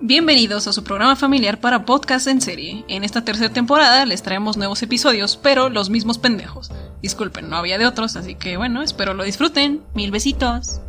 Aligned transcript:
Bienvenidos 0.00 0.66
a 0.66 0.72
su 0.72 0.84
programa 0.84 1.16
familiar 1.16 1.60
para 1.60 1.84
podcast 1.84 2.26
en 2.26 2.40
serie. 2.40 2.84
En 2.88 3.02
esta 3.02 3.24
tercera 3.24 3.52
temporada 3.52 4.04
les 4.04 4.22
traemos 4.22 4.56
nuevos 4.56 4.82
episodios, 4.82 5.36
pero 5.36 5.68
los 5.68 5.90
mismos 5.90 6.18
pendejos. 6.18 6.70
Disculpen, 7.02 7.48
no 7.48 7.56
había 7.56 7.78
de 7.78 7.86
otros, 7.86 8.14
así 8.16 8.34
que 8.34 8.56
bueno, 8.56 8.82
espero 8.82 9.14
lo 9.14 9.24
disfruten. 9.24 9.82
Mil 9.94 10.10
besitos. 10.10 10.80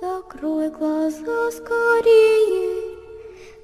Закрой 0.00 0.68
глаза 0.70 1.50
скорее. 1.50 2.96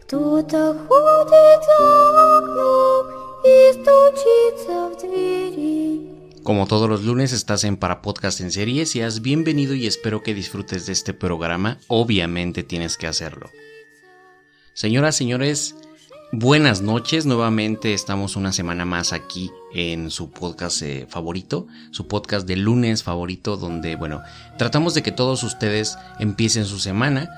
Кто-то 0.03 0.77
ходит 0.89 1.65
за 1.67 2.39
окном 2.39 3.07
и 3.45 3.73
стучится 3.73 4.89
в 4.89 4.99
двери. 5.01 5.86
Como 6.48 6.66
todos 6.66 6.90
los 6.90 7.04
lunes 7.04 7.34
estás 7.34 7.66
en 7.66 7.76
Para 7.76 8.02
Podcast 8.02 8.40
en 8.40 8.54
Serie, 8.54 8.86
seas 8.86 9.22
bienvenido 9.22 9.74
y 9.74 9.86
espero 9.86 10.24
que 10.24 10.34
disfrutes 10.34 10.86
de 10.86 10.94
este 10.94 11.14
programa. 11.14 11.78
Obviamente 11.88 12.64
tienes 12.64 12.96
que 12.96 13.06
hacerlo. 13.06 13.50
Señoras, 14.72 15.18
señores, 15.18 15.76
buenas 16.32 16.82
noches. 16.82 17.26
Nuevamente 17.26 17.94
estamos 17.94 18.38
una 18.38 18.54
semana 18.54 18.86
más 18.86 19.12
aquí 19.12 19.52
en 19.74 20.10
su 20.10 20.32
podcast 20.32 20.82
eh, 20.84 21.06
favorito, 21.10 21.68
su 21.92 22.08
podcast 22.08 22.48
de 22.48 22.56
lunes 22.56 23.04
favorito, 23.04 23.58
donde, 23.58 23.98
bueno, 23.98 24.22
tratamos 24.58 24.94
de 24.94 25.04
que 25.04 25.12
todos 25.12 25.44
ustedes 25.44 25.98
empiecen 26.18 26.64
su 26.64 26.80
semana. 26.80 27.30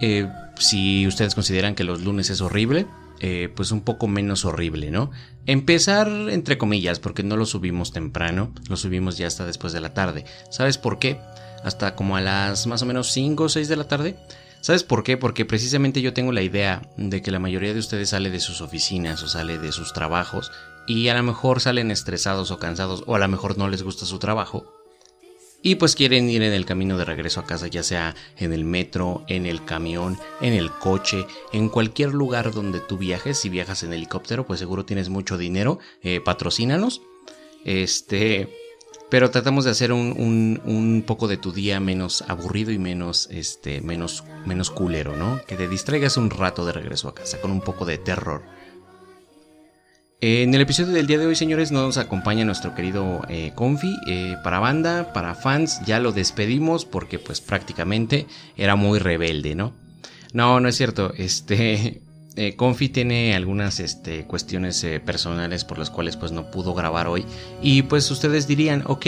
Eh, 0.00 0.26
si 0.58 1.06
ustedes 1.06 1.34
consideran 1.34 1.74
que 1.74 1.84
los 1.84 2.00
lunes 2.00 2.30
es 2.30 2.40
horrible, 2.40 2.86
eh, 3.24 3.52
pues 3.54 3.70
un 3.70 3.82
poco 3.82 4.08
menos 4.08 4.44
horrible, 4.44 4.90
¿no? 4.90 5.10
Empezar 5.46 6.08
entre 6.30 6.56
comillas, 6.56 7.00
porque 7.00 7.22
no 7.22 7.36
lo 7.36 7.46
subimos 7.46 7.92
temprano, 7.92 8.52
lo 8.68 8.76
subimos 8.76 9.18
ya 9.18 9.26
hasta 9.26 9.44
después 9.44 9.72
de 9.72 9.80
la 9.80 9.92
tarde. 9.92 10.24
¿Sabes 10.50 10.78
por 10.78 10.98
qué? 10.98 11.20
Hasta 11.64 11.96
como 11.96 12.16
a 12.16 12.20
las 12.20 12.66
más 12.66 12.82
o 12.82 12.86
menos 12.86 13.10
5 13.12 13.44
o 13.44 13.48
6 13.48 13.68
de 13.68 13.76
la 13.76 13.88
tarde. 13.88 14.16
¿Sabes 14.60 14.84
por 14.84 15.02
qué? 15.02 15.16
Porque 15.16 15.44
precisamente 15.44 16.00
yo 16.00 16.12
tengo 16.12 16.30
la 16.30 16.42
idea 16.42 16.82
de 16.96 17.22
que 17.22 17.32
la 17.32 17.40
mayoría 17.40 17.74
de 17.74 17.80
ustedes 17.80 18.10
sale 18.10 18.30
de 18.30 18.38
sus 18.38 18.60
oficinas 18.60 19.20
o 19.24 19.28
sale 19.28 19.58
de 19.58 19.72
sus 19.72 19.92
trabajos 19.92 20.52
y 20.86 21.08
a 21.08 21.14
lo 21.14 21.22
mejor 21.24 21.60
salen 21.60 21.90
estresados 21.90 22.52
o 22.52 22.58
cansados 22.60 23.02
o 23.06 23.16
a 23.16 23.18
lo 23.18 23.26
mejor 23.26 23.58
no 23.58 23.68
les 23.68 23.82
gusta 23.82 24.06
su 24.06 24.20
trabajo 24.20 24.81
y 25.62 25.76
pues 25.76 25.94
quieren 25.94 26.28
ir 26.28 26.42
en 26.42 26.52
el 26.52 26.66
camino 26.66 26.98
de 26.98 27.04
regreso 27.04 27.40
a 27.40 27.46
casa, 27.46 27.68
ya 27.68 27.82
sea 27.82 28.14
en 28.36 28.52
el 28.52 28.64
metro, 28.64 29.24
en 29.28 29.46
el 29.46 29.64
camión, 29.64 30.18
en 30.40 30.54
el 30.54 30.70
coche, 30.70 31.26
en 31.52 31.68
cualquier 31.68 32.12
lugar 32.12 32.52
donde 32.52 32.80
tú 32.80 32.98
viajes. 32.98 33.38
Si 33.38 33.48
viajas 33.48 33.82
en 33.84 33.92
helicóptero, 33.92 34.44
pues 34.44 34.58
seguro 34.58 34.84
tienes 34.84 35.08
mucho 35.08 35.38
dinero, 35.38 35.78
eh, 36.02 36.20
patrocínanos. 36.20 37.02
Este, 37.64 38.48
pero 39.08 39.30
tratamos 39.30 39.64
de 39.64 39.70
hacer 39.70 39.92
un, 39.92 40.60
un, 40.64 41.04
poco 41.06 41.28
de 41.28 41.36
tu 41.36 41.52
día 41.52 41.78
menos 41.78 42.24
aburrido 42.26 42.72
y 42.72 42.78
menos, 42.78 43.28
este, 43.30 43.80
menos, 43.82 44.24
menos 44.46 44.70
culero, 44.70 45.16
¿no? 45.16 45.40
Que 45.46 45.54
te 45.54 45.68
distraigas 45.68 46.16
un 46.16 46.30
rato 46.30 46.64
de 46.64 46.72
regreso 46.72 47.08
a 47.08 47.14
casa 47.14 47.40
con 47.40 47.52
un 47.52 47.60
poco 47.60 47.84
de 47.84 47.98
terror. 47.98 48.42
En 50.24 50.54
el 50.54 50.60
episodio 50.60 50.92
del 50.92 51.08
día 51.08 51.18
de 51.18 51.26
hoy, 51.26 51.34
señores, 51.34 51.72
nos 51.72 51.98
acompaña 51.98 52.44
nuestro 52.44 52.76
querido 52.76 53.22
eh, 53.28 53.50
Confi. 53.56 53.96
Eh, 54.06 54.36
para 54.44 54.60
banda, 54.60 55.12
para 55.12 55.34
fans, 55.34 55.80
ya 55.84 55.98
lo 55.98 56.12
despedimos 56.12 56.84
porque 56.84 57.18
pues 57.18 57.40
prácticamente 57.40 58.28
era 58.56 58.76
muy 58.76 59.00
rebelde, 59.00 59.56
¿no? 59.56 59.74
No, 60.32 60.60
no 60.60 60.68
es 60.68 60.76
cierto. 60.76 61.12
Este, 61.16 62.02
eh, 62.36 62.54
Confi 62.54 62.88
tiene 62.88 63.34
algunas 63.34 63.80
este, 63.80 64.24
cuestiones 64.24 64.86
personales 65.04 65.64
por 65.64 65.78
las 65.78 65.90
cuales 65.90 66.16
pues 66.16 66.30
no 66.30 66.52
pudo 66.52 66.72
grabar 66.72 67.08
hoy. 67.08 67.24
Y 67.60 67.82
pues 67.82 68.08
ustedes 68.08 68.46
dirían, 68.46 68.84
ok, 68.86 69.06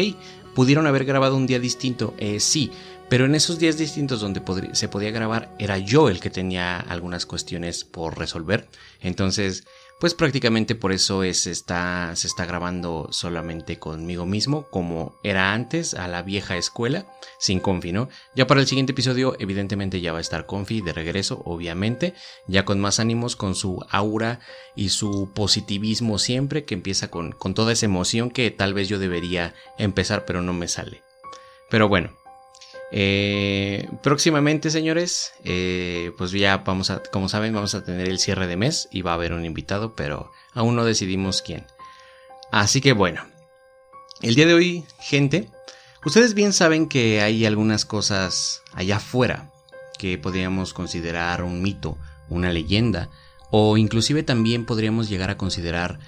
pudieron 0.57 0.89
haber 0.89 1.05
grabado 1.05 1.37
un 1.37 1.47
día 1.47 1.61
distinto. 1.61 2.13
sí, 2.39 2.73
pero 3.09 3.27
en 3.27 3.37
esos 3.37 3.61
días 3.61 3.79
distintos 3.79 4.21
donde 4.21 4.43
se 4.73 4.89
podía 4.89 5.13
grabar 5.13 5.55
era 5.61 5.79
yo 5.79 6.09
el 6.09 6.19
que 6.19 6.31
tenía 6.31 6.81
algunas 6.81 7.25
cuestiones 7.25 7.85
por 7.85 8.19
resolver. 8.19 8.67
Entonces 9.01 9.63
pues 10.05 10.13
prácticamente 10.13 10.75
por 10.75 10.93
eso 10.93 11.23
es, 11.23 11.47
está, 11.47 12.15
se 12.15 12.27
está 12.27 12.45
grabando 12.45 13.09
solamente 13.11 13.79
conmigo 13.79 14.27
mismo, 14.27 14.65
como 14.69 15.19
era 15.23 15.55
antes, 15.55 15.95
a 15.95 16.09
la 16.09 16.21
vieja 16.21 16.59
escuela, 16.59 17.07
sin 17.39 17.59
Confi, 17.59 17.93
¿no? 17.93 18.11
Ya 18.37 18.47
para 18.47 18.61
el 18.61 18.67
siguiente 18.67 18.93
episodio, 18.93 19.35
evidentemente 19.39 20.03
ya 20.03 20.13
va 20.13 20.19
a 20.19 20.21
estar 20.21 20.45
Confi 20.45 20.83
de 20.83 20.93
regreso, 20.93 21.41
obviamente, 21.47 22.13
ya 22.47 22.67
con 22.67 22.81
más 22.81 23.01
ánimos, 23.01 23.35
con 23.35 23.55
su 23.55 23.83
aura 23.89 24.41
y 24.77 24.91
su 24.91 25.33
positivismo 25.35 26.19
siempre, 26.19 26.67
que 26.67 26.75
empieza 26.75 27.09
con, 27.09 27.33
con 27.33 27.55
toda 27.55 27.73
esa 27.73 27.87
emoción 27.87 28.29
que 28.29 28.51
tal 28.51 28.75
vez 28.75 28.91
yo 28.91 28.99
debería 28.99 29.55
empezar, 29.79 30.27
pero 30.27 30.43
no 30.43 30.53
me 30.53 30.69
sale. 30.69 31.03
Pero 31.71 31.89
bueno, 31.89 32.11
eh, 32.97 33.89
próximamente, 34.05 34.71
señores, 34.71 35.33
eh, 35.43 36.13
pues 36.17 36.31
ya 36.31 36.59
vamos 36.59 36.91
a, 36.91 37.03
como 37.03 37.29
saben, 37.29 37.53
vamos 37.53 37.75
a 37.75 37.85
tener 37.85 38.09
el 38.09 38.21
cierre 38.21 38.47
de 38.47 38.57
mes 38.57 38.89
y 38.93 39.03
va 39.03 39.11
a 39.11 39.15
haber 39.15 39.33
un 39.33 39.45
invitado, 39.45 39.97
pero 39.97 40.31
aún 40.53 40.77
no 40.77 40.85
decidimos 40.85 41.43
quién. 41.43 41.67
Así 42.53 42.81
que 42.81 42.93
bueno, 42.93 43.27
el 44.23 44.37
día 44.37 44.47
de 44.47 44.55
hoy, 44.55 44.85
gente, 45.01 45.51
ustedes 46.05 46.35
bien 46.35 46.53
saben 46.53 46.89
que 46.89 47.21
hay 47.21 47.45
algunas 47.47 47.85
cosas 47.85 48.63
allá 48.75 48.99
afuera 48.99 49.51
que 49.99 50.17
podríamos 50.17 50.73
considerar 50.73 51.43
un 51.43 51.63
mito, 51.63 51.99
una 52.29 52.53
leyenda, 52.53 53.11
o 53.51 53.77
inclusive 53.77 54.23
también 54.23 54.67
podríamos 54.67 55.09
llegar 55.09 55.31
a 55.31 55.37
considerar 55.37 55.99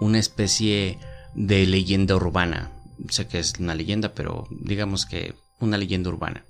una 0.00 0.18
especie 0.18 0.98
de 1.34 1.66
leyenda 1.66 2.16
urbana. 2.16 2.72
Sé 3.10 3.28
que 3.28 3.40
es 3.40 3.52
una 3.58 3.74
leyenda, 3.74 4.14
pero 4.14 4.48
digamos 4.50 5.04
que 5.04 5.34
una 5.60 5.78
leyenda 5.78 6.10
urbana. 6.10 6.44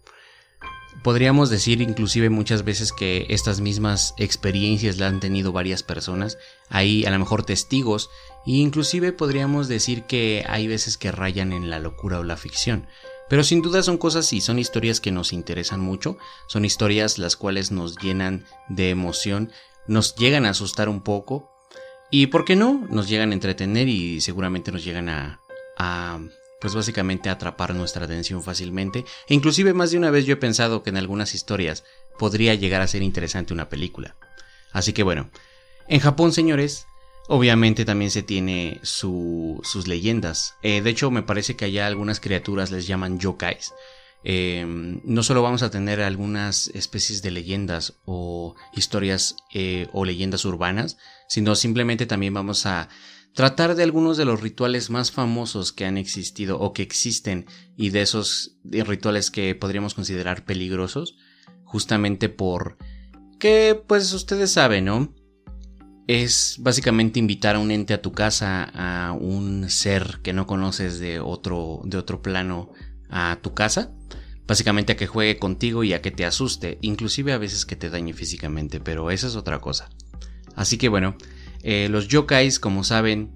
Podríamos 1.03 1.49
decir 1.49 1.81
inclusive 1.81 2.29
muchas 2.29 2.63
veces 2.65 2.93
que 2.93 3.27
estas 3.31 3.61
mismas 3.61 4.15
experiencias 4.19 4.99
la 4.99 5.07
han 5.07 5.21
tenido 5.21 5.53
varias 5.53 5.83
personas, 5.83 6.37
hay 6.69 7.07
a 7.07 7.11
lo 7.11 7.19
mejor 7.19 7.45
testigos, 7.45 8.11
e 8.47 8.53
inclusive 8.53 9.13
podríamos 9.13 9.69
decir 9.69 10.05
que 10.05 10.45
hay 10.49 10.67
veces 10.67 10.99
que 10.99 11.13
rayan 11.13 11.53
en 11.53 11.71
la 11.71 11.79
locura 11.79 12.19
o 12.19 12.25
la 12.25 12.37
ficción. 12.37 12.87
Pero 13.31 13.45
sin 13.45 13.63
duda 13.63 13.83
son 13.83 13.97
cosas 13.97 14.33
y 14.33 14.41
son 14.41 14.59
historias 14.59 15.01
que 15.01 15.13
nos 15.13 15.33
interesan 15.33 15.81
mucho, 15.81 16.19
son 16.49 16.65
historias 16.65 17.19
las 17.19 17.37
cuales 17.37 17.71
nos 17.71 17.97
llenan 17.97 18.45
de 18.69 18.91
emoción, 18.91 19.53
nos 19.87 20.17
llegan 20.17 20.45
a 20.45 20.51
asustar 20.51 20.89
un 20.89 21.01
poco, 21.01 21.51
y 22.11 22.27
por 22.27 22.45
qué 22.45 22.57
no, 22.57 22.87
nos 22.91 23.09
llegan 23.09 23.31
a 23.31 23.35
entretener 23.35 23.89
y 23.89 24.21
seguramente 24.21 24.73
nos 24.73 24.85
llegan 24.85 25.09
a 25.09 25.41
pues 26.61 26.75
básicamente 26.75 27.31
atrapar 27.31 27.75
nuestra 27.75 28.05
atención 28.05 28.43
fácilmente. 28.43 29.05
E 29.29 29.35
inclusive 29.35 29.75
más 29.75 29.91
de 29.91 29.99
una 29.99 30.11
vez 30.11 30.27
yo 30.27 30.35
he 30.35 30.37
pensado 30.37 30.83
que 30.83 30.91
en 30.91 30.97
algunas 30.97 31.35
historias 31.35 31.85
podría 32.19 32.55
llegar 32.55 32.83
a 32.83 32.89
ser 32.89 33.03
interesante 33.03 33.55
una 33.55 33.69
película. 33.69 34.17
Así 34.73 34.93
que 34.93 35.03
bueno, 35.03 35.31
en 35.89 36.01
Japón, 36.01 36.33
señores, 36.33 36.87
obviamente 37.29 37.85
también 37.85 38.11
se 38.11 38.23
tiene 38.23 38.79
sus 38.83 39.87
leyendas. 39.87 40.55
Eh, 40.63 40.83
de 40.83 40.91
hecho, 40.91 41.11
me 41.11 41.23
parece 41.23 41.57
que 41.57 41.65
allá 41.65 41.87
algunas 41.87 42.21
criaturas 42.21 42.71
les 42.71 42.87
llaman 42.87 43.19
yokais. 43.19 43.73
Eh, 44.23 44.65
no 44.67 45.23
solo 45.23 45.41
vamos 45.43 45.63
a 45.63 45.71
tener 45.71 46.03
algunas 46.03 46.69
especies 46.69 47.23
de 47.23 47.31
leyendas 47.31 47.95
o 48.05 48.55
historias 48.75 49.37
eh, 49.55 49.89
o 49.93 50.05
leyendas 50.05 50.45
urbanas, 50.45 50.99
sino 51.27 51.55
simplemente 51.55 52.05
también 52.05 52.35
vamos 52.35 52.67
a 52.67 52.89
tratar 53.35 53.75
de 53.75 53.83
algunos 53.83 54.17
de 54.17 54.25
los 54.25 54.41
rituales 54.41 54.91
más 54.91 55.13
famosos 55.13 55.73
que 55.73 55.85
han 55.85 55.97
existido 55.97 56.59
o 56.59 56.73
que 56.73 56.83
existen 56.83 57.47
y 57.77 57.91
de 57.91 58.03
esos 58.03 58.57
rituales 58.65 59.31
que 59.31 59.55
podríamos 59.55 59.95
considerar 59.95 60.45
peligrosos, 60.45 61.17
justamente 61.65 62.29
por 62.29 62.77
que 63.39 63.81
pues 63.87 64.13
ustedes 64.13 64.53
saben, 64.53 64.85
¿no? 64.85 65.15
Es 66.07 66.57
básicamente 66.59 67.21
invitar 67.21 67.57
a 67.57 67.61
un 67.61 67.71
ente 67.71 67.95
a 67.95 68.03
tu 68.03 68.13
casa, 68.13 68.65
a 68.75 69.13
un 69.13 69.71
ser 69.71 70.19
que 70.23 70.33
no 70.33 70.47
conoces 70.47 70.99
de 70.99 71.21
otro, 71.21 71.81
de 71.85 71.99
otro 71.99 72.21
plano 72.21 72.73
a 73.09 73.39
tu 73.41 73.55
casa, 73.55 73.93
básicamente 74.47 74.93
a 74.93 74.97
que 74.97 75.07
juegue 75.07 75.39
contigo 75.39 75.85
y 75.85 75.93
a 75.93 76.03
que 76.03 76.11
te 76.11 76.25
asuste, 76.25 76.79
inclusive 76.83 77.33
a 77.33 77.39
veces 77.39 77.65
que 77.65 77.77
te 77.77 77.91
dañe 77.91 78.13
físicamente, 78.13 78.81
pero 78.81 79.11
esa 79.13 79.29
es 79.29 79.37
otra 79.37 79.61
cosa. 79.61 79.89
Así 80.57 80.77
que 80.79 80.89
bueno, 80.89 81.17
eh, 81.63 81.89
los 81.91 82.09
yokais, 82.09 82.59
como 82.59 82.85
saben, 82.85 83.31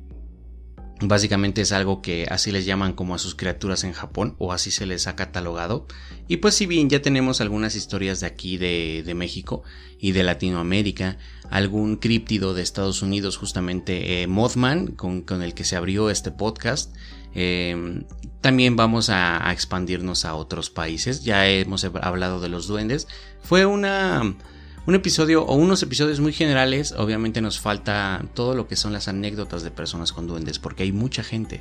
básicamente 1.00 1.62
es 1.62 1.72
algo 1.72 2.00
que 2.00 2.26
así 2.30 2.50
les 2.52 2.64
llaman 2.64 2.92
como 2.92 3.14
a 3.14 3.18
sus 3.18 3.34
criaturas 3.34 3.84
en 3.84 3.92
Japón, 3.92 4.34
o 4.38 4.52
así 4.52 4.70
se 4.70 4.86
les 4.86 5.06
ha 5.06 5.16
catalogado. 5.16 5.86
Y 6.28 6.38
pues 6.38 6.54
si 6.54 6.66
bien 6.66 6.88
ya 6.88 7.02
tenemos 7.02 7.40
algunas 7.40 7.74
historias 7.74 8.20
de 8.20 8.26
aquí 8.26 8.56
de, 8.56 9.12
México 9.14 9.62
y 9.98 10.12
de 10.12 10.22
Latinoamérica, 10.22 11.18
algún 11.50 11.96
críptido 11.96 12.54
de 12.54 12.62
Estados 12.62 13.02
Unidos, 13.02 13.36
justamente 13.36 14.22
eh, 14.22 14.26
Mothman, 14.26 14.88
con, 14.88 15.42
el 15.42 15.54
que 15.54 15.64
se 15.64 15.76
abrió 15.76 16.10
este 16.10 16.30
podcast, 16.30 16.94
em, 17.34 18.04
también 18.40 18.76
vamos 18.76 19.10
a, 19.10 19.46
a, 19.46 19.52
expandirnos 19.52 20.24
a 20.24 20.34
otros 20.34 20.70
países. 20.70 21.24
Ya 21.24 21.46
hemos 21.46 21.84
hablado 21.84 22.40
de 22.40 22.48
los 22.48 22.66
duendes. 22.66 23.06
Fue 23.42 23.66
una 23.66 24.36
un 24.86 24.94
episodio 24.94 25.44
o 25.44 25.54
unos 25.54 25.82
episodios 25.82 26.20
muy 26.20 26.32
generales, 26.32 26.92
obviamente 26.92 27.40
nos 27.40 27.58
falta 27.58 28.24
todo 28.34 28.54
lo 28.54 28.66
que 28.68 28.76
son 28.76 28.92
las 28.92 29.08
anécdotas 29.08 29.62
de 29.62 29.70
personas 29.70 30.12
con 30.12 30.26
duendes, 30.26 30.58
porque 30.58 30.82
hay 30.82 30.92
mucha 30.92 31.22
gente. 31.22 31.60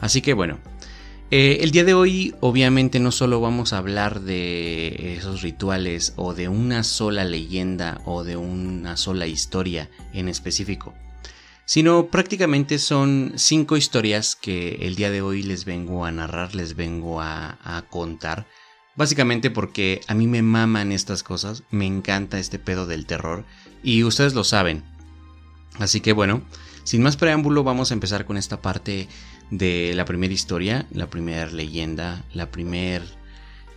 Así 0.00 0.22
que 0.22 0.34
bueno, 0.34 0.58
Eh, 1.34 1.64
el 1.64 1.70
día 1.70 1.84
de 1.84 1.94
hoy 1.94 2.34
obviamente 2.40 3.00
no 3.00 3.10
solo 3.10 3.40
vamos 3.40 3.72
a 3.72 3.78
hablar 3.78 4.20
de 4.20 5.16
esos 5.16 5.40
rituales 5.40 6.12
o 6.16 6.34
de 6.34 6.48
una 6.48 6.82
sola 6.84 7.24
leyenda 7.24 8.02
o 8.04 8.22
de 8.22 8.36
una 8.36 8.98
sola 8.98 9.26
historia 9.26 9.88
en 10.12 10.28
específico, 10.28 10.92
sino 11.64 12.08
prácticamente 12.08 12.78
son 12.78 13.32
cinco 13.36 13.78
historias 13.78 14.36
que 14.36 14.80
el 14.82 14.94
día 14.94 15.10
de 15.10 15.22
hoy 15.22 15.42
les 15.42 15.64
vengo 15.64 16.04
a 16.04 16.12
narrar, 16.12 16.54
les 16.54 16.76
vengo 16.76 17.22
a, 17.22 17.56
a 17.64 17.80
contar. 17.88 18.46
Básicamente 18.94 19.50
porque 19.50 20.00
a 20.06 20.14
mí 20.14 20.26
me 20.26 20.42
maman 20.42 20.92
estas 20.92 21.22
cosas, 21.22 21.62
me 21.70 21.86
encanta 21.86 22.38
este 22.38 22.58
pedo 22.58 22.86
del 22.86 23.06
terror 23.06 23.44
y 23.82 24.04
ustedes 24.04 24.34
lo 24.34 24.44
saben. 24.44 24.84
Así 25.78 26.00
que 26.00 26.12
bueno, 26.12 26.42
sin 26.84 27.02
más 27.02 27.16
preámbulo 27.16 27.64
vamos 27.64 27.90
a 27.90 27.94
empezar 27.94 28.26
con 28.26 28.36
esta 28.36 28.60
parte 28.60 29.08
de 29.50 29.92
la 29.94 30.04
primera 30.04 30.34
historia, 30.34 30.86
la 30.92 31.08
primera 31.08 31.50
leyenda, 31.50 32.24
la 32.34 32.50
primera 32.50 33.04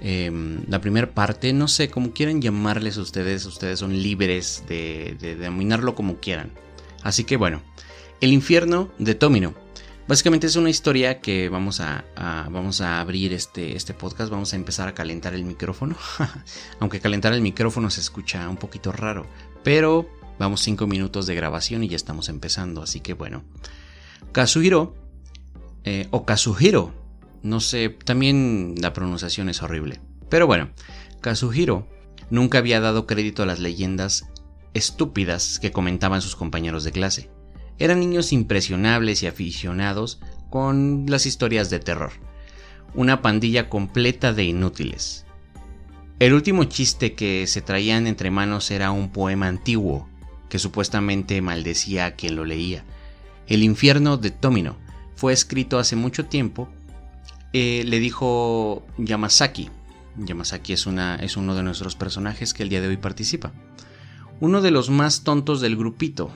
em, 0.01 0.63
la 0.67 0.81
primera 0.81 1.13
parte, 1.13 1.53
no 1.53 1.69
sé, 1.69 1.89
como 1.89 2.11
quieran 2.11 2.41
llamarles 2.41 2.97
ustedes, 2.97 3.45
ustedes 3.45 3.79
son 3.79 4.01
libres 4.01 4.63
de, 4.67 5.15
de, 5.19 5.37
denominarlo 5.37 5.95
como 5.95 6.19
quieran. 6.19 6.51
Así 7.03 7.23
que 7.23 7.37
bueno, 7.37 7.61
el 8.19 8.33
infierno 8.33 8.89
de 8.99 9.15
Tomino. 9.15 9.64
Básicamente 10.07 10.45
es 10.45 10.55
una 10.55 10.69
historia 10.69 11.19
que 11.19 11.49
vamos 11.49 11.81
a, 11.81 12.05
vamos 12.51 12.81
a 12.81 12.99
abrir 12.99 13.33
este, 13.33 13.75
este 13.75 13.95
podcast, 13.95 14.29
vamos 14.29 14.53
a 14.53 14.55
empezar 14.55 14.87
a 14.87 14.93
calentar 14.93 15.33
el 15.33 15.43
micrófono, 15.43 15.95
aunque 16.79 16.99
calentar 16.99 17.33
el 17.33 17.41
micrófono 17.41 17.89
se 17.89 18.01
escucha 18.01 18.47
un 18.47 18.57
poquito 18.57 18.91
raro, 18.91 19.25
pero 19.63 20.07
vamos 20.37 20.61
5 20.61 20.85
minutos 20.85 21.25
de 21.25 21.33
grabación 21.33 21.83
y 21.83 21.87
ya 21.87 21.95
estamos 21.95 22.29
empezando, 22.29 22.83
así 22.83 22.99
que 22.99 23.13
bueno. 23.13 23.43
Kazuhiro 24.31 24.95
eh, 25.85 26.07
o 26.11 26.25
Kazuhiro. 26.25 26.93
No 27.41 27.59
sé, 27.59 27.89
también 27.89 28.75
la 28.79 28.93
pronunciación 28.93 29.49
es 29.49 29.63
horrible. 29.63 30.01
Pero 30.29 30.45
bueno, 30.45 30.69
Kazuhiro 31.21 31.87
nunca 32.29 32.57
había 32.59 32.79
dado 32.79 33.07
crédito 33.07 33.43
a 33.43 33.45
las 33.45 33.59
leyendas 33.59 34.27
estúpidas 34.73 35.59
que 35.59 35.71
comentaban 35.71 36.21
sus 36.21 36.35
compañeros 36.35 36.83
de 36.83 36.91
clase. 36.91 37.29
Eran 37.77 37.99
niños 37.99 38.31
impresionables 38.31 39.23
y 39.23 39.27
aficionados 39.27 40.19
con 40.49 41.05
las 41.07 41.25
historias 41.25 41.69
de 41.69 41.79
terror. 41.79 42.13
Una 42.93 43.21
pandilla 43.21 43.69
completa 43.69 44.33
de 44.33 44.45
inútiles. 44.45 45.25
El 46.19 46.33
último 46.33 46.63
chiste 46.63 47.13
que 47.13 47.45
se 47.47 47.61
traían 47.61 48.07
entre 48.07 48.31
manos 48.31 48.71
era 48.71 48.91
un 48.91 49.09
poema 49.09 49.47
antiguo 49.47 50.07
que 50.47 50.59
supuestamente 50.59 51.41
maldecía 51.41 52.05
a 52.05 52.11
quien 52.11 52.35
lo 52.35 52.45
leía. 52.45 52.85
El 53.47 53.63
infierno 53.63 54.15
de 54.17 54.31
Tomino, 54.31 54.77
fue 55.15 55.33
escrito 55.33 55.79
hace 55.79 55.95
mucho 55.95 56.25
tiempo, 56.25 56.69
eh, 57.53 57.83
le 57.85 57.99
dijo 57.99 58.85
Yamasaki. 58.97 59.69
Yamasaki 60.17 60.73
es, 60.73 60.85
una, 60.85 61.15
es 61.15 61.37
uno 61.37 61.55
de 61.55 61.63
nuestros 61.63 61.95
personajes 61.95 62.53
que 62.53 62.63
el 62.63 62.69
día 62.69 62.81
de 62.81 62.87
hoy 62.87 62.97
participa. 62.97 63.51
Uno 64.39 64.61
de 64.61 64.71
los 64.71 64.89
más 64.89 65.23
tontos 65.23 65.61
del 65.61 65.75
grupito. 65.75 66.31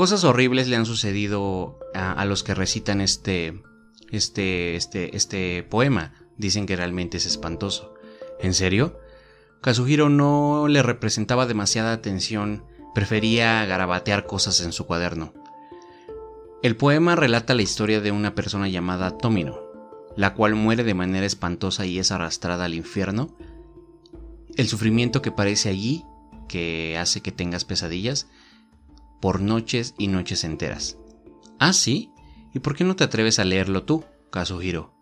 Cosas 0.00 0.24
horribles 0.24 0.66
le 0.66 0.76
han 0.76 0.86
sucedido 0.86 1.78
a, 1.92 2.24
los 2.24 2.42
que 2.42 2.54
recitan 2.54 3.02
este, 3.02 3.62
este, 4.10 4.74
este, 4.74 5.14
este 5.14 5.62
poema. 5.62 6.14
Dicen 6.38 6.64
que 6.64 6.74
realmente 6.74 7.18
es 7.18 7.26
espantoso. 7.26 7.92
¿En 8.40 8.54
serio? 8.54 8.98
Kazuhiro 9.60 10.08
no 10.08 10.68
le 10.68 10.82
representaba 10.82 11.44
demasiada 11.44 11.92
atención, 11.92 12.64
prefería 12.94 13.62
garabatear 13.66 14.26
cosas 14.26 14.62
en 14.62 14.72
su 14.72 14.86
cuaderno. 14.86 15.34
El 16.62 16.76
poema 16.76 17.14
relata 17.14 17.52
la 17.52 17.60
historia 17.60 18.00
de 18.00 18.10
una 18.10 18.34
persona 18.34 18.70
llamada 18.70 19.18
Tomino, 19.18 19.60
la 20.16 20.32
cual 20.32 20.54
muere 20.54 20.82
de 20.82 20.94
manera 20.94 21.26
espantosa 21.26 21.84
y 21.84 21.98
es 21.98 22.10
arrastrada 22.10 22.64
al 22.64 22.72
infierno. 22.72 23.36
El 24.56 24.66
sufrimiento 24.66 25.20
que 25.20 25.30
parece 25.30 25.68
allí, 25.68 26.04
que 26.48 26.96
hace 26.96 27.20
que 27.20 27.32
tengas 27.32 27.66
pesadillas, 27.66 28.28
por 29.20 29.40
noches 29.40 29.94
y 29.98 30.08
noches 30.08 30.44
enteras. 30.44 30.98
Ah, 31.58 31.72
sí, 31.72 32.12
¿y 32.54 32.58
por 32.60 32.74
qué 32.74 32.84
no 32.84 32.96
te 32.96 33.04
atreves 33.04 33.38
a 33.38 33.44
leerlo 33.44 33.84
tú, 33.84 34.04
Kazuhiro? 34.30 34.94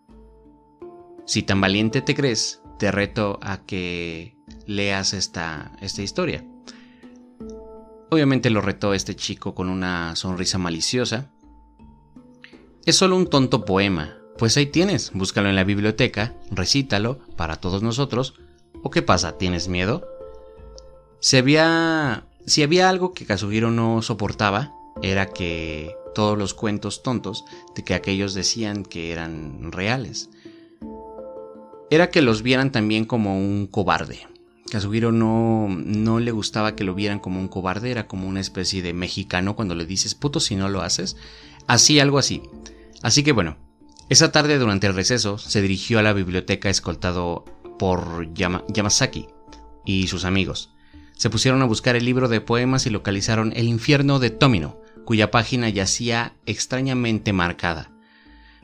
Si 1.27 1.43
tan 1.43 1.61
valiente 1.61 2.03
te 2.03 2.15
crees, 2.15 2.63
te 2.79 2.91
reto 2.91 3.39
a 3.43 3.65
que 3.65 4.37
leas 4.67 5.13
esta, 5.13 5.73
esta 5.81 6.03
historia. 6.03 6.45
Obviamente 8.11 8.51
lo 8.51 8.61
retó 8.61 8.95
este 8.95 9.15
chico 9.15 9.55
con 9.55 9.69
una 9.69 10.17
sonrisa 10.17 10.59
maliciosa, 10.59 11.31
es 12.89 12.97
solo 12.97 13.17
un 13.17 13.27
tonto 13.27 13.67
poema. 13.67 14.17
Pues 14.39 14.57
ahí 14.57 14.65
tienes, 14.65 15.13
búscalo 15.13 15.51
en 15.51 15.57
la 15.57 15.65
biblioteca, 15.65 16.35
recítalo 16.51 17.19
para 17.37 17.57
todos 17.57 17.83
nosotros. 17.83 18.33
¿O 18.83 18.89
qué 18.89 19.03
pasa? 19.03 19.37
¿Tienes 19.37 19.69
miedo? 19.69 20.09
Si 21.21 21.37
había, 21.37 22.28
si 22.49 22.63
había 22.63 22.89
algo 22.89 23.13
que 23.13 23.27
Kazuhiro 23.27 23.71
no 23.71 24.03
soportaba, 24.03 24.73
era 25.03 25.27
que 25.27 25.95
todos 26.15 26.37
los 26.37 26.55
cuentos 26.55 27.03
tontos 27.03 27.45
de 27.75 27.85
que 27.85 27.95
aquellos 27.95 28.35
decían 28.35 28.85
que 28.85 29.13
eran 29.13 29.71
reales. 29.71 30.31
Era 31.91 32.11
que 32.11 32.23
los 32.23 32.43
vieran 32.43 32.73
también 32.73 33.05
como 33.05 33.39
un 33.39 33.67
cobarde. 33.67 34.27
Kazuhiro 34.71 35.13
no, 35.13 35.69
no 35.69 36.21
le 36.21 36.31
gustaba 36.31 36.75
que 36.75 36.85
lo 36.85 36.95
vieran 36.95 37.21
como 37.21 37.41
un 37.41 37.49
cobarde, 37.49 37.91
era 37.91 38.07
como 38.07 38.29
una 38.29 38.41
especie 38.41 38.83
de 38.83 38.93
mexicano 38.93 39.57
cuando 39.57 39.75
le 39.75 39.87
dices 39.87 40.15
puto 40.15 40.41
si 40.41 40.57
no 40.57 40.69
lo 40.69 40.83
haces. 40.83 41.17
Así, 41.67 42.01
algo 42.01 42.19
así. 42.19 42.43
Así 43.03 43.23
que 43.23 43.33
bueno, 43.33 43.57
esa 44.09 44.33
tarde 44.33 44.59
durante 44.59 44.87
el 44.87 44.95
receso 44.95 45.39
se 45.39 45.63
dirigió 45.63 45.99
a 45.99 46.03
la 46.03 46.13
biblioteca 46.13 46.69
escoltado 46.69 47.45
por 47.79 48.33
Yamasaki 48.35 49.29
y 49.85 50.09
sus 50.09 50.25
amigos. 50.25 50.71
Se 51.19 51.31
pusieron 51.31 51.61
a 51.63 51.67
buscar 51.67 51.97
el 51.97 52.05
libro 52.05 52.29
de 52.29 52.41
poemas 52.41 52.87
y 52.87 52.91
localizaron 52.91 53.53
El 53.57 53.67
infierno 53.69 54.21
de 54.21 54.31
Tomino, 54.31 54.81
cuya 55.05 55.31
página 55.31 55.69
yacía 55.69 56.37
extrañamente 56.47 57.33
marcada. 57.33 57.91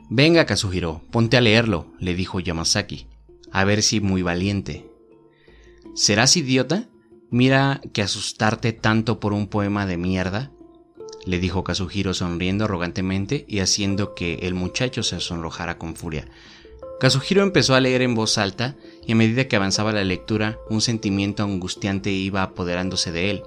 Venga, 0.09 0.45
Kazuhiro, 0.45 1.01
ponte 1.11 1.35
a 1.35 1.41
leerlo, 1.41 1.93
le 1.99 2.15
dijo 2.15 2.39
Yamasaki, 2.39 3.07
a 3.51 3.65
ver 3.65 3.83
si 3.83 3.99
muy 3.99 4.21
valiente. 4.21 4.89
¿Serás 5.95 6.37
idiota? 6.37 6.87
Mira 7.29 7.81
que 7.91 8.01
asustarte 8.01 8.71
tanto 8.71 9.19
por 9.19 9.33
un 9.33 9.47
poema 9.47 9.85
de 9.85 9.97
mierda 9.97 10.51
le 11.25 11.39
dijo 11.39 11.63
Kazuhiro 11.63 12.13
sonriendo 12.13 12.65
arrogantemente 12.65 13.45
y 13.47 13.59
haciendo 13.59 14.13
que 14.13 14.35
el 14.43 14.53
muchacho 14.53 15.03
se 15.03 15.19
sonrojara 15.19 15.77
con 15.77 15.95
furia. 15.95 16.27
Kazuhiro 16.99 17.43
empezó 17.43 17.75
a 17.75 17.81
leer 17.81 18.01
en 18.01 18.15
voz 18.15 18.37
alta 18.37 18.75
y 19.05 19.11
a 19.11 19.15
medida 19.15 19.47
que 19.47 19.55
avanzaba 19.55 19.91
la 19.91 20.03
lectura 20.03 20.57
un 20.69 20.81
sentimiento 20.81 21.43
angustiante 21.43 22.11
iba 22.11 22.41
apoderándose 22.41 23.11
de 23.11 23.31
él. 23.31 23.43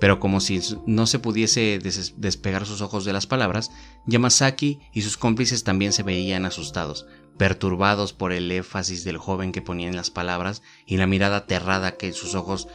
Pero 0.00 0.20
como 0.20 0.40
si 0.40 0.60
no 0.86 1.06
se 1.06 1.18
pudiese 1.18 1.78
despegar 2.16 2.66
sus 2.66 2.82
ojos 2.82 3.04
de 3.06 3.14
las 3.14 3.26
palabras, 3.26 3.70
Yamasaki 4.06 4.80
y 4.92 5.02
sus 5.02 5.16
cómplices 5.16 5.64
también 5.64 5.92
se 5.92 6.02
veían 6.02 6.44
asustados, 6.44 7.06
perturbados 7.38 8.12
por 8.12 8.32
el 8.32 8.52
énfasis 8.52 9.02
del 9.04 9.16
joven 9.16 9.52
que 9.52 9.62
ponía 9.62 9.88
en 9.88 9.96
las 9.96 10.10
palabras 10.10 10.62
y 10.84 10.98
la 10.98 11.06
mirada 11.06 11.38
aterrada 11.38 11.96
que 11.96 12.12
sus 12.12 12.34
ojos 12.34 12.68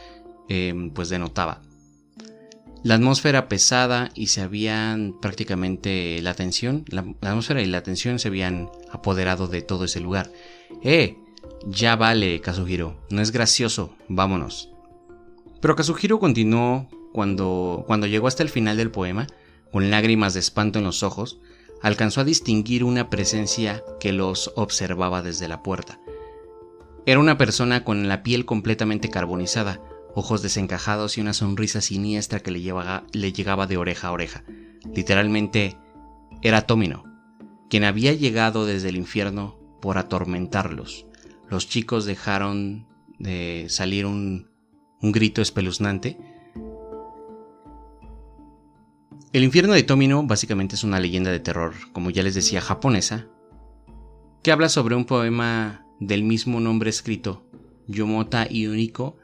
eh, 0.48 0.90
pues 0.92 1.08
denotaba. 1.08 1.62
La 2.82 2.94
atmósfera 2.94 3.46
pesada 3.48 4.10
y 4.14 4.28
se 4.28 4.40
habían 4.40 5.14
prácticamente 5.20 6.20
la 6.22 6.32
tensión, 6.32 6.86
la, 6.88 7.00
atmósfera 7.20 7.60
y 7.60 7.66
la 7.66 7.82
tensión 7.82 8.18
se 8.18 8.28
habían 8.28 8.70
apoderado 8.90 9.48
de 9.48 9.60
todo 9.60 9.84
ese 9.84 10.00
lugar. 10.00 10.32
¡Eh! 10.82 11.18
Ya 11.66 11.94
vale, 11.96 12.40
Kazuhiro, 12.40 12.96
no 13.10 13.20
es 13.20 13.32
gracioso, 13.32 13.94
vámonos. 14.08 14.70
Pero 15.60 15.76
Kazuhiro 15.76 16.18
continuó 16.18 16.88
cuando, 17.12 17.84
cuando 17.86 18.06
llegó 18.06 18.28
hasta 18.28 18.42
el 18.42 18.48
final 18.48 18.78
del 18.78 18.90
poema, 18.90 19.26
con 19.70 19.90
lágrimas 19.90 20.32
de 20.32 20.40
espanto 20.40 20.78
en 20.78 20.86
los 20.86 21.02
ojos, 21.02 21.38
alcanzó 21.82 22.22
a 22.22 22.24
distinguir 22.24 22.82
una 22.82 23.10
presencia 23.10 23.84
que 24.00 24.12
los 24.12 24.52
observaba 24.56 25.20
desde 25.20 25.48
la 25.48 25.62
puerta. 25.62 26.00
Era 27.04 27.20
una 27.20 27.36
persona 27.36 27.84
con 27.84 28.08
la 28.08 28.22
piel 28.22 28.46
completamente 28.46 29.10
carbonizada, 29.10 29.80
ojos 30.14 30.42
desencajados 30.42 31.16
y 31.16 31.20
una 31.20 31.32
sonrisa 31.32 31.80
siniestra 31.80 32.40
que 32.40 32.50
le, 32.50 32.72
le 33.12 33.32
llegaba 33.32 33.66
de 33.66 33.76
oreja 33.76 34.08
a 34.08 34.12
oreja. 34.12 34.44
Literalmente 34.94 35.76
era 36.42 36.62
Tomino, 36.62 37.04
quien 37.68 37.84
había 37.84 38.12
llegado 38.12 38.66
desde 38.66 38.88
el 38.88 38.96
infierno 38.96 39.58
por 39.80 39.98
atormentarlos. 39.98 41.06
Los 41.48 41.68
chicos 41.68 42.04
dejaron 42.04 42.86
de 43.18 43.66
salir 43.68 44.06
un, 44.06 44.48
grito 45.02 45.40
espeluznante. 45.40 46.18
El 49.32 49.44
infierno 49.44 49.72
de 49.72 49.82
Tomino 49.82 50.22
básicamente 50.24 50.74
es 50.74 50.84
una 50.84 50.98
leyenda 50.98 51.30
de 51.30 51.40
terror, 51.40 51.74
como 51.92 52.10
ya 52.10 52.22
les 52.22 52.34
decía, 52.34 52.60
japonesa, 52.60 53.28
que 54.42 54.52
habla 54.52 54.68
sobre 54.68 54.96
un 54.96 55.04
poema 55.04 55.86
del 56.00 56.24
mismo 56.24 56.60
nombre 56.60 56.90
escrito, 56.90 57.46
Yomota 57.86 58.46
y 58.50 58.66
Uniko, 58.66 59.16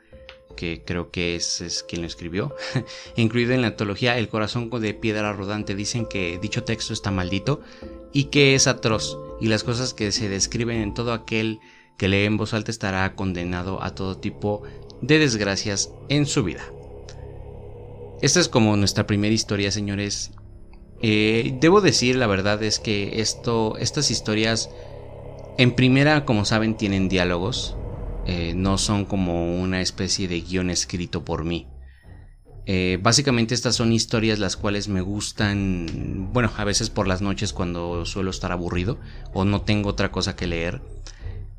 que 0.56 0.82
creo 0.84 1.10
que 1.10 1.36
es, 1.36 1.84
quien 1.88 2.02
lo 2.02 2.08
escribió, 2.08 2.54
incluido 3.16 3.52
en 3.52 3.60
la 3.60 3.68
antología 3.68 4.18
El 4.18 4.28
corazón 4.28 4.70
de 4.70 4.94
piedra 4.94 5.32
rodante, 5.32 5.75
dicen 5.75 6.06
que 6.06 6.38
dicho 6.40 6.64
texto 6.64 6.92
está 6.92 7.10
maldito 7.10 7.60
y 8.12 8.25
qué 8.25 8.54
es 8.54 8.66
atroz, 8.66 9.18
y 9.40 9.48
las 9.48 9.62
cosas 9.62 9.94
que 9.94 10.10
se 10.10 10.28
describen 10.28 10.80
en 10.80 10.94
todo 10.94 11.12
aquel 11.12 11.60
que 11.96 12.08
lee 12.08 12.25
en 12.25 12.36
voz 12.36 12.54
alta 12.54 12.70
estará 12.70 13.14
condenado 13.14 13.82
a 13.82 13.94
todo 13.94 14.18
tipo 14.18 14.62
de 15.00 15.18
desgracias 15.18 15.90
en 16.08 16.26
su 16.26 16.42
vida. 16.42 16.64
Esta 18.22 18.40
es 18.40 18.48
como 18.48 18.76
nuestra 18.76 19.06
primera 19.06 19.34
historia, 19.34 19.70
señores. 19.70 20.32
Eh, 21.02 21.56
debo 21.60 21.80
decir, 21.82 22.16
la 22.16 22.26
verdad 22.26 22.62
es 22.62 22.78
que 22.78 23.20
esto, 23.20 23.76
estas 23.78 24.10
historias, 24.10 24.70
en 25.58 25.75
primera, 25.75 26.25
como 26.25 26.44
saben, 26.44 26.76
tienen 26.76 27.08
diálogos. 27.08 27.76
Eh, 28.26 28.54
no 28.54 28.78
son 28.78 29.04
como 29.04 29.61
una 29.61 29.80
especie 29.80 30.28
de 30.28 30.40
guion 30.40 30.71
escrito 30.71 31.25
por 31.25 31.45
mí. 31.45 31.66
Eh, 32.66 32.99
básicamente 33.00 33.54
estas 33.54 33.76
son 33.76 33.92
historias 33.92 34.40
las 34.40 34.56
cuales 34.56 34.88
me 34.88 35.00
gustan, 35.00 36.30
bueno, 36.33 36.50
a 36.56 36.64
veces 36.64 36.90
por 36.90 37.06
las 37.06 37.23
noches 37.23 37.52
cuando 37.52 38.04
suelo 38.04 38.30
estar 38.30 38.50
aburrido 38.50 38.99
o 39.33 39.45
no 39.45 39.62
tengo 39.62 39.90
otra 39.90 40.11
cosa 40.11 40.35
que 40.35 40.49
leer. 40.49 40.83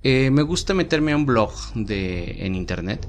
me 0.03 0.41
gusta 0.41 0.73
meterme 0.73 1.13
a 1.13 1.15
un 1.15 1.25
blog 1.25 1.53
de, 1.73 2.45
en 2.45 2.55
internet 2.55 3.07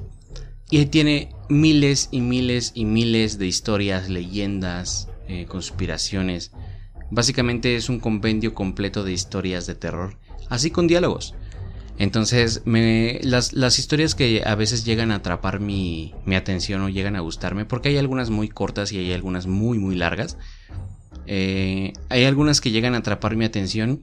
y 0.69 0.85
tiene 0.85 1.33
miles 1.49 2.09
y 2.11 2.21
miles 2.21 2.71
y 2.75 2.85
miles 2.85 3.39
de 3.39 3.47
historias, 3.47 4.09
leyendas, 4.09 5.07
eh, 5.27 5.45
conspiraciones. 5.47 6.51
Básicamente 7.09 7.75
es 7.75 7.89
un 7.89 7.99
compendio 7.99 8.53
completo 8.53 9.03
de 9.03 9.11
historias 9.11 9.65
de 9.65 9.75
terror, 9.75 10.17
así 10.47 10.69
con 10.69 10.87
diálogos. 10.87 11.33
Entonces, 11.99 12.61
me, 12.63 13.19
las, 13.23 13.51
las, 13.51 13.77
historias 13.77 14.15
que 14.15 14.41
a 14.45 14.55
veces 14.55 14.85
llegan 14.85 15.11
a 15.11 15.15
atrapar 15.15 15.59
mi, 15.59 16.15
mi, 16.25 16.35
atención 16.35 16.81
o 16.81 16.87
llegan 16.87 17.17
a 17.17 17.19
gustarme, 17.19 17.65
porque 17.65 17.89
hay 17.89 17.97
algunas 17.97 18.29
muy 18.29 18.47
cortas 18.47 18.93
y 18.93 18.99
hay 18.99 19.11
algunas 19.11 19.47
muy, 19.47 19.79
muy 19.79 19.95
largas. 19.97 20.37
Eh, 21.27 21.91
hay 22.07 22.23
algunas 22.23 22.61
que 22.61 22.71
llegan 22.71 22.95
a 22.95 22.99
atrapar 22.99 23.35
mi 23.35 23.43
atención. 23.43 24.01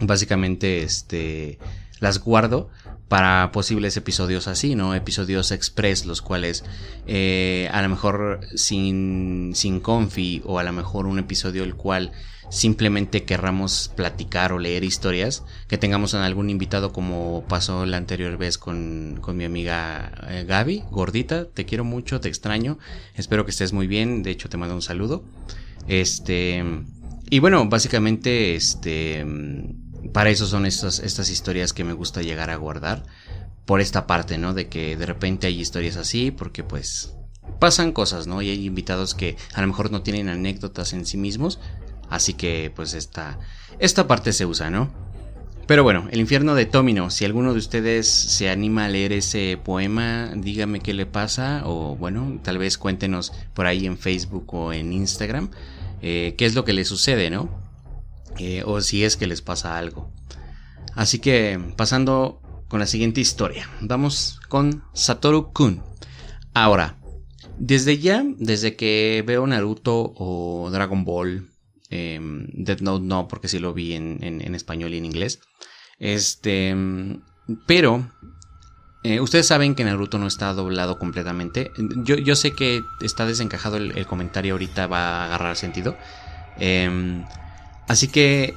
Básicamente, 0.00 0.82
este, 0.82 1.60
las 2.00 2.18
guardo 2.18 2.70
para 3.08 3.52
posibles 3.52 3.96
episodios 3.96 4.48
así, 4.48 4.74
¿no? 4.74 4.94
Episodios 4.94 5.52
express, 5.52 6.06
los 6.06 6.22
cuales 6.22 6.64
eh, 7.06 7.68
a 7.72 7.80
lo 7.82 7.88
mejor 7.88 8.40
sin, 8.54 9.52
sin 9.54 9.80
confi 9.80 10.42
o 10.44 10.58
a 10.58 10.64
lo 10.64 10.72
mejor 10.72 11.06
un 11.06 11.18
episodio 11.18 11.62
el 11.62 11.76
cual 11.76 12.12
simplemente 12.48 13.24
querramos 13.24 13.90
platicar 13.96 14.52
o 14.52 14.58
leer 14.58 14.84
historias, 14.84 15.44
que 15.68 15.78
tengamos 15.78 16.14
algún 16.14 16.50
invitado 16.50 16.92
como 16.92 17.44
pasó 17.48 17.86
la 17.86 17.96
anterior 17.96 18.36
vez 18.38 18.58
con, 18.58 19.18
con 19.20 19.36
mi 19.36 19.44
amiga 19.44 20.12
eh, 20.28 20.44
Gaby, 20.46 20.84
gordita, 20.90 21.46
te 21.46 21.64
quiero 21.64 21.84
mucho, 21.84 22.20
te 22.20 22.28
extraño, 22.28 22.78
espero 23.14 23.44
que 23.44 23.50
estés 23.50 23.72
muy 23.72 23.86
bien, 23.86 24.22
de 24.22 24.30
hecho 24.30 24.48
te 24.48 24.56
mando 24.56 24.74
un 24.74 24.82
saludo. 24.82 25.24
Este, 25.88 26.64
y 27.30 27.38
bueno, 27.40 27.68
básicamente, 27.68 28.54
este 28.54 29.24
para 30.12 30.30
eso 30.30 30.46
son 30.46 30.66
estas, 30.66 31.30
historias 31.30 31.72
que 31.72 31.84
me 31.84 31.92
gusta 31.92 32.22
llegar 32.22 32.50
a 32.50 32.56
guardar. 32.56 33.04
Por 33.64 33.80
esta 33.80 34.06
parte, 34.06 34.38
¿no? 34.38 34.54
De 34.54 34.68
que 34.68 34.96
de 34.96 35.06
repente 35.06 35.48
hay 35.48 35.60
historias 35.60 35.96
así, 35.96 36.30
porque 36.30 36.62
pues 36.62 37.16
pasan 37.58 37.90
cosas, 37.90 38.28
¿no? 38.28 38.40
Y 38.40 38.50
hay 38.50 38.64
invitados 38.64 39.14
que 39.14 39.36
a 39.54 39.60
lo 39.60 39.66
mejor 39.66 39.90
no 39.90 40.02
tienen 40.02 40.28
anécdotas 40.28 40.92
en 40.92 41.04
sí 41.04 41.16
mismos. 41.16 41.58
Así 42.08 42.34
que 42.34 42.72
pues 42.74 42.94
esta, 42.94 43.40
esta 43.80 44.06
parte 44.06 44.32
se 44.32 44.46
usa, 44.46 44.70
¿no? 44.70 44.92
Pero 45.66 45.82
bueno, 45.82 46.06
El 46.12 46.20
infierno 46.20 46.54
de 46.54 46.64
Tomino, 46.64 47.10
si 47.10 47.24
alguno 47.24 47.52
de 47.52 47.58
ustedes 47.58 48.06
se 48.06 48.50
anima 48.50 48.84
a 48.84 48.88
leer 48.88 49.12
ese 49.12 49.58
poema, 49.64 50.30
dígame 50.36 50.78
qué 50.78 50.94
le 50.94 51.06
pasa 51.06 51.62
o 51.64 51.96
bueno, 51.96 52.38
tal 52.44 52.58
vez 52.58 52.78
cuéntenos 52.78 53.32
por 53.52 53.66
ahí 53.66 53.84
en 53.84 53.98
Facebook 53.98 54.54
o 54.54 54.72
en 54.72 54.92
Instagram 54.92 55.50
eh, 56.02 56.34
qué 56.36 56.46
es 56.46 56.54
lo 56.54 56.64
que 56.64 56.72
le 56.72 56.84
sucede, 56.84 57.30
¿no? 57.30 57.48
O 58.64 58.80
si 58.80 59.04
es 59.04 59.16
que 59.16 59.26
les 59.26 59.42
pasa 59.42 59.78
algo. 59.78 60.12
Así 60.94 61.18
que 61.18 61.60
pasando 61.76 62.40
con 62.68 62.80
la 62.80 62.86
siguiente 62.86 63.20
historia, 63.20 63.68
vamos 63.80 64.40
con 64.48 64.82
Satoru 64.94 65.52
Kun. 65.52 65.82
Ahora, 66.54 66.96
desde 67.58 67.98
ya, 67.98 68.24
desde 68.38 68.76
que 68.76 69.22
veo 69.26 69.46
Naruto 69.46 70.14
o 70.16 70.70
Dragon 70.70 71.04
Ball, 71.04 71.50
eh, 71.90 72.18
Note 72.20 72.82
no, 72.82 73.28
porque 73.28 73.48
sí 73.48 73.58
lo 73.58 73.74
vi 73.74 73.94
en, 73.94 74.54
español 74.54 74.94
y 74.94 74.98
en 74.98 75.04
inglés. 75.04 75.40
Este, 75.98 76.74
pero 77.66 78.10
eh, 79.04 79.20
ustedes 79.20 79.46
saben 79.46 79.74
que 79.74 79.84
Naruto 79.84 80.18
no 80.18 80.26
está 80.26 80.52
doblado 80.54 80.98
completamente. 80.98 81.70
Yo, 82.04 82.16
yo 82.16 82.34
sé 82.36 82.52
que 82.52 82.82
está 83.00 83.26
desencajado 83.26 83.76
el, 83.76 83.96
el, 83.96 84.06
comentario 84.06 84.54
ahorita, 84.54 84.86
va 84.86 85.00
a 85.00 85.24
agarrar 85.26 85.56
sentido. 85.56 85.96
Eh, 86.58 87.22
Así 87.88 88.08
que 88.08 88.54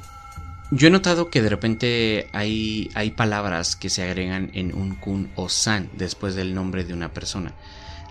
yo 0.72 0.88
he 0.88 0.92
notado 0.92 1.30
que 1.30 1.42
de 1.42 1.50
repente 1.50 2.30
hay, 2.32 2.90
hay 2.94 3.12
palabras 3.12 3.76
que 3.76 3.90
se 3.90 4.04
agregan 4.04 4.52
en 4.54 4.74
un 4.76 4.96
kun 4.96 5.32
o 5.36 5.50
san 5.50 5.90
después 5.98 6.36
del 6.36 6.54
nombre 6.54 6.84
de 6.84 6.94
una 6.94 7.14
persona. 7.14 7.54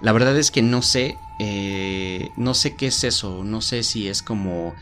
La 0.00 0.12
verdad 0.12 0.36
es 0.36 0.50
que 0.50 0.62
no 0.62 0.82
sé, 0.82 1.16
eh, 1.40 2.28
no 2.36 2.54
sé 2.54 2.76
qué 2.76 2.88
es 2.88 3.04
eso, 3.04 3.42
no 3.44 3.60
sé 3.62 3.82
si 3.82 4.08
es 4.08 4.22
como, 4.22 4.74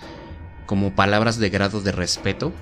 como 0.67 0.95
palabras 0.95 1.39
de 1.39 1.51
grado 1.51 1.81
de 1.81 1.93
respeto, 1.93 2.53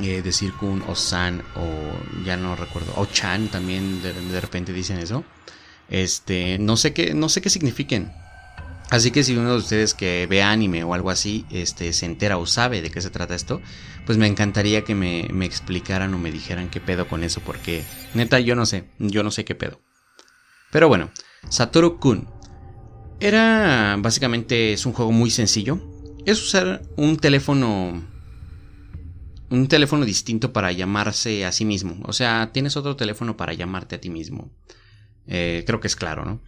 eh, 0.00 0.22
decir 0.22 0.52
kun 0.52 0.82
o 0.86 0.94
san 0.94 1.42
o 1.56 2.24
ya 2.24 2.36
no 2.36 2.54
recuerdo, 2.54 2.92
o 2.96 3.06
chan 3.06 3.48
también 3.48 4.02
de, 4.02 4.12
de 4.12 4.40
repente 4.40 4.72
dicen 4.72 4.98
eso. 4.98 5.24
Este, 5.88 6.58
no 6.58 6.76
sé 6.76 6.92
qué, 6.92 7.14
no 7.14 7.28
sé 7.28 7.40
qué 7.40 7.50
signifiquen. 7.50 8.12
Así 8.88 9.10
que 9.10 9.24
si 9.24 9.36
uno 9.36 9.50
de 9.50 9.56
ustedes 9.56 9.94
que 9.94 10.26
ve 10.28 10.42
anime 10.42 10.84
o 10.84 10.94
algo 10.94 11.10
así, 11.10 11.44
este, 11.50 11.92
se 11.92 12.06
entera 12.06 12.38
o 12.38 12.46
sabe 12.46 12.82
de 12.82 12.90
qué 12.90 13.00
se 13.00 13.10
trata 13.10 13.34
esto, 13.34 13.60
pues 14.04 14.16
me 14.16 14.28
encantaría 14.28 14.84
que 14.84 14.94
me, 14.94 15.28
me 15.32 15.44
explicaran 15.44 16.14
o 16.14 16.18
me 16.18 16.30
dijeran 16.30 16.70
qué 16.70 16.80
pedo 16.80 17.08
con 17.08 17.24
eso, 17.24 17.40
porque 17.40 17.84
neta 18.14 18.38
yo 18.38 18.54
no 18.54 18.64
sé, 18.64 18.84
yo 18.98 19.24
no 19.24 19.30
sé 19.32 19.44
qué 19.44 19.56
pedo. 19.56 19.80
Pero 20.70 20.88
bueno, 20.88 21.10
Satoru 21.48 21.98
Kun. 21.98 22.28
Era 23.18 23.96
básicamente 23.98 24.72
es 24.72 24.84
un 24.84 24.92
juego 24.92 25.10
muy 25.10 25.30
sencillo. 25.30 25.80
Es 26.26 26.42
usar 26.42 26.82
un 26.96 27.16
teléfono 27.16 28.04
un 29.48 29.68
teléfono 29.68 30.04
distinto 30.04 30.52
para 30.52 30.72
llamarse 30.72 31.44
a 31.44 31.52
sí 31.52 31.64
mismo. 31.64 31.98
O 32.04 32.12
sea, 32.12 32.50
tienes 32.52 32.76
otro 32.76 32.96
teléfono 32.96 33.36
para 33.36 33.54
llamarte 33.54 33.96
a 33.96 34.00
ti 34.00 34.10
mismo. 34.10 34.50
Eh, 35.26 35.64
creo 35.66 35.80
que 35.80 35.86
es 35.86 35.96
claro, 35.96 36.24
¿no? 36.24 36.40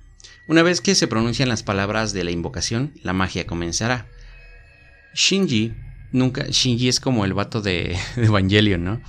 Una 0.46 0.62
vez 0.62 0.80
que 0.80 0.94
se 0.94 1.06
pronuncian 1.06 1.48
las 1.48 1.62
palabras 1.62 2.12
de 2.12 2.24
la 2.24 2.30
invocación, 2.30 2.92
la 3.02 3.12
magia 3.12 3.46
comenzará. 3.46 4.06
Shinji 5.14 5.74
nunca. 6.12 6.46
Shinji 6.48 6.88
es 6.88 7.00
como 7.00 7.24
el 7.24 7.34
vato 7.34 7.60
de, 7.60 7.98
Evangelion, 8.16 8.84
¿no? 8.84 9.00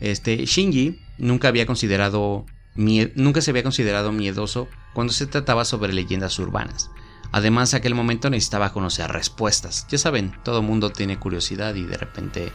Este. 0.00 0.46
Shinji 0.46 1.00
nunca 1.18 1.48
había 1.48 1.66
considerado. 1.66 2.46
Nunca 2.74 3.40
se 3.42 3.50
había 3.50 3.62
considerado 3.62 4.12
miedoso 4.12 4.68
cuando 4.94 5.12
se 5.12 5.26
trataba 5.26 5.64
sobre 5.64 5.92
leyendas 5.92 6.38
urbanas. 6.38 6.90
Además, 7.32 7.74
aquel 7.74 7.94
momento 7.94 8.30
necesitaba 8.30 8.72
conocer 8.72 9.10
respuestas. 9.10 9.86
Ya 9.90 9.98
saben, 9.98 10.34
todo 10.44 10.62
mundo 10.62 10.90
tiene 10.90 11.18
curiosidad 11.18 11.74
y 11.74 11.84
de 11.84 11.96
repente, 11.96 12.52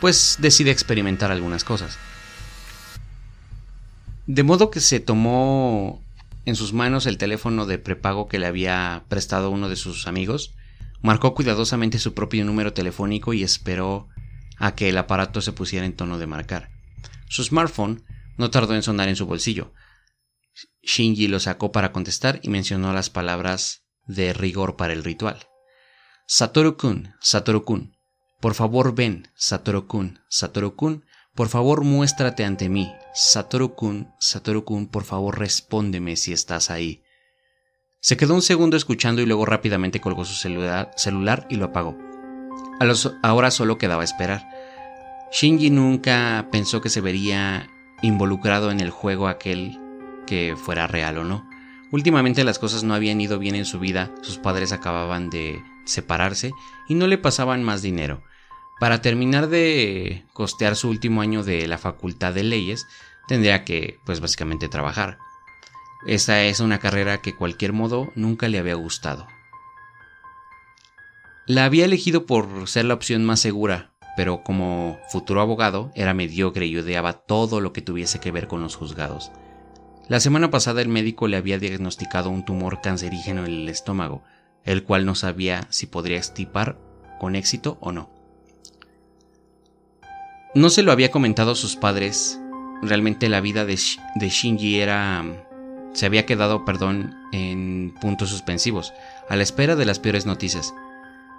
pues 0.00 0.36
decide 0.40 0.70
experimentar 0.70 1.30
algunas 1.30 1.64
cosas. 1.64 1.98
De 4.26 4.42
modo 4.42 4.70
que 4.70 4.80
se 4.80 5.00
tomó 5.00 6.03
en 6.44 6.56
sus 6.56 6.72
manos 6.72 7.06
el 7.06 7.18
teléfono 7.18 7.66
de 7.66 7.78
prepago 7.78 8.28
que 8.28 8.38
le 8.38 8.46
había 8.46 9.04
prestado 9.08 9.50
uno 9.50 9.68
de 9.68 9.76
sus 9.76 10.06
amigos, 10.06 10.54
marcó 11.02 11.34
cuidadosamente 11.34 11.98
su 11.98 12.14
propio 12.14 12.44
número 12.44 12.72
telefónico 12.72 13.32
y 13.32 13.42
esperó 13.42 14.08
a 14.58 14.74
que 14.74 14.88
el 14.88 14.98
aparato 14.98 15.40
se 15.40 15.52
pusiera 15.52 15.86
en 15.86 15.94
tono 15.94 16.18
de 16.18 16.26
marcar. 16.26 16.70
Su 17.28 17.44
smartphone 17.44 18.04
no 18.36 18.50
tardó 18.50 18.74
en 18.74 18.82
sonar 18.82 19.08
en 19.08 19.16
su 19.16 19.26
bolsillo. 19.26 19.72
Shinji 20.82 21.28
lo 21.28 21.40
sacó 21.40 21.72
para 21.72 21.92
contestar 21.92 22.40
y 22.42 22.48
mencionó 22.48 22.92
las 22.92 23.10
palabras 23.10 23.84
de 24.06 24.32
rigor 24.32 24.76
para 24.76 24.92
el 24.92 25.02
ritual. 25.02 25.46
Satoru-kun, 26.26 27.14
Satoru-kun, 27.20 27.96
por 28.40 28.54
favor 28.54 28.94
ven, 28.94 29.28
Satoru-kun, 29.34 30.20
Satoru-kun, 30.28 31.04
por 31.34 31.48
favor 31.48 31.84
muéstrate 31.84 32.44
ante 32.44 32.68
mí. 32.68 32.92
Satoru-kun, 33.12 34.12
Satoru-kun, 34.18 34.88
por 34.88 35.04
favor 35.04 35.38
respóndeme 35.38 36.16
si 36.16 36.32
estás 36.32 36.70
ahí. 36.70 37.02
Se 38.00 38.16
quedó 38.16 38.34
un 38.34 38.42
segundo 38.42 38.76
escuchando 38.76 39.22
y 39.22 39.26
luego 39.26 39.46
rápidamente 39.46 40.00
colgó 40.00 40.24
su 40.24 40.34
celular, 40.34 41.46
y 41.48 41.56
lo 41.56 41.64
apagó. 41.66 41.96
ahora 43.22 43.50
solo 43.50 43.78
quedaba 43.78 44.04
esperar. 44.04 44.46
Shinji 45.32 45.70
nunca 45.70 46.48
pensó 46.52 46.80
que 46.80 46.90
se 46.90 47.00
vería 47.00 47.68
involucrado 48.02 48.70
en 48.70 48.80
el 48.80 48.90
juego 48.90 49.26
aquel 49.26 49.80
que 50.26 50.54
fuera 50.56 50.86
real 50.86 51.18
o 51.18 51.24
no. 51.24 51.48
Últimamente 51.90 52.44
las 52.44 52.58
cosas 52.58 52.84
no 52.84 52.94
habían 52.94 53.20
ido 53.20 53.38
bien 53.38 53.54
en 53.54 53.64
su 53.64 53.78
vida, 53.80 54.10
sus 54.22 54.38
padres 54.38 54.72
acababan 54.72 55.30
de 55.30 55.62
separarse 55.84 56.52
y 56.88 56.94
no 56.94 57.06
le 57.06 57.18
pasaban 57.18 57.62
más 57.62 57.82
dinero. 57.82 58.22
Para 58.80 59.00
terminar 59.02 59.48
de 59.48 60.24
costear 60.32 60.76
su 60.76 60.88
último 60.88 61.20
año 61.20 61.44
de 61.44 61.66
la 61.66 61.78
Facultad 61.78 62.34
de 62.34 62.42
Leyes, 62.42 62.86
tendría 63.28 63.64
que, 63.64 63.98
pues 64.04 64.20
básicamente, 64.20 64.68
trabajar. 64.68 65.18
Esa 66.06 66.42
es 66.42 66.60
una 66.60 66.78
carrera 66.78 67.22
que 67.22 67.34
cualquier 67.34 67.72
modo 67.72 68.12
nunca 68.14 68.48
le 68.48 68.58
había 68.58 68.74
gustado. 68.74 69.26
La 71.46 71.64
había 71.64 71.84
elegido 71.84 72.26
por 72.26 72.68
ser 72.68 72.86
la 72.86 72.94
opción 72.94 73.24
más 73.24 73.40
segura, 73.40 73.92
pero 74.16 74.42
como 74.42 74.98
futuro 75.10 75.40
abogado 75.40 75.92
era 75.94 76.14
mediocre 76.14 76.66
y 76.66 76.76
odiaba 76.76 77.12
todo 77.12 77.60
lo 77.60 77.72
que 77.72 77.82
tuviese 77.82 78.18
que 78.20 78.30
ver 78.30 78.48
con 78.48 78.62
los 78.62 78.76
juzgados. 78.76 79.30
La 80.08 80.20
semana 80.20 80.50
pasada 80.50 80.82
el 80.82 80.88
médico 80.88 81.28
le 81.28 81.36
había 81.36 81.58
diagnosticado 81.58 82.30
un 82.30 82.44
tumor 82.44 82.80
cancerígeno 82.82 83.46
en 83.46 83.52
el 83.52 83.68
estómago, 83.68 84.22
el 84.64 84.84
cual 84.84 85.06
no 85.06 85.14
sabía 85.14 85.66
si 85.70 85.86
podría 85.86 86.18
extirpar 86.18 86.78
con 87.18 87.36
éxito 87.36 87.78
o 87.80 87.92
no. 87.92 88.13
No 90.54 90.70
se 90.70 90.84
lo 90.84 90.92
había 90.92 91.10
comentado 91.10 91.50
a 91.52 91.56
sus 91.56 91.74
padres. 91.74 92.40
Realmente 92.80 93.28
la 93.28 93.40
vida 93.40 93.64
de, 93.64 93.76
Shinji 93.76 94.78
era 94.78 95.24
se 95.94 96.06
había 96.06 96.26
quedado, 96.26 96.64
perdón, 96.64 97.16
en 97.32 97.94
puntos 98.00 98.30
suspensivos, 98.30 98.92
a 99.28 99.36
la 99.36 99.42
espera 99.42 99.74
de 99.76 99.84
las 99.84 99.98
peores 99.98 100.26
noticias, 100.26 100.74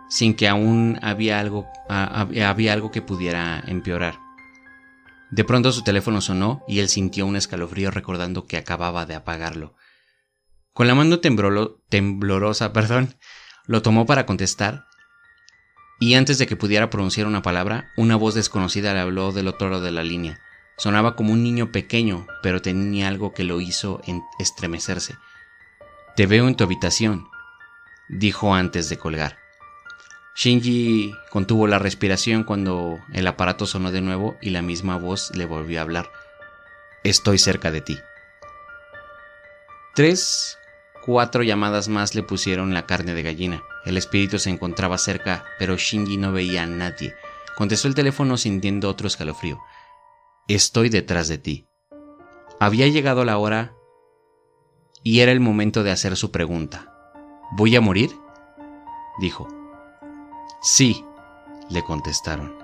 sin 0.10 0.34
que 0.34 0.48
aún 0.48 0.98
había 1.02 1.40
algo, 1.40 1.68
había 1.88 2.74
algo 2.74 2.92
que 2.92 3.02
pudiera 3.02 3.64
empeorar. 3.68 4.20
De 5.32 5.44
pronto 5.44 5.72
su 5.72 5.84
teléfono 5.84 6.22
sonó 6.22 6.64
y 6.68 6.80
él 6.80 6.90
sintió 6.90 7.26
un 7.26 7.36
escalofrío 7.36 7.92
recordando 7.92 8.48
que 8.48 8.58
acababa 8.58 9.06
de 9.06 9.16
apagarlo. 9.16 9.76
Con 10.74 10.88
la 10.88 10.96
mano 10.96 11.20
temblorosa, 11.20 12.74
perdón, 12.74 13.16
lo 13.66 13.82
tomó 13.82 14.06
para 14.06 14.26
contestar 14.26 14.86
y 16.00 16.16
antes 16.16 16.38
de 16.38 16.48
que 16.48 16.56
pudiera 16.56 16.90
pronunciar 16.90 17.28
una 17.28 17.42
palabra, 17.42 17.92
una 17.96 18.16
voz 18.16 18.36
desconocida 18.36 18.94
le 18.94 19.00
habló 19.00 19.32
del 19.32 19.48
otro 19.48 19.70
lado 19.70 19.84
de 19.84 19.92
la 19.92 20.04
línea. 20.04 20.40
Sonaba 20.78 21.16
como 21.16 21.32
un 21.32 21.44
niño 21.44 21.72
pequeño, 21.72 22.28
pero 22.44 22.62
tenía 22.62 23.08
algo 23.08 23.34
que 23.34 23.46
lo 23.46 23.62
hizo 23.62 24.02
estremecerse. 24.40 25.16
Te 26.16 26.28
veo 26.28 26.48
en 26.48 26.56
tu 26.56 26.66
habitación, 26.66 27.28
dijo 28.10 28.54
antes 28.54 28.90
de 28.90 28.98
colgar. 28.98 29.38
Shinji 30.36 31.14
contuvo 31.30 31.66
la 31.66 31.80
respiración 31.80 32.44
cuando 32.44 33.00
el 33.14 33.26
aparato 33.26 33.66
sonó 33.66 33.92
de 33.92 34.02
nuevo 34.02 34.36
y 34.42 34.50
la 34.50 34.62
misma 34.62 34.98
voz 34.98 35.32
le 35.34 35.46
volvió 35.46 35.80
a 35.80 35.84
hablar. 35.84 36.12
Estoy 37.06 37.38
cerca 37.38 37.72
de 37.72 37.80
ti. 37.80 37.98
Tres, 39.94 40.58
cuatro 41.06 41.42
llamadas 41.42 41.88
más 41.88 42.16
le 42.16 42.24
pusieron 42.24 42.74
la 42.74 42.86
carne 42.86 43.14
de 43.14 43.24
gallina. 43.24 43.64
El 43.86 43.98
espíritu 43.98 44.40
se 44.40 44.50
encontraba 44.50 44.98
cerca, 44.98 45.46
pero 45.60 45.78
Shinji 45.78 46.18
no 46.18 46.32
veía 46.32 46.64
a 46.64 46.68
nadie. 46.68 47.14
Contestó 47.56 47.88
el 47.88 47.96
teléfono 47.96 48.38
sintiendo 48.38 48.90
otro 48.90 49.08
escalofrío. 49.08 49.62
Estoy 50.48 50.90
detrás 50.90 51.28
de 51.28 51.38
ti. 51.38 51.68
Había 52.60 52.88
llegado 52.88 53.26
la 53.26 53.38
hora 53.38 53.74
y 55.04 55.20
era 55.20 55.32
el 55.32 55.40
momento 55.40 55.84
de 55.84 55.92
hacer 55.92 56.16
su 56.18 56.32
pregunta. 56.32 56.92
¿Voy 57.52 57.76
a 57.76 57.82
morir? 57.82 58.12
dijo. 59.20 59.48
Sí, 60.62 61.06
le 61.70 61.84
contestaron. 61.84 62.56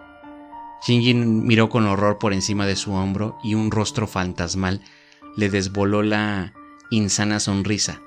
Shinji 0.85 1.13
miró 1.13 1.69
con 1.69 1.85
horror 1.85 2.17
por 2.17 2.33
encima 2.33 2.65
de 2.65 2.75
su 2.75 2.93
hombro 2.93 3.37
y 3.43 3.53
un 3.53 3.69
rostro 3.69 4.07
fantasmal 4.07 4.81
le 5.37 5.49
desvoló 5.49 6.01
la 6.01 6.53
insana 6.89 7.39
sonrisa. 7.39 8.01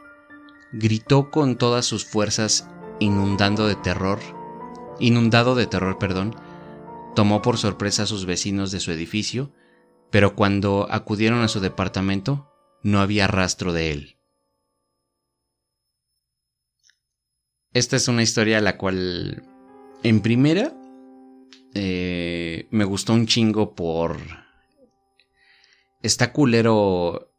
Gritó 0.73 1.30
con 1.30 1.56
todas 1.56 1.87
sus 1.87 2.04
fuerzas, 2.04 2.68
inundando 3.04 3.66
de 3.68 3.76
terror, 3.76 4.18
inundado 4.99 5.54
de 5.54 5.66
terror, 5.66 5.99
perdón, 5.99 6.34
tomó 7.14 7.42
por 7.42 7.58
sorpresa 7.58 8.04
a 8.04 8.06
sus 8.06 8.26
vecinos 8.26 8.70
de 8.70 8.80
su 8.80 8.90
edificio 8.90 9.52
pero 10.14 10.37
cuando 10.37 10.87
acudieron 10.92 11.40
a 11.40 11.49
su 11.49 11.58
departamento 11.58 12.49
no 12.84 13.00
había 13.00 13.26
rastro 13.26 13.73
de 13.73 13.90
él. 13.90 14.16
Esta 17.73 17.96
es 17.96 18.06
una 18.06 18.23
historia 18.23 18.61
la 18.61 18.78
cual, 18.78 19.42
en 20.04 20.20
primera, 20.20 20.73
eh, 21.75 22.68
me 22.70 22.84
gustó 22.84 23.12
un 23.12 23.26
chingo 23.26 23.75
por... 23.75 24.18
Está 26.00 26.32
culero 26.32 27.32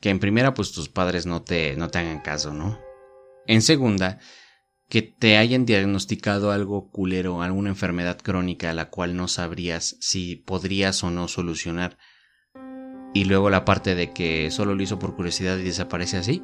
que 0.00 0.08
en 0.08 0.18
primera 0.18 0.54
pues 0.54 0.72
tus 0.72 0.88
padres 0.88 1.26
no 1.26 1.42
te, 1.42 1.76
no 1.76 1.90
te 1.90 1.98
hagan 1.98 2.20
caso, 2.20 2.54
¿no? 2.54 2.80
En 3.46 3.60
segunda, 3.60 4.18
que 4.92 5.00
te 5.00 5.38
hayan 5.38 5.64
diagnosticado 5.64 6.52
algo 6.52 6.90
culero, 6.90 7.40
alguna 7.40 7.70
enfermedad 7.70 8.18
crónica 8.18 8.74
la 8.74 8.90
cual 8.90 9.16
no 9.16 9.26
sabrías 9.26 9.96
si 10.00 10.36
podrías 10.36 11.02
o 11.02 11.10
no 11.10 11.28
solucionar. 11.28 11.96
Y 13.14 13.24
luego 13.24 13.48
la 13.48 13.64
parte 13.64 13.94
de 13.94 14.12
que 14.12 14.50
solo 14.50 14.74
lo 14.74 14.82
hizo 14.82 14.98
por 14.98 15.16
curiosidad 15.16 15.56
y 15.56 15.62
desaparece 15.62 16.18
así. 16.18 16.42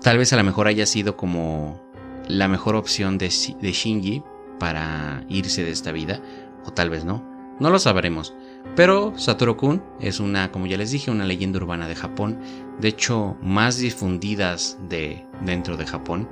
Tal 0.00 0.18
vez 0.18 0.32
a 0.32 0.36
lo 0.36 0.44
mejor 0.44 0.68
haya 0.68 0.86
sido 0.86 1.16
como 1.16 1.82
la 2.28 2.46
mejor 2.46 2.76
opción 2.76 3.18
de, 3.18 3.26
de 3.26 3.72
Shinji 3.72 4.22
para 4.60 5.24
irse 5.28 5.64
de 5.64 5.72
esta 5.72 5.90
vida, 5.90 6.22
o 6.64 6.72
tal 6.72 6.90
vez 6.90 7.04
no. 7.04 7.28
No 7.58 7.70
lo 7.70 7.80
sabremos. 7.80 8.34
Pero 8.76 9.18
Satoru 9.18 9.56
Kun 9.56 9.82
es 9.98 10.20
una, 10.20 10.52
como 10.52 10.66
ya 10.66 10.76
les 10.76 10.92
dije, 10.92 11.10
una 11.10 11.24
leyenda 11.24 11.58
urbana 11.58 11.88
de 11.88 11.96
Japón, 11.96 12.38
de 12.78 12.86
hecho 12.86 13.36
más 13.42 13.78
difundidas 13.78 14.78
de 14.88 15.26
dentro 15.40 15.76
de 15.76 15.86
Japón. 15.86 16.28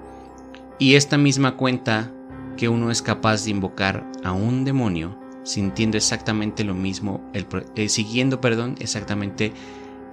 Y 0.79 0.95
esta 0.95 1.17
misma 1.17 1.57
cuenta 1.57 2.13
que 2.57 2.69
uno 2.69 2.91
es 2.91 3.03
capaz 3.03 3.45
de 3.45 3.51
invocar 3.51 4.11
a 4.25 4.33
un 4.33 4.65
demonio 4.65 5.19
sintiendo 5.43 5.97
exactamente 5.97 6.65
lo 6.65 6.75
mismo, 6.75 7.23
eh, 7.33 7.89
siguiendo, 7.89 8.41
perdón, 8.41 8.75
exactamente 8.81 9.53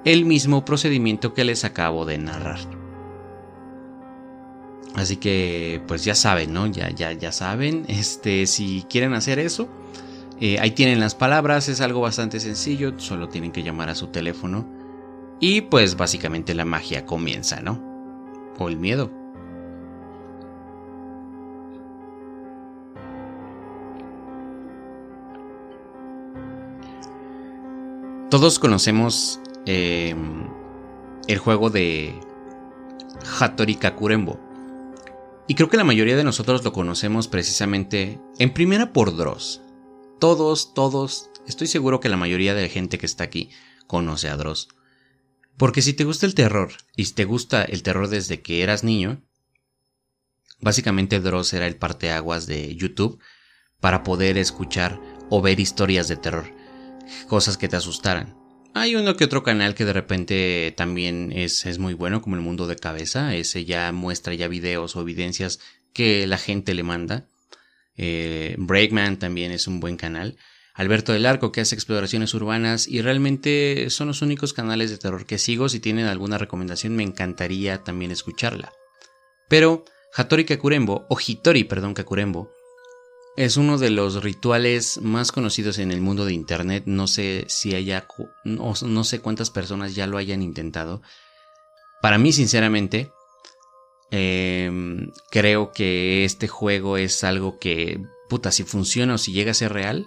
el 0.05 0.25
mismo 0.25 0.63
procedimiento 0.63 1.33
que 1.33 1.43
les 1.43 1.63
acabo 1.65 2.05
de 2.05 2.17
narrar. 2.19 2.59
Así 4.95 5.17
que, 5.17 5.81
pues 5.87 6.05
ya 6.05 6.13
saben, 6.13 6.53
¿no? 6.53 6.67
Ya, 6.67 6.89
ya, 6.91 7.13
ya 7.13 7.31
saben. 7.31 7.85
Este, 7.87 8.45
si 8.45 8.85
quieren 8.87 9.13
hacer 9.13 9.39
eso, 9.39 9.67
eh, 10.39 10.59
ahí 10.59 10.71
tienen 10.71 10.99
las 10.99 11.15
palabras. 11.15 11.67
Es 11.67 11.81
algo 11.81 12.01
bastante 12.01 12.39
sencillo. 12.39 12.93
Solo 12.99 13.27
tienen 13.27 13.51
que 13.51 13.63
llamar 13.63 13.89
a 13.89 13.95
su 13.95 14.07
teléfono. 14.07 14.67
Y 15.39 15.61
pues 15.61 15.97
básicamente 15.97 16.53
la 16.53 16.63
magia 16.63 17.07
comienza, 17.07 17.59
¿no? 17.61 17.81
O 18.59 18.69
el 18.69 18.77
miedo. 18.77 19.22
Todos 28.33 28.57
conocemos 28.57 29.39
em, 29.67 30.47
el 31.27 31.37
juego 31.37 31.69
de 31.69 32.19
Hattori 33.39 33.75
Kakurembo. 33.75 34.39
Y 35.47 35.53
creo 35.53 35.69
que 35.69 35.77
la 35.77 35.83
mayoría 35.83 36.17
de 36.17 36.23
nosotros 36.23 36.63
lo 36.63 36.73
conocemos 36.73 37.27
precisamente 37.27 38.19
en 38.39 38.51
primera 38.51 38.91
por 38.91 39.15
Dross. 39.15 39.61
Todos, 40.19 40.73
todos, 40.73 41.29
estoy 41.45 41.67
seguro 41.67 41.99
que 41.99 42.09
la 42.09 42.17
mayoría 42.17 42.55
de 42.55 42.63
la 42.63 42.69
gente 42.69 42.97
que 42.97 43.05
está 43.05 43.23
aquí 43.23 43.51
conoce 43.85 44.29
a 44.29 44.35
Dross. 44.35 44.67
Porque 45.55 45.83
si 45.83 45.93
te 45.93 46.03
gusta 46.03 46.25
el 46.25 46.33
terror 46.33 46.71
y 46.95 47.05
si 47.05 47.13
te 47.13 47.25
gusta 47.25 47.63
el 47.63 47.83
terror 47.83 48.07
desde 48.07 48.41
que 48.41 48.63
eras 48.63 48.83
niño, 48.83 49.21
básicamente 50.59 51.19
Dross 51.19 51.53
era 51.53 51.67
el 51.67 51.75
parteaguas 51.75 52.47
de 52.47 52.75
YouTube 52.75 53.19
para 53.79 54.01
poder 54.01 54.39
escuchar 54.39 54.99
o 55.29 55.43
ver 55.43 55.59
historias 55.59 56.07
de 56.07 56.17
terror 56.17 56.62
cosas 57.27 57.57
que 57.57 57.67
te 57.67 57.75
asustaran. 57.75 58.35
Hay 58.75 58.95
uno 58.95 59.15
que 59.15 59.25
otro 59.25 59.43
canal 59.43 59.75
que 59.75 59.85
de 59.85 59.93
repente 59.93 60.73
también 60.75 61.31
es, 61.31 61.65
es 61.65 61.77
muy 61.77 61.93
bueno, 61.93 62.21
como 62.21 62.35
el 62.35 62.41
mundo 62.41 62.65
de 62.65 62.75
cabeza. 62.75 63.35
Ese 63.35 63.65
ya 63.65 63.91
muestra 63.91 64.33
ya 64.33 64.47
videos 64.47 64.95
o 64.95 65.01
evidencias 65.01 65.59
que 65.93 66.25
la 66.25 66.37
gente 66.37 66.73
le 66.73 66.83
manda. 66.83 67.27
Eh, 67.97 68.55
Breakman 68.57 69.19
también 69.19 69.51
es 69.51 69.67
un 69.67 69.79
buen 69.79 69.95
canal. 69.95 70.37
Alberto 70.73 71.13
del 71.13 71.27
Arco 71.27 71.51
que 71.51 71.61
hace 71.61 71.75
exploraciones 71.75 72.33
urbanas 72.33 72.87
y 72.87 73.01
realmente 73.01 73.91
son 73.91 74.07
los 74.07 74.23
únicos 74.23 74.53
canales 74.53 74.89
de 74.89 74.97
terror 74.97 75.27
que 75.27 75.37
sigo. 75.37 75.69
Si 75.69 75.79
tienen 75.79 76.07
alguna 76.07 76.39
recomendación 76.39 76.95
me 76.95 77.03
encantaría 77.03 77.83
también 77.83 78.09
escucharla. 78.09 78.73
Pero 79.49 79.85
Hattori 80.15 80.45
Kakurembo, 80.45 81.05
o 81.09 81.17
Hitori, 81.19 81.63
perdón, 81.63 81.93
Kakurembo, 81.93 82.51
es 83.35 83.57
uno 83.57 83.77
de 83.77 83.89
los 83.89 84.23
rituales 84.23 85.01
más 85.01 85.31
conocidos 85.31 85.79
en 85.79 85.91
el 85.91 86.01
mundo 86.01 86.25
de 86.25 86.33
Internet. 86.33 86.83
No 86.85 87.07
sé 87.07 87.45
si 87.47 87.73
haya, 87.73 88.07
no, 88.43 88.73
no 88.81 89.03
sé 89.03 89.21
cuántas 89.21 89.49
personas 89.49 89.95
ya 89.95 90.07
lo 90.07 90.17
hayan 90.17 90.41
intentado. 90.41 91.01
Para 92.01 92.17
mí, 92.17 92.31
sinceramente, 92.31 93.11
em, 94.11 95.09
creo 95.31 95.71
que 95.71 96.25
este 96.25 96.47
juego 96.47 96.97
es 96.97 97.23
algo 97.23 97.57
que, 97.59 98.01
puta, 98.29 98.51
si 98.51 98.63
funciona 98.63 99.15
o 99.15 99.17
si 99.17 99.31
llega 99.31 99.51
a 99.51 99.55
ser 99.55 99.73
real, 99.73 100.05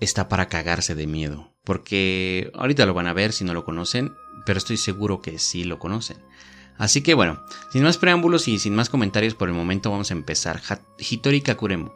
está 0.00 0.28
para 0.28 0.48
cagarse 0.48 0.94
de 0.94 1.06
miedo. 1.06 1.52
Porque 1.64 2.50
ahorita 2.54 2.86
lo 2.86 2.94
van 2.94 3.08
a 3.08 3.12
ver 3.12 3.32
si 3.32 3.44
no 3.44 3.52
lo 3.52 3.64
conocen, 3.64 4.14
pero 4.46 4.58
estoy 4.58 4.78
seguro 4.78 5.20
que 5.20 5.38
sí 5.38 5.64
lo 5.64 5.78
conocen. 5.78 6.24
Así 6.80 7.02
que 7.02 7.12
bueno, 7.12 7.44
sin 7.70 7.82
más 7.82 7.98
preámbulos 7.98 8.48
y 8.48 8.58
sin 8.58 8.74
más 8.74 8.88
comentarios 8.88 9.34
por 9.34 9.50
el 9.50 9.54
momento 9.54 9.90
vamos 9.90 10.10
a 10.10 10.14
empezar. 10.14 10.62
Hitori 10.98 11.42
Kakuremo. 11.42 11.94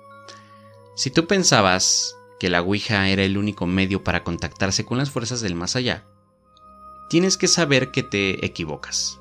Si 0.95 1.11
tú 1.11 1.27
pensabas 1.27 2.15
que 2.39 2.51
la 2.51 2.61
Ouija 2.61 3.09
era 3.09 3.25
el 3.25 3.39
único 3.39 3.67
medio 3.67 4.05
para 4.05 4.23
contactarse 4.23 4.85
con 4.85 4.99
las 4.99 5.11
fuerzas 5.11 5.41
del 5.41 5.55
más 5.55 5.75
allá, 5.75 6.05
tienes 7.09 7.39
que 7.39 7.49
saber 7.49 7.93
que 7.93 8.03
te 8.03 8.45
equivocas. 8.45 9.19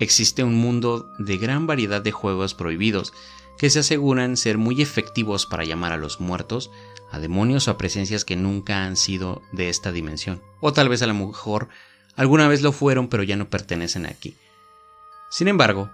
Existe 0.00 0.44
un 0.44 0.56
mundo 0.56 1.10
de 1.18 1.38
gran 1.38 1.66
variedad 1.66 2.02
de 2.02 2.12
juegos 2.12 2.52
prohibidos 2.52 3.14
que 3.56 3.70
se 3.70 3.78
aseguran 3.78 4.36
ser 4.36 4.58
muy 4.58 4.82
efectivos 4.82 5.46
para 5.46 5.64
llamar 5.64 5.92
a 5.92 5.96
los 5.96 6.20
muertos, 6.20 6.70
a 7.10 7.18
demonios 7.18 7.68
o 7.68 7.70
a 7.70 7.78
presencias 7.78 8.26
que 8.26 8.36
nunca 8.36 8.84
han 8.84 8.96
sido 8.96 9.40
de 9.50 9.70
esta 9.70 9.92
dimensión, 9.92 10.42
o 10.60 10.74
tal 10.74 10.90
vez 10.90 11.00
a 11.00 11.06
lo 11.06 11.14
mejor 11.14 11.68
alguna 12.16 12.48
vez 12.48 12.60
lo 12.60 12.72
fueron 12.72 13.08
pero 13.08 13.22
ya 13.22 13.36
no 13.36 13.48
pertenecen 13.48 14.04
aquí. 14.04 14.36
Sin 15.30 15.46
embargo, 15.46 15.90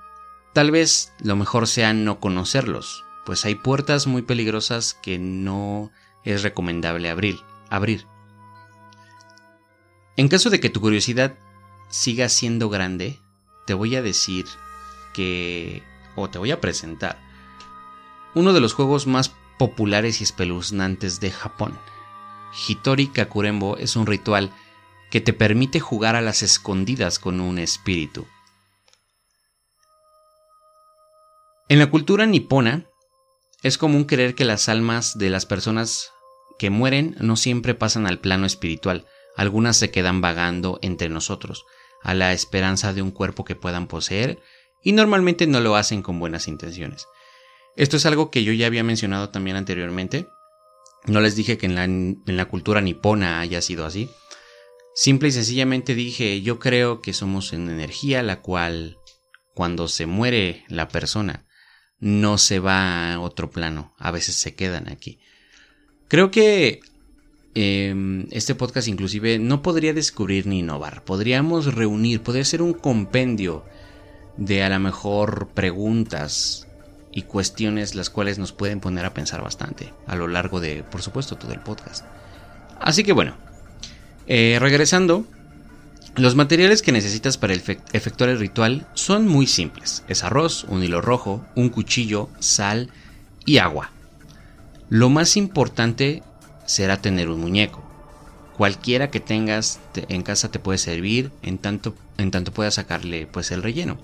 tal 0.55 0.71
vez 0.71 1.13
lo 1.23 1.37
mejor 1.37 1.69
sea 1.69 1.93
no 1.93 2.21
conocerlos, 2.21 3.05
pues 3.27 3.45
hay 3.45 3.55
puertas 3.55 4.07
muy 4.07 4.23
peligrosas 4.23 4.95
que 4.95 5.19
no 5.19 5.93
es 6.25 6.43
recomendable 6.43 7.11
abrir. 7.11 7.41
abrir. 7.69 8.07
En 10.17 10.29
caso 10.29 10.49
de 10.49 10.59
que 10.59 10.71
tu 10.71 10.81
curiosidad 10.81 11.35
siga 11.91 12.31
siendo 12.31 12.71
grande, 12.71 13.21
te 13.67 13.75
voy 13.75 13.95
a 13.95 14.03
decir 14.03 14.47
que... 15.13 15.83
o 16.17 16.31
te 16.31 16.39
voy 16.39 16.51
a 16.51 16.61
presentar 16.61 17.21
uno 18.35 18.55
de 18.55 18.61
los 18.61 18.73
juegos 18.73 19.07
más 19.07 19.35
populares 19.59 20.21
y 20.21 20.25
espeluznantes 20.25 21.21
de 21.21 21.31
Japón. 21.31 21.79
Hitori 22.69 23.09
Kakurembo 23.09 23.77
es 23.77 23.97
un 23.97 24.07
ritual 24.07 24.51
que 25.11 25.21
te 25.21 25.35
permite 25.35 25.81
jugar 25.81 26.17
a 26.17 26.23
las 26.23 26.43
escondidas 26.43 27.19
con 27.19 27.41
un 27.41 27.59
espíritu. 27.59 28.27
En 31.69 31.81
la 31.81 31.91
cultura 31.91 32.27
nipona, 32.27 32.87
es 33.65 33.77
común 33.77 34.05
creer 34.05 34.37
que 34.37 34.45
las 34.45 34.69
almas 34.69 35.19
de 35.19 35.31
las 35.31 35.47
personas 35.47 36.13
que 36.61 36.71
mueren 36.71 37.17
no 37.19 37.35
siempre 37.35 37.75
pasan 37.75 38.07
al 38.07 38.21
plano 38.21 38.47
espiritual, 38.47 39.05
algunas 39.35 39.77
se 39.77 39.91
quedan 39.91 40.21
vagando 40.21 40.79
entre 40.81 41.09
nosotros, 41.09 41.65
a 42.05 42.15
la 42.15 42.33
esperanza 42.33 42.93
de 42.93 43.03
un 43.03 43.11
cuerpo 43.11 43.45
que 43.45 43.57
puedan 43.57 43.89
poseer, 43.89 44.41
y 44.85 44.93
normalmente 44.93 45.49
no 45.49 45.59
lo 45.59 45.75
hacen 45.75 46.03
con 46.03 46.21
buenas 46.21 46.47
intenciones. 46.47 47.09
Esto 47.75 47.97
es 47.97 48.07
algo 48.07 48.31
que 48.31 48.45
yo 48.45 48.53
ya 48.53 48.69
había 48.69 48.85
mencionado 48.85 49.31
también 49.31 49.57
anteriormente. 49.57 50.29
No 51.07 51.21
les 51.21 51.35
dije 51.35 51.59
que 51.59 51.67
en 51.67 51.75
la, 51.75 51.83
en 51.83 52.23
la 52.25 52.45
cultura 52.45 52.81
nipona 52.81 53.41
haya 53.41 53.61
sido 53.61 53.85
así. 53.85 54.09
Simple 54.95 55.31
y 55.31 55.33
sencillamente 55.33 55.97
dije, 55.97 56.43
yo 56.43 56.61
creo 56.61 57.03
que 57.03 57.13
somos 57.13 57.51
una 57.51 57.73
energía 57.73 58.23
la 58.23 58.41
cual, 58.41 58.99
cuando 59.53 59.89
se 59.89 60.07
muere 60.07 60.65
la 60.69 60.87
persona, 60.87 61.46
no 62.01 62.39
se 62.39 62.59
va 62.59 63.15
a 63.15 63.21
otro 63.21 63.51
plano, 63.51 63.93
a 63.99 64.11
veces 64.11 64.35
se 64.37 64.55
quedan 64.55 64.89
aquí. 64.89 65.19
Creo 66.09 66.31
que 66.31 66.81
em, 67.55 68.27
este 68.31 68.55
podcast 68.55 68.89
inclusive 68.89 69.39
no 69.39 69.63
podría 69.63 69.93
descubrir 69.93 70.47
ni 70.47 70.61
innovar, 70.61 71.05
podríamos 71.05 71.75
reunir, 71.75 72.23
podría 72.23 72.45
ser 72.45 72.63
un 72.63 72.75
compendio 72.75 73.65
de 74.37 74.63
a 74.63 74.69
lo 74.69 74.79
mejor 74.79 75.49
preguntas 75.55 76.67
y 77.11 77.23
cuestiones 77.23 77.95
las 77.95 78.11
cuales 78.11 78.39
nos 78.39 78.53
pueden 78.53 78.81
poner 78.81 79.07
a 79.07 79.15
pensar 79.15 79.43
bastante 79.43 79.95
a 80.07 80.17
lo 80.17 80.29
largo 80.29 80.61
de, 80.61 80.83
por 80.85 81.01
supuesto, 81.03 81.37
todo 81.37 81.53
el 81.53 81.61
podcast. 81.61 82.05
Así 82.79 83.05
que 83.05 83.13
bueno, 83.13 83.37
eh, 84.27 84.59
regresando, 84.61 85.25
los 86.17 86.35
materiales 86.35 86.81
que 86.81 86.93
necesitas 86.93 87.37
para 87.37 87.53
efectuar 87.53 88.31
el 88.31 88.39
ritual 88.39 88.87
son 88.95 89.29
muy 89.29 89.47
simples. 89.47 90.03
Es 90.09 90.25
arroz, 90.25 90.65
un 90.65 90.83
hilo 90.83 91.03
rojo, 91.03 91.45
un 91.55 91.69
cuchillo, 91.69 92.31
sal 92.39 92.91
y 93.45 93.59
agua. 93.59 93.91
Lo 94.89 95.11
más 95.11 95.37
importante 95.37 96.23
será 96.65 97.03
tener 97.03 97.29
un 97.29 97.41
muñeco. 97.41 97.85
Cualquiera 98.57 99.11
que 99.11 99.21
tengas 99.21 99.79
en 99.95 100.23
casa 100.23 100.51
te 100.51 100.59
puede 100.59 100.79
servir 100.79 101.31
en 101.43 101.59
tanto, 101.59 101.95
en 102.17 102.31
tanto 102.31 102.53
puedas 102.53 102.75
sacarle 102.75 103.27
pues 103.27 103.51
el 103.51 103.63
relleno. 103.63 103.99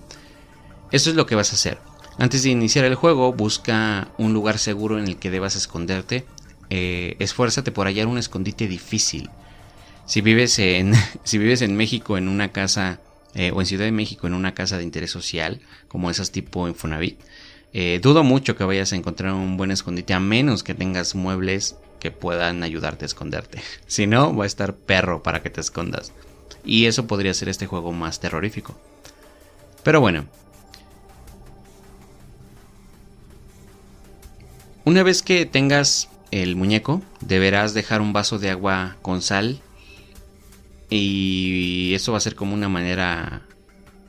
Esto 0.90 1.08
es 1.08 1.16
lo 1.16 1.24
que 1.24 1.34
vas 1.34 1.52
a 1.52 1.54
hacer. 1.54 1.78
Antes 2.18 2.42
de 2.42 2.50
iniciar 2.50 2.84
el 2.84 2.94
juego, 2.94 3.32
busca 3.32 4.08
un 4.18 4.34
lugar 4.34 4.58
seguro 4.58 4.98
en 4.98 5.06
el 5.06 5.16
que 5.16 5.30
debas 5.30 5.56
esconderte. 5.56 6.26
Eh, 6.68 7.16
esfuérzate 7.20 7.72
por 7.72 7.86
hallar 7.86 8.06
un 8.06 8.18
escondite 8.18 8.68
difícil 8.68 9.30
si 10.12 10.20
vives 10.20 10.58
en, 10.58 10.92
si 11.24 11.38
vives 11.38 11.62
en 11.62 11.74
México 11.74 12.18
en 12.18 12.28
una 12.28 12.52
casa, 12.52 13.00
eh, 13.34 13.50
o 13.50 13.62
en 13.62 13.66
Ciudad 13.66 13.86
de 13.86 13.92
México 13.92 14.26
en 14.26 14.34
una 14.34 14.52
casa 14.52 14.76
de 14.76 14.84
interés 14.84 15.10
social, 15.10 15.62
como 15.88 16.10
esas 16.10 16.30
tipo 16.32 16.68
Infonavit, 16.68 17.18
eh, 17.72 17.98
dudo 18.02 18.22
mucho 18.22 18.54
que 18.54 18.64
vayas 18.64 18.92
a 18.92 18.96
encontrar 18.96 19.32
un 19.32 19.56
buen 19.56 19.70
escondite, 19.70 20.12
a 20.12 20.20
menos 20.20 20.64
que 20.64 20.74
tengas 20.74 21.14
muebles 21.14 21.76
que 21.98 22.10
puedan 22.10 22.62
ayudarte 22.62 23.06
a 23.06 23.06
esconderte. 23.06 23.62
Si 23.86 24.06
no, 24.06 24.36
va 24.36 24.44
a 24.44 24.46
estar 24.46 24.74
perro 24.74 25.22
para 25.22 25.42
que 25.42 25.48
te 25.48 25.62
escondas. 25.62 26.12
Y 26.62 26.84
eso 26.84 27.06
podría 27.06 27.32
ser 27.32 27.48
este 27.48 27.66
juego 27.66 27.92
más 27.92 28.20
terrorífico. 28.20 28.78
Pero 29.82 30.02
bueno. 30.02 30.26
Una 34.84 35.02
vez 35.02 35.22
que 35.22 35.46
tengas 35.46 36.10
el 36.30 36.54
muñeco, 36.54 37.00
deberás 37.22 37.72
dejar 37.72 38.02
un 38.02 38.12
vaso 38.12 38.38
de 38.38 38.50
agua 38.50 38.96
con 39.00 39.22
sal 39.22 39.62
y 40.94 41.94
eso 41.94 42.12
va 42.12 42.18
a 42.18 42.22
ser 42.22 42.34
como 42.34 42.54
una 42.54 42.68
manera 42.68 43.42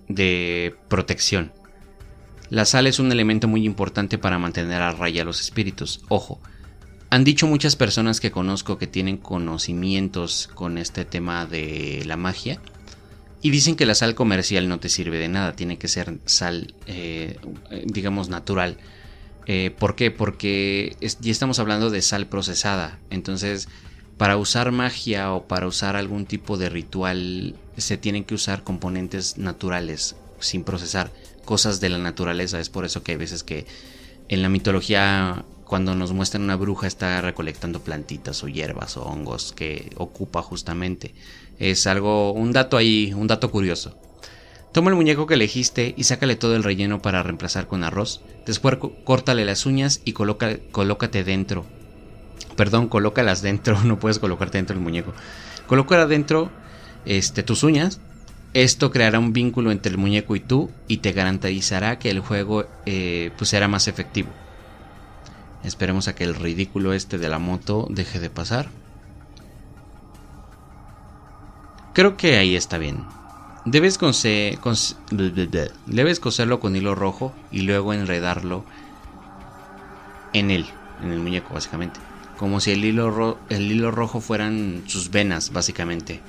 de 0.08 0.76
protección. 0.90 1.52
La 2.50 2.66
sal 2.66 2.88
es 2.88 3.00
un 3.00 3.12
elemento 3.12 3.48
muy 3.48 3.66
importante 3.66 4.18
para 4.18 4.38
mantener 4.38 4.82
a 4.82 4.92
raya 4.92 5.24
los 5.24 5.40
espíritus. 5.42 6.02
Ojo, 6.10 6.40
han 7.10 7.24
dicho 7.24 7.48
muchas 7.48 7.76
personas 7.76 8.20
que 8.20 8.32
conozco 8.32 8.78
que 8.78 8.88
tienen 8.88 9.18
conocimientos 9.18 10.50
con 10.54 10.78
este 10.78 11.06
tema 11.06 11.46
de 11.46 12.04
la 12.06 12.18
magia 12.18 12.60
y 13.42 13.52
dicen 13.52 13.76
que 13.76 13.86
la 13.86 13.96
sal 13.96 14.14
comercial 14.14 14.68
no 14.68 14.80
te 14.80 14.90
sirve 14.90 15.18
de 15.20 15.30
nada, 15.30 15.56
tiene 15.56 15.78
que 15.78 15.88
ser 15.88 16.20
sal, 16.26 16.74
eh, 16.86 17.40
digamos, 17.86 18.30
natural. 18.30 18.78
Eh, 19.46 19.74
¿Por 19.78 19.96
qué? 19.96 20.12
Porque 20.12 20.96
ya 21.00 21.32
estamos 21.32 21.60
hablando 21.60 21.90
de 21.90 22.02
sal 22.02 22.28
procesada. 22.28 23.00
Entonces, 23.10 23.68
para 24.18 24.38
usar 24.38 24.72
magia 24.72 25.34
o 25.34 25.48
para 25.48 25.68
usar 25.68 25.96
algún 25.96 26.26
tipo 26.26 26.58
de 26.58 26.70
ritual 26.70 27.56
se 27.78 27.98
tienen 27.98 28.24
que 28.24 28.36
usar 28.36 28.64
componentes 28.64 29.38
naturales 29.38 30.16
sin 30.40 30.64
procesar 30.64 31.12
cosas 31.46 31.80
de 31.80 31.90
la 31.90 31.98
naturaleza. 31.98 32.60
Es 32.60 32.70
por 32.70 32.86
eso 32.86 33.04
que 33.04 33.14
hay 33.14 33.18
veces 33.18 33.44
que 33.44 33.66
en 34.30 34.42
la 34.42 34.50
mitología 34.50 35.44
cuando 35.66 35.96
nos 35.96 36.14
muestran 36.14 36.44
una 36.44 36.56
bruja 36.56 36.86
está 36.86 37.20
recolectando 37.22 37.80
plantitas 37.80 38.44
o 38.44 38.48
hierbas 38.48 38.98
o 38.98 39.04
hongos 39.04 39.54
que 39.54 39.92
ocupa 39.98 40.42
justamente. 40.42 41.16
Es 41.58 41.88
algo, 41.88 42.32
un 42.34 42.52
dato 42.52 42.78
ahí, 42.78 43.14
un 43.14 43.28
dato 43.28 43.50
curioso. 43.50 43.98
Toma 44.72 44.90
el 44.90 44.96
muñeco 44.96 45.28
que 45.28 45.36
elegiste 45.36 45.94
y 45.98 46.04
sácale 46.04 46.36
todo 46.36 46.56
el 46.56 46.64
relleno 46.64 47.02
para 47.02 47.24
reemplazar 47.24 47.68
con 47.68 47.84
arroz. 47.84 48.22
Después 48.46 48.78
córtale 49.04 49.46
las 49.46 49.66
uñas 49.66 50.02
y 50.06 50.14
coloca, 50.14 50.58
colócate 50.72 51.24
dentro 51.24 51.66
Perdón, 52.56 52.88
colócalas 52.88 53.42
dentro, 53.42 53.82
no 53.84 54.00
puedes 54.00 54.20
colocarte 54.20 54.58
dentro 54.58 54.76
del 54.76 54.84
muñeco. 54.84 55.14
Coloca 55.68 56.02
adentro 56.02 56.50
este, 57.06 57.44
tus 57.44 57.64
uñas. 57.64 58.00
Esto 58.54 58.92
creará 58.92 59.18
un 59.18 59.34
vínculo 59.34 59.72
entre 59.72 59.92
el 59.92 59.98
muñeco 59.98 60.36
y 60.36 60.40
tú 60.40 60.70
y 60.88 60.98
te 60.98 61.12
garantizará 61.12 61.98
que 61.98 62.12
el 62.12 62.20
juego 62.20 62.66
eh, 62.86 63.32
pues 63.38 63.50
será 63.50 63.68
más 63.68 63.88
efectivo. 63.88 64.30
Esperemos 65.64 66.08
a 66.08 66.14
que 66.14 66.24
el 66.24 66.36
ridículo 66.36 66.94
este 66.94 67.18
de 67.18 67.30
la 67.30 67.40
moto 67.40 67.88
deje 67.90 68.20
de 68.20 68.30
pasar. 68.30 68.70
Creo 71.94 72.16
que 72.16 72.38
ahí 72.38 72.56
está 72.56 72.78
bien. 72.78 73.06
Debes, 73.66 73.98
debes 75.88 76.20
coserlo 76.20 76.60
con 76.60 76.76
hilo 76.76 76.96
rojo 76.96 77.34
y 77.52 77.62
luego 77.62 77.94
enredarlo 77.94 78.66
en 80.34 80.52
él, 80.52 80.66
en 81.02 81.12
el 81.12 81.20
muñeco 81.20 81.54
básicamente 81.54 82.00
como 82.38 82.60
si 82.60 82.72
el 82.72 82.84
hilo, 82.84 83.40
el 83.50 83.72
hilo 83.72 83.92
rojo 83.92 84.22
fueran 84.22 84.84
sus 84.88 85.12
venas, 85.12 85.52
básicamente. 85.52 86.22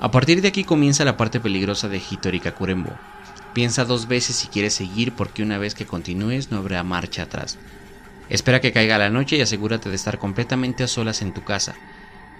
A 0.00 0.10
partir 0.10 0.42
de 0.42 0.48
aquí 0.48 0.64
comienza 0.64 1.04
la 1.04 1.16
parte 1.16 1.40
peligrosa 1.40 1.88
de 1.88 1.98
Hitori 1.98 2.40
Kakurembo. 2.40 2.92
Piensa 3.52 3.84
dos 3.84 4.08
veces 4.08 4.36
si 4.36 4.48
quieres 4.48 4.74
seguir 4.74 5.12
porque 5.12 5.42
una 5.42 5.58
vez 5.58 5.74
que 5.74 5.86
continúes 5.86 6.50
no 6.50 6.58
habrá 6.58 6.82
marcha 6.82 7.22
atrás. 7.22 7.58
Espera 8.28 8.60
que 8.60 8.72
caiga 8.72 8.98
la 8.98 9.10
noche 9.10 9.36
y 9.36 9.40
asegúrate 9.40 9.90
de 9.90 9.96
estar 9.96 10.18
completamente 10.18 10.82
a 10.82 10.88
solas 10.88 11.22
en 11.22 11.32
tu 11.32 11.44
casa. 11.44 11.74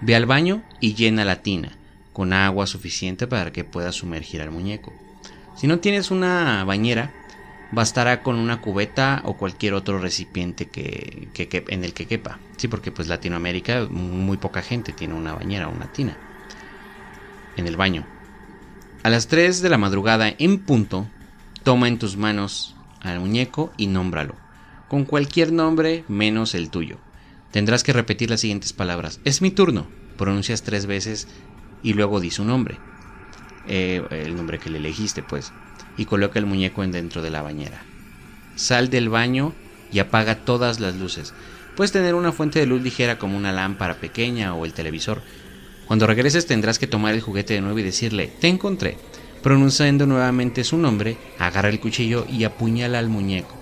Ve 0.01 0.15
al 0.15 0.25
baño 0.25 0.61
y 0.79 0.95
llena 0.95 1.23
la 1.23 1.41
tina, 1.41 1.71
con 2.11 2.33
agua 2.33 2.67
suficiente 2.67 3.27
para 3.27 3.51
que 3.51 3.63
puedas 3.63 3.95
sumergir 3.95 4.41
al 4.41 4.51
muñeco. 4.51 4.93
Si 5.55 5.67
no 5.67 5.79
tienes 5.79 6.11
una 6.11 6.63
bañera, 6.65 7.13
bastará 7.71 8.21
con 8.21 8.35
una 8.35 8.61
cubeta 8.61 9.21
o 9.25 9.37
cualquier 9.37 9.73
otro 9.73 9.99
recipiente 9.99 10.67
que, 10.67 11.29
en 11.67 11.83
el 11.83 11.93
que 11.93 12.07
quepa. 12.07 12.39
Sí, 12.57 12.67
porque 12.67 12.91
pues 12.91 13.07
Latinoamérica 13.07 13.87
muy 13.89 14.37
poca 14.37 14.61
gente 14.61 14.93
tiene 14.93 15.13
una 15.13 15.33
bañera 15.33 15.67
o 15.67 15.71
una 15.71 15.91
tina 15.91 16.17
en 17.57 17.67
el 17.67 17.77
baño. 17.77 18.05
A 19.03 19.09
las 19.09 19.27
3 19.27 19.61
de 19.61 19.69
la 19.69 19.77
madrugada 19.77 20.33
en 20.37 20.59
punto, 20.59 21.07
toma 21.63 21.87
en 21.87 21.99
tus 21.99 22.17
manos 22.17 22.75
al 23.01 23.19
muñeco 23.19 23.71
y 23.77 23.87
nómbralo, 23.87 24.35
con 24.87 25.05
cualquier 25.05 25.51
nombre 25.51 26.03
menos 26.07 26.55
el 26.55 26.69
tuyo. 26.69 26.97
Tendrás 27.51 27.83
que 27.83 27.93
repetir 27.93 28.29
las 28.29 28.41
siguientes 28.41 28.73
palabras. 28.73 29.21
Es 29.23 29.41
mi 29.41 29.51
turno. 29.51 29.87
Pronuncias 30.17 30.63
tres 30.63 30.85
veces 30.87 31.27
y 31.83 31.93
luego 31.93 32.19
di 32.19 32.31
su 32.31 32.43
nombre. 32.43 32.79
Eh, 33.67 34.05
el 34.11 34.35
nombre 34.35 34.59
que 34.59 34.69
le 34.69 34.77
elegiste, 34.77 35.23
pues 35.23 35.53
y 35.97 36.05
coloca 36.05 36.39
el 36.39 36.45
muñeco 36.45 36.83
en 36.83 36.91
dentro 36.91 37.21
de 37.21 37.29
la 37.29 37.41
bañera. 37.41 37.83
Sal 38.55 38.89
del 38.89 39.09
baño 39.09 39.53
y 39.91 39.99
apaga 39.99 40.45
todas 40.45 40.79
las 40.79 40.95
luces. 40.95 41.33
Puedes 41.75 41.91
tener 41.91 42.15
una 42.15 42.31
fuente 42.31 42.59
de 42.59 42.65
luz 42.65 42.81
ligera 42.81 43.17
como 43.17 43.37
una 43.37 43.51
lámpara 43.51 43.95
pequeña 43.95 44.55
o 44.55 44.65
el 44.65 44.73
televisor. 44.73 45.21
Cuando 45.87 46.07
regreses 46.07 46.47
tendrás 46.47 46.79
que 46.79 46.87
tomar 46.87 47.13
el 47.13 47.21
juguete 47.21 47.53
de 47.53 47.61
nuevo 47.61 47.79
y 47.79 47.83
decirle, 47.83 48.31
te 48.39 48.47
encontré. 48.47 48.97
Pronunciando 49.43 50.07
nuevamente 50.07 50.63
su 50.63 50.77
nombre, 50.77 51.17
agarra 51.37 51.69
el 51.69 51.79
cuchillo 51.79 52.25
y 52.29 52.45
apuñala 52.45 52.97
al 52.97 53.09
muñeco. 53.09 53.55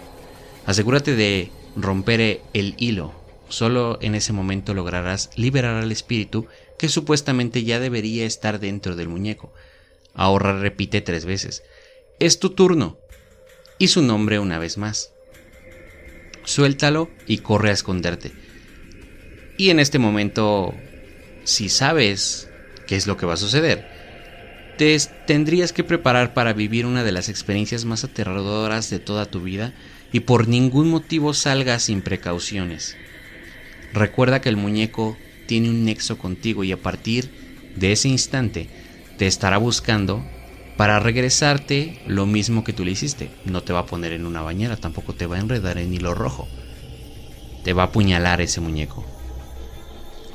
Asegúrate 0.65 1.15
de 1.15 1.51
romper 1.75 2.41
el 2.53 2.75
hilo. 2.77 3.13
Solo 3.49 3.99
en 4.01 4.15
ese 4.15 4.31
momento 4.31 4.73
lograrás 4.73 5.29
liberar 5.35 5.75
al 5.75 5.91
espíritu 5.91 6.47
que 6.79 6.87
supuestamente 6.87 7.63
ya 7.63 7.79
debería 7.79 8.25
estar 8.25 8.59
dentro 8.59 8.95
del 8.95 9.09
muñeco. 9.09 9.53
Ahora 10.13 10.57
repite 10.57 11.01
tres 11.01 11.25
veces. 11.25 11.63
Es 12.19 12.39
tu 12.39 12.51
turno. 12.51 12.97
Y 13.79 13.87
su 13.87 14.01
nombre 14.01 14.39
una 14.39 14.59
vez 14.59 14.77
más. 14.77 15.11
Suéltalo 16.45 17.09
y 17.25 17.39
corre 17.39 17.69
a 17.69 17.73
esconderte. 17.73 18.31
Y 19.57 19.69
en 19.69 19.79
este 19.79 19.99
momento, 19.99 20.73
si 21.43 21.69
sabes 21.69 22.49
qué 22.87 22.95
es 22.95 23.07
lo 23.07 23.17
que 23.17 23.25
va 23.25 23.33
a 23.33 23.37
suceder, 23.37 23.87
te 24.77 24.97
tendrías 25.27 25.73
que 25.73 25.83
preparar 25.83 26.33
para 26.33 26.53
vivir 26.53 26.85
una 26.85 27.03
de 27.03 27.11
las 27.11 27.29
experiencias 27.29 27.85
más 27.85 28.03
aterradoras 28.03 28.89
de 28.89 28.99
toda 28.99 29.25
tu 29.25 29.41
vida 29.41 29.73
y 30.11 30.21
por 30.21 30.47
ningún 30.47 30.89
motivo 30.89 31.33
salgas 31.33 31.83
sin 31.83 32.01
precauciones. 32.01 32.95
Recuerda 33.93 34.41
que 34.41 34.49
el 34.49 34.57
muñeco 34.57 35.17
tiene 35.45 35.69
un 35.69 35.85
nexo 35.85 36.17
contigo 36.17 36.63
y 36.63 36.71
a 36.71 36.77
partir 36.77 37.29
de 37.75 37.91
ese 37.91 38.07
instante 38.07 38.69
te 39.17 39.27
estará 39.27 39.57
buscando 39.57 40.25
para 40.83 40.99
regresarte 40.99 41.97
lo 42.07 42.25
mismo 42.25 42.65
que 42.65 42.73
tú 42.73 42.83
le 42.83 42.91
hiciste. 42.91 43.29
No 43.45 43.63
te 43.63 43.71
va 43.71 43.79
a 43.79 43.85
poner 43.85 44.11
en 44.11 44.25
una 44.25 44.41
bañera, 44.41 44.75
tampoco 44.75 45.13
te 45.13 45.27
va 45.27 45.37
a 45.37 45.39
enredar 45.39 45.77
en 45.77 45.93
hilo 45.93 46.13
rojo. 46.13 46.45
Te 47.63 47.71
va 47.71 47.83
a 47.83 47.85
apuñalar 47.85 48.41
ese 48.41 48.59
muñeco. 48.59 49.05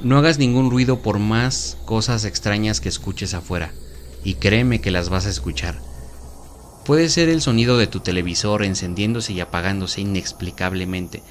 No 0.02 0.16
hagas 0.16 0.38
ningún 0.38 0.70
ruido 0.70 1.02
por 1.02 1.18
más 1.18 1.76
cosas 1.84 2.24
extrañas 2.24 2.80
que 2.80 2.88
escuches 2.88 3.34
afuera, 3.34 3.74
y 4.24 4.36
créeme 4.36 4.80
que 4.80 4.90
las 4.90 5.10
vas 5.10 5.26
a 5.26 5.28
escuchar. 5.28 5.82
Puede 6.86 7.10
ser 7.10 7.28
el 7.28 7.42
sonido 7.42 7.76
de 7.76 7.86
tu 7.86 8.00
televisor 8.00 8.64
encendiéndose 8.64 9.34
y 9.34 9.40
apagándose 9.40 10.00
inexplicablemente. 10.00 11.22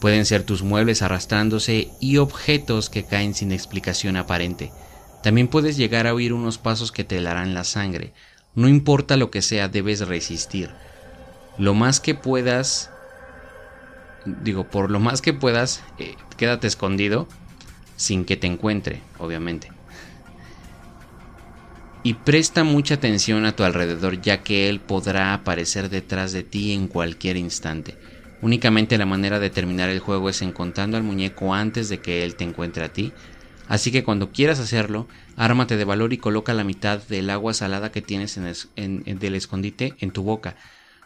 Pueden 0.00 0.24
ser 0.24 0.44
tus 0.44 0.62
muebles 0.62 1.02
arrastrándose 1.02 1.90
y 1.98 2.18
objetos 2.18 2.88
que 2.88 3.04
caen 3.04 3.34
sin 3.34 3.50
explicación 3.50 4.16
aparente. 4.16 4.70
También 5.24 5.48
puedes 5.48 5.76
llegar 5.76 6.06
a 6.06 6.14
oír 6.14 6.32
unos 6.32 6.58
pasos 6.58 6.92
que 6.92 7.02
te 7.02 7.16
helarán 7.16 7.52
la 7.52 7.64
sangre. 7.64 8.12
No 8.54 8.68
importa 8.68 9.16
lo 9.16 9.30
que 9.30 9.42
sea, 9.42 9.68
debes 9.68 10.06
resistir. 10.06 10.70
Lo 11.58 11.74
más 11.74 12.00
que 12.00 12.14
puedas, 12.14 12.90
digo, 14.24 14.68
por 14.68 14.90
lo 14.90 14.98
más 14.98 15.22
que 15.22 15.32
puedas, 15.32 15.82
eh, 15.98 16.16
quédate 16.36 16.66
escondido 16.66 17.28
sin 17.96 18.24
que 18.24 18.36
te 18.36 18.46
encuentre, 18.46 19.02
obviamente. 19.18 19.70
Y 22.02 22.14
presta 22.14 22.64
mucha 22.64 22.94
atención 22.94 23.44
a 23.44 23.54
tu 23.54 23.62
alrededor 23.62 24.22
ya 24.22 24.42
que 24.42 24.70
él 24.70 24.80
podrá 24.80 25.34
aparecer 25.34 25.90
detrás 25.90 26.32
de 26.32 26.42
ti 26.42 26.72
en 26.72 26.88
cualquier 26.88 27.36
instante. 27.36 27.94
Únicamente 28.40 28.96
la 28.96 29.04
manera 29.04 29.38
de 29.38 29.50
terminar 29.50 29.90
el 29.90 30.00
juego 30.00 30.30
es 30.30 30.40
encontrando 30.40 30.96
al 30.96 31.02
muñeco 31.02 31.52
antes 31.52 31.90
de 31.90 32.00
que 32.00 32.24
él 32.24 32.36
te 32.36 32.44
encuentre 32.44 32.84
a 32.84 32.92
ti 32.92 33.12
Así 33.70 33.92
que 33.92 34.02
cuando 34.02 34.32
quieras 34.32 34.58
hacerlo, 34.58 35.06
ármate 35.36 35.76
de 35.76 35.84
valor 35.84 36.12
y 36.12 36.18
coloca 36.18 36.54
la 36.54 36.64
mitad 36.64 37.00
del 37.04 37.30
agua 37.30 37.54
salada 37.54 37.92
que 37.92 38.02
tienes 38.02 38.36
en, 38.74 39.04
del 39.20 39.36
escondite 39.36 39.94
en 40.00 40.10
tu 40.10 40.24
boca. 40.24 40.56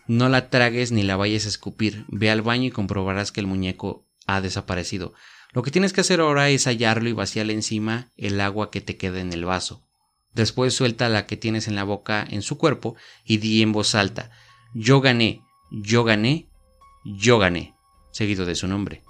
No 0.07 0.31
la 0.31 0.49
tragues 0.49 0.91
ni 0.91 1.03
la 1.03 1.17
vayas 1.17 1.45
a 1.45 1.51
escupir. 1.51 2.07
Ve 2.09 2.31
al 2.31 2.41
baño 2.41 2.65
y 2.65 2.71
comprobarás 2.71 3.33
que 3.33 3.41
el 3.41 3.47
muñeco 3.47 4.07
ha 4.27 4.41
desaparecido. 4.41 5.13
Lo 5.53 5.61
que 5.61 5.71
tienes 5.71 5.93
que 5.93 6.01
hacer 6.01 6.21
ahora 6.21 6.49
es 6.49 6.65
hallarlo 6.65 7.11
y 7.11 7.13
vaciarle 7.13 7.53
encima 7.53 8.13
el 8.17 8.41
agua 8.41 8.71
que 8.71 8.81
te 8.81 8.97
queda 8.97 9.21
en 9.21 9.35
el 9.35 9.45
vaso. 9.45 9.87
Después 10.33 10.73
suelta 10.73 11.11
la 11.11 11.27
que 11.27 11.37
tienes 11.37 11.69
en 11.69 11.75
la 11.75 11.85
boca 11.85 12.27
en 12.27 12.41
su 12.41 12.57
cuerpo 12.57 12.97
y 13.27 13.37
di 13.37 13.61
en 13.61 13.73
voz 13.73 13.95
alta 13.95 14.31
Yo 14.73 15.03
gané, 15.03 15.43
yo 15.71 16.03
gané, 16.03 16.49
yo 17.05 17.39
gané, 17.39 17.75
seguido 18.11 18.47
de 18.47 18.55
su 18.55 18.67
nombre. 18.69 19.03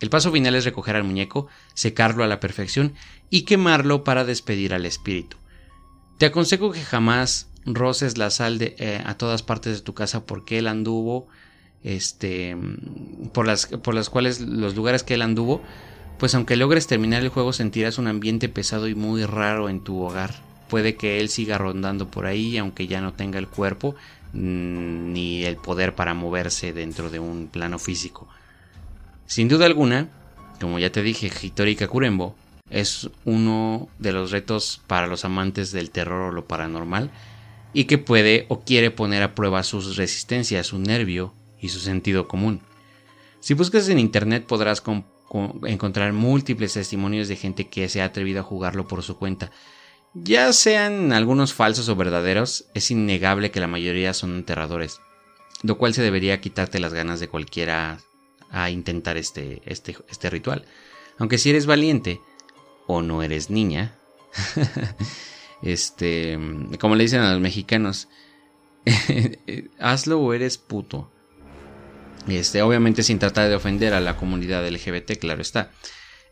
El 0.00 0.10
paso 0.10 0.32
final 0.32 0.54
es 0.54 0.64
recoger 0.64 0.96
al 0.96 1.04
muñeco, 1.04 1.46
secarlo 1.74 2.24
a 2.24 2.26
la 2.26 2.40
perfección 2.40 2.94
y 3.28 3.42
quemarlo 3.42 4.02
para 4.02 4.24
despedir 4.24 4.72
al 4.72 4.86
espíritu. 4.86 5.36
Te 6.18 6.26
aconsejo 6.26 6.72
que 6.72 6.80
jamás 6.80 7.48
roces 7.66 8.16
la 8.18 8.30
sal 8.30 8.58
de, 8.58 8.74
eh, 8.78 9.02
a 9.04 9.16
todas 9.16 9.42
partes 9.42 9.76
de 9.76 9.82
tu 9.82 9.94
casa 9.94 10.24
porque 10.24 10.58
él 10.58 10.66
anduvo, 10.66 11.28
este, 11.84 12.56
por 13.32 13.46
las, 13.46 13.66
por 13.66 13.94
las 13.94 14.10
cuales 14.10 14.40
los 14.40 14.74
lugares 14.74 15.02
que 15.02 15.14
él 15.14 15.22
anduvo, 15.22 15.62
pues 16.18 16.34
aunque 16.34 16.56
logres 16.56 16.86
terminar 16.86 17.22
el 17.22 17.28
juego 17.28 17.52
sentirás 17.52 17.98
un 17.98 18.06
ambiente 18.06 18.48
pesado 18.48 18.88
y 18.88 18.94
muy 18.94 19.24
raro 19.24 19.68
en 19.68 19.80
tu 19.80 20.00
hogar. 20.02 20.34
Puede 20.68 20.94
que 20.94 21.20
él 21.20 21.28
siga 21.28 21.58
rondando 21.58 22.10
por 22.10 22.26
ahí 22.26 22.56
aunque 22.56 22.86
ya 22.86 23.00
no 23.00 23.12
tenga 23.12 23.38
el 23.38 23.48
cuerpo 23.48 23.96
mm, 24.32 25.12
ni 25.12 25.44
el 25.44 25.56
poder 25.56 25.94
para 25.94 26.14
moverse 26.14 26.72
dentro 26.72 27.10
de 27.10 27.18
un 27.18 27.48
plano 27.48 27.78
físico. 27.78 28.28
Sin 29.30 29.46
duda 29.46 29.66
alguna, 29.66 30.08
como 30.60 30.80
ya 30.80 30.90
te 30.90 31.04
dije, 31.04 31.30
Hitori 31.40 31.76
Kakurembo 31.76 32.34
es 32.68 33.10
uno 33.24 33.88
de 34.00 34.10
los 34.10 34.32
retos 34.32 34.80
para 34.88 35.06
los 35.06 35.24
amantes 35.24 35.70
del 35.70 35.92
terror 35.92 36.22
o 36.22 36.32
lo 36.32 36.48
paranormal 36.48 37.12
y 37.72 37.84
que 37.84 37.96
puede 37.96 38.46
o 38.48 38.62
quiere 38.64 38.90
poner 38.90 39.22
a 39.22 39.36
prueba 39.36 39.62
sus 39.62 39.96
resistencias, 39.96 40.66
su 40.66 40.80
nervio 40.80 41.32
y 41.60 41.68
su 41.68 41.78
sentido 41.78 42.26
común. 42.26 42.60
Si 43.38 43.54
buscas 43.54 43.88
en 43.88 44.00
internet 44.00 44.46
podrás 44.46 44.82
encontrar 45.64 46.12
múltiples 46.12 46.72
testimonios 46.72 47.28
de 47.28 47.36
gente 47.36 47.68
que 47.68 47.88
se 47.88 48.02
ha 48.02 48.06
atrevido 48.06 48.40
a 48.40 48.42
jugarlo 48.42 48.88
por 48.88 49.04
su 49.04 49.16
cuenta. 49.16 49.52
Ya 50.12 50.52
sean 50.52 51.12
algunos 51.12 51.54
falsos 51.54 51.88
o 51.88 51.94
verdaderos, 51.94 52.64
es 52.74 52.90
innegable 52.90 53.52
que 53.52 53.60
la 53.60 53.68
mayoría 53.68 54.12
son 54.12 54.40
aterradores, 54.40 54.98
lo 55.62 55.78
cual 55.78 55.94
se 55.94 56.02
debería 56.02 56.40
quitarte 56.40 56.80
las 56.80 56.92
ganas 56.92 57.20
de 57.20 57.28
cualquiera 57.28 58.00
a 58.50 58.70
intentar 58.70 59.16
este, 59.16 59.62
este, 59.64 59.96
este 60.08 60.30
ritual. 60.30 60.64
Aunque 61.18 61.38
si 61.38 61.50
eres 61.50 61.66
valiente 61.66 62.20
o 62.86 63.02
no 63.02 63.22
eres 63.22 63.50
niña, 63.50 63.96
este, 65.62 66.38
como 66.78 66.96
le 66.96 67.04
dicen 67.04 67.20
a 67.20 67.32
los 67.32 67.40
mexicanos, 67.40 68.08
hazlo 69.78 70.20
o 70.20 70.32
eres 70.32 70.58
puto. 70.58 71.10
Este, 72.28 72.62
obviamente 72.62 73.02
sin 73.02 73.18
tratar 73.18 73.48
de 73.48 73.54
ofender 73.54 73.94
a 73.94 74.00
la 74.00 74.16
comunidad 74.16 74.66
LGBT, 74.68 75.18
claro 75.18 75.40
está. 75.40 75.70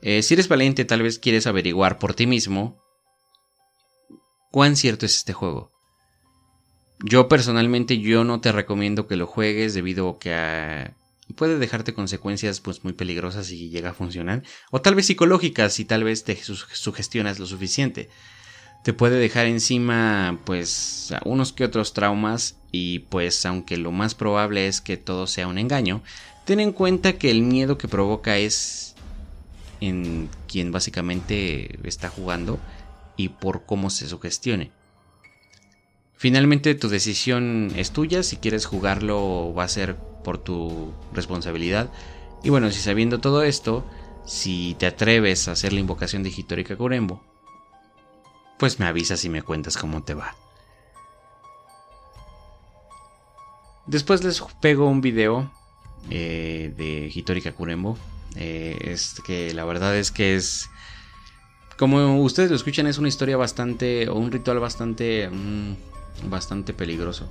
Eh, 0.01 0.23
si 0.23 0.35
eres 0.35 0.49
valiente, 0.49 0.85
tal 0.85 1.03
vez 1.03 1.19
quieres 1.19 1.47
averiguar 1.47 1.99
por 1.99 2.15
ti 2.15 2.27
mismo 2.27 2.79
cuán 4.51 4.77
cierto 4.77 5.07
es 5.07 5.17
este 5.17 5.33
juego. 5.33 5.73
Yo 7.05 7.29
personalmente 7.29 7.99
yo 7.99 8.25
no 8.25 8.41
te 8.41 8.53
recomiendo 8.53 9.07
que 9.07 9.17
lo 9.17 9.27
juegues 9.27 9.75
debido 9.75 10.09
a 10.09 10.19
que 10.19 10.95
puede 11.35 11.59
dejarte 11.59 11.95
consecuencias 11.95 12.61
pues 12.61 12.85
muy 12.85 12.93
peligrosas 12.93 13.47
si 13.47 13.69
llega 13.69 13.91
a 13.91 13.95
funcionar 13.95 14.43
o 14.71 14.81
tal 14.81 14.95
vez 14.95 15.07
psicológicas 15.07 15.75
si 15.75 15.85
tal 15.85 16.05
vez 16.05 16.25
te 16.25 16.37
sugestionas 16.37 17.39
lo 17.39 17.47
suficiente. 17.47 18.09
Te 18.85 18.93
puede 18.93 19.19
dejar 19.19 19.47
encima 19.47 20.41
pues 20.45 21.13
unos 21.25 21.53
que 21.53 21.65
otros 21.65 21.93
traumas 21.93 22.57
y 22.71 23.01
pues 23.01 23.45
aunque 23.45 23.77
lo 23.77 23.93
más 23.93 24.15
probable 24.15 24.67
es 24.69 24.81
que 24.81 24.97
todo 24.97 25.27
sea 25.27 25.49
un 25.49 25.59
engaño 25.59 26.03
ten 26.47 26.61
en 26.61 26.73
cuenta 26.73 27.15
que 27.15 27.31
el 27.31 27.43
miedo 27.43 27.77
que 27.77 27.89
provoca 27.89 28.39
es 28.39 28.95
en 29.81 30.31
quien 30.47 30.73
básicamente 30.73 31.79
está 31.87 32.09
jugando 32.09 32.59
y 33.17 33.29
por 33.29 33.67
cómo 33.67 33.91
se 33.91 34.09
sugestione 34.09 34.78
Finalmente 36.19 36.75
tu 36.75 36.89
decisión 36.89 37.71
es 37.77 37.93
tuya, 37.93 38.25
si 38.25 38.39
quieres 38.39 38.67
jugarlo 38.67 39.55
va 39.55 39.63
a 39.63 39.69
ser 39.69 39.95
por 40.25 40.37
tu 40.37 40.93
responsabilidad. 41.13 41.93
Y 42.43 42.51
bueno, 42.51 42.73
si 42.73 42.81
sabiendo 42.81 43.21
todo 43.21 43.45
esto, 43.45 43.85
si 44.27 44.75
te 44.81 44.87
atreves 44.87 45.47
a 45.47 45.53
hacer 45.53 45.73
la 45.73 45.79
invocación 45.79 46.25
de 46.25 46.31
Hitori 46.31 46.65
Kakurembo, 46.65 47.23
pues 48.59 48.81
me 48.81 48.87
avisas 48.87 49.25
y 49.25 49.29
me 49.29 49.43
cuentas 49.43 49.77
cómo 49.77 50.03
te 50.03 50.15
va. 50.15 50.35
Después 53.87 54.25
les 54.25 54.43
pego 54.61 54.89
un 54.89 55.01
video 55.01 55.53
eh, 56.11 56.75
de 56.77 57.13
Hitori 57.15 57.43
Kakurembo. 57.43 57.97
Eh, 58.35 58.77
es 58.81 59.23
que 59.25 59.55
la 59.55 59.65
verdad 59.65 59.97
es 59.97 60.11
que 60.11 60.35
es. 60.35 60.69
Como 61.79 62.21
ustedes 62.25 62.51
lo 62.51 62.57
escuchan, 62.57 62.89
es 62.89 62.99
una 62.99 63.07
historia 63.07 63.37
bastante. 63.37 64.09
o 64.09 64.17
un 64.17 64.33
ritual 64.33 64.59
bastante. 64.59 65.31
Mm, 65.31 65.77
bastante 66.25 66.73
peligroso. 66.73 67.29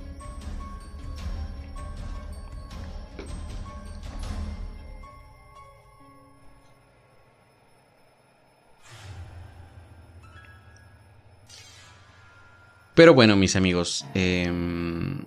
Pero 12.94 13.14
bueno, 13.14 13.36
mis 13.36 13.54
amigos, 13.54 14.04
em, 14.14 15.24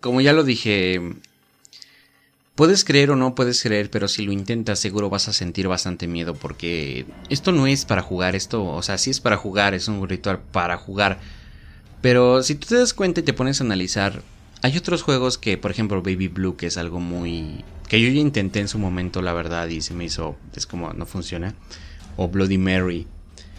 como 0.00 0.20
ya 0.20 0.32
lo 0.32 0.44
dije, 0.44 1.00
Puedes 2.54 2.84
creer 2.84 3.10
o 3.10 3.16
no 3.16 3.34
puedes 3.34 3.62
creer, 3.62 3.90
pero 3.90 4.08
si 4.08 4.22
lo 4.22 4.30
intentas 4.30 4.78
seguro 4.78 5.08
vas 5.08 5.26
a 5.26 5.32
sentir 5.32 5.68
bastante 5.68 6.06
miedo 6.06 6.34
porque 6.34 7.06
esto 7.30 7.50
no 7.50 7.66
es 7.66 7.86
para 7.86 8.02
jugar, 8.02 8.36
esto, 8.36 8.64
o 8.64 8.82
sea, 8.82 8.98
sí 8.98 9.10
es 9.10 9.20
para 9.20 9.38
jugar, 9.38 9.72
es 9.72 9.88
un 9.88 10.06
ritual 10.06 10.38
para 10.38 10.76
jugar. 10.76 11.18
Pero 12.02 12.42
si 12.42 12.56
tú 12.56 12.66
te 12.66 12.76
das 12.76 12.92
cuenta 12.92 13.20
y 13.20 13.22
te 13.22 13.32
pones 13.32 13.60
a 13.60 13.64
analizar, 13.64 14.22
hay 14.60 14.76
otros 14.76 15.02
juegos 15.02 15.38
que, 15.38 15.56
por 15.56 15.70
ejemplo, 15.70 16.02
Baby 16.02 16.28
Blue, 16.28 16.56
que 16.56 16.66
es 16.66 16.76
algo 16.76 17.00
muy... 17.00 17.64
que 17.88 18.00
yo 18.00 18.08
ya 18.08 18.20
intenté 18.20 18.60
en 18.60 18.68
su 18.68 18.78
momento, 18.78 19.22
la 19.22 19.32
verdad, 19.32 19.68
y 19.68 19.80
se 19.80 19.94
me 19.94 20.04
hizo, 20.04 20.36
es 20.54 20.66
como, 20.66 20.92
no 20.92 21.06
funciona. 21.06 21.54
O 22.16 22.28
Bloody 22.28 22.58
Mary. 22.58 23.06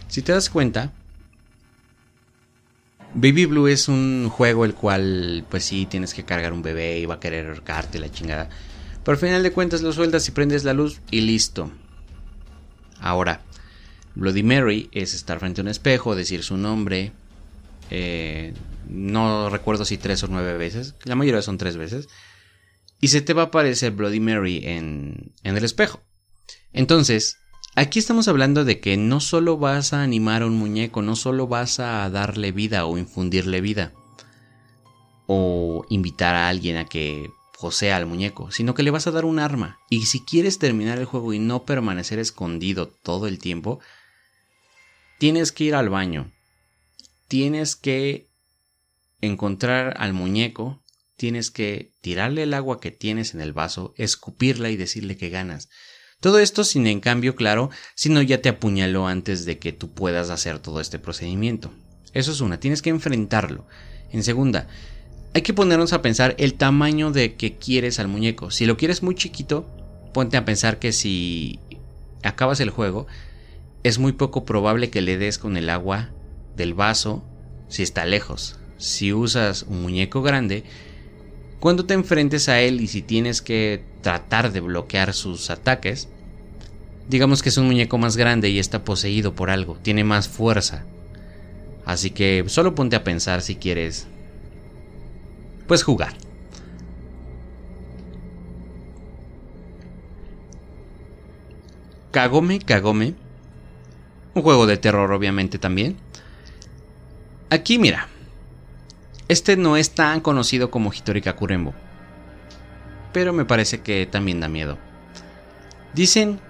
Si 0.08 0.22
te 0.22 0.32
das 0.32 0.48
cuenta, 0.48 0.92
Baby 3.14 3.46
Blue 3.46 3.68
es 3.68 3.88
un 3.88 4.28
juego 4.28 4.64
el 4.64 4.74
cual, 4.74 5.44
pues 5.48 5.64
sí, 5.64 5.86
tienes 5.86 6.14
que 6.14 6.24
cargar 6.24 6.52
un 6.52 6.62
bebé 6.62 6.98
y 6.98 7.06
va 7.06 7.14
a 7.14 7.20
querer 7.20 7.46
ahorcarte 7.46 7.98
la 7.98 8.10
chingada. 8.10 8.48
Pero 9.04 9.14
al 9.14 9.20
final 9.20 9.42
de 9.42 9.52
cuentas 9.52 9.82
lo 9.82 9.92
sueltas 9.92 10.26
y 10.28 10.32
prendes 10.32 10.64
la 10.64 10.72
luz 10.72 11.00
y 11.10 11.20
listo. 11.20 11.70
Ahora, 13.00 13.42
Bloody 14.14 14.42
Mary 14.42 14.88
es 14.92 15.14
estar 15.14 15.38
frente 15.38 15.60
a 15.60 15.62
un 15.62 15.68
espejo, 15.68 16.14
decir 16.14 16.42
su 16.42 16.56
nombre. 16.56 17.12
Eh, 17.96 18.54
no 18.88 19.50
recuerdo 19.50 19.84
si 19.84 19.98
tres 19.98 20.24
o 20.24 20.28
nueve 20.28 20.56
veces. 20.56 20.96
La 21.04 21.14
mayoría 21.14 21.42
son 21.42 21.58
tres 21.58 21.76
veces. 21.76 22.08
Y 23.00 23.08
se 23.08 23.20
te 23.20 23.34
va 23.34 23.42
a 23.42 23.46
aparecer 23.46 23.92
Bloody 23.92 24.18
Mary 24.18 24.62
en, 24.64 25.32
en 25.44 25.56
el 25.56 25.64
espejo. 25.64 26.00
Entonces, 26.72 27.38
Aquí 27.76 27.98
estamos 27.98 28.28
hablando 28.28 28.64
de 28.64 28.78
que 28.78 28.96
no 28.96 29.18
solo 29.18 29.58
vas 29.58 29.92
a 29.92 30.04
animar 30.04 30.42
a 30.42 30.46
un 30.46 30.56
muñeco, 30.56 31.02
no 31.02 31.16
solo 31.16 31.48
vas 31.48 31.80
a 31.80 32.08
darle 32.08 32.52
vida 32.52 32.86
o 32.86 32.98
infundirle 32.98 33.60
vida, 33.60 33.92
o 35.26 35.84
invitar 35.88 36.36
a 36.36 36.48
alguien 36.48 36.76
a 36.76 36.84
que 36.84 37.30
posea 37.60 37.96
al 37.96 38.06
muñeco, 38.06 38.52
sino 38.52 38.74
que 38.74 38.84
le 38.84 38.92
vas 38.92 39.08
a 39.08 39.10
dar 39.10 39.24
un 39.24 39.40
arma. 39.40 39.80
Y 39.90 40.06
si 40.06 40.20
quieres 40.20 40.60
terminar 40.60 41.00
el 41.00 41.04
juego 41.04 41.32
y 41.32 41.40
no 41.40 41.64
permanecer 41.64 42.20
escondido 42.20 42.86
todo 42.86 43.26
el 43.26 43.40
tiempo, 43.40 43.80
tienes 45.18 45.50
que 45.50 45.64
ir 45.64 45.74
al 45.74 45.88
baño, 45.88 46.30
tienes 47.28 47.76
que 47.76 48.28
encontrar 49.20 49.94
al 49.98 50.12
muñeco, 50.12 50.82
tienes 51.16 51.50
que 51.50 51.92
tirarle 52.00 52.42
el 52.42 52.54
agua 52.54 52.80
que 52.80 52.90
tienes 52.90 53.34
en 53.34 53.40
el 53.40 53.52
vaso, 53.52 53.94
escupirla 53.96 54.70
y 54.70 54.76
decirle 54.76 55.16
que 55.16 55.30
ganas. 55.30 55.68
Todo 56.20 56.38
esto 56.38 56.64
sin 56.64 56.86
en 56.86 57.00
cambio, 57.00 57.36
claro, 57.36 57.70
si 57.94 58.08
no 58.08 58.22
ya 58.22 58.40
te 58.40 58.48
apuñaló 58.48 59.06
antes 59.06 59.44
de 59.44 59.58
que 59.58 59.72
tú 59.72 59.92
puedas 59.92 60.30
hacer 60.30 60.58
todo 60.58 60.80
este 60.80 60.98
procedimiento. 60.98 61.72
Eso 62.12 62.32
es 62.32 62.40
una, 62.40 62.60
tienes 62.60 62.82
que 62.82 62.90
enfrentarlo. 62.90 63.66
En 64.10 64.22
segunda, 64.22 64.68
hay 65.34 65.42
que 65.42 65.52
ponernos 65.52 65.92
a 65.92 66.00
pensar 66.00 66.34
el 66.38 66.54
tamaño 66.54 67.10
de 67.10 67.34
que 67.34 67.56
quieres 67.56 67.98
al 67.98 68.08
muñeco. 68.08 68.50
Si 68.50 68.66
lo 68.66 68.76
quieres 68.76 69.02
muy 69.02 69.16
chiquito, 69.16 69.68
ponte 70.12 70.36
a 70.36 70.44
pensar 70.44 70.78
que 70.78 70.92
si 70.92 71.58
acabas 72.22 72.60
el 72.60 72.70
juego, 72.70 73.06
es 73.82 73.98
muy 73.98 74.12
poco 74.12 74.44
probable 74.44 74.90
que 74.90 75.02
le 75.02 75.18
des 75.18 75.38
con 75.38 75.56
el 75.56 75.68
agua 75.68 76.10
del 76.56 76.74
vaso 76.74 77.24
si 77.68 77.82
está 77.82 78.04
lejos. 78.04 78.58
Si 78.78 79.12
usas 79.12 79.62
un 79.62 79.82
muñeco 79.82 80.22
grande, 80.22 80.64
cuando 81.60 81.86
te 81.86 81.94
enfrentes 81.94 82.48
a 82.48 82.60
él 82.60 82.80
y 82.80 82.88
si 82.88 83.02
tienes 83.02 83.40
que 83.40 83.84
tratar 84.02 84.52
de 84.52 84.60
bloquear 84.60 85.14
sus 85.14 85.50
ataques, 85.50 86.08
Digamos 87.08 87.42
que 87.42 87.50
es 87.50 87.58
un 87.58 87.66
muñeco 87.66 87.98
más 87.98 88.16
grande 88.16 88.48
y 88.48 88.58
está 88.58 88.82
poseído 88.82 89.34
por 89.34 89.50
algo, 89.50 89.76
tiene 89.82 90.04
más 90.04 90.28
fuerza. 90.28 90.84
Así 91.84 92.10
que 92.10 92.44
solo 92.46 92.74
ponte 92.74 92.96
a 92.96 93.04
pensar 93.04 93.42
si 93.42 93.56
quieres. 93.56 94.06
Pues 95.66 95.82
jugar. 95.82 96.14
Kagome 102.10 102.58
Kagome. 102.60 103.14
Un 104.34 104.42
juego 104.42 104.66
de 104.66 104.78
terror 104.78 105.12
obviamente 105.12 105.58
también. 105.58 105.96
Aquí 107.54 107.78
mira. 107.78 108.08
Este 109.28 109.56
no 109.56 109.76
es 109.76 109.92
tan 109.92 110.20
conocido 110.20 110.72
como 110.72 110.92
Hitori 110.92 111.22
Kakurembo. 111.22 111.72
Pero 113.12 113.32
me 113.32 113.44
parece 113.44 113.80
que 113.80 114.06
también 114.06 114.40
da 114.40 114.48
miedo. 114.48 114.76
Dicen 115.92 116.40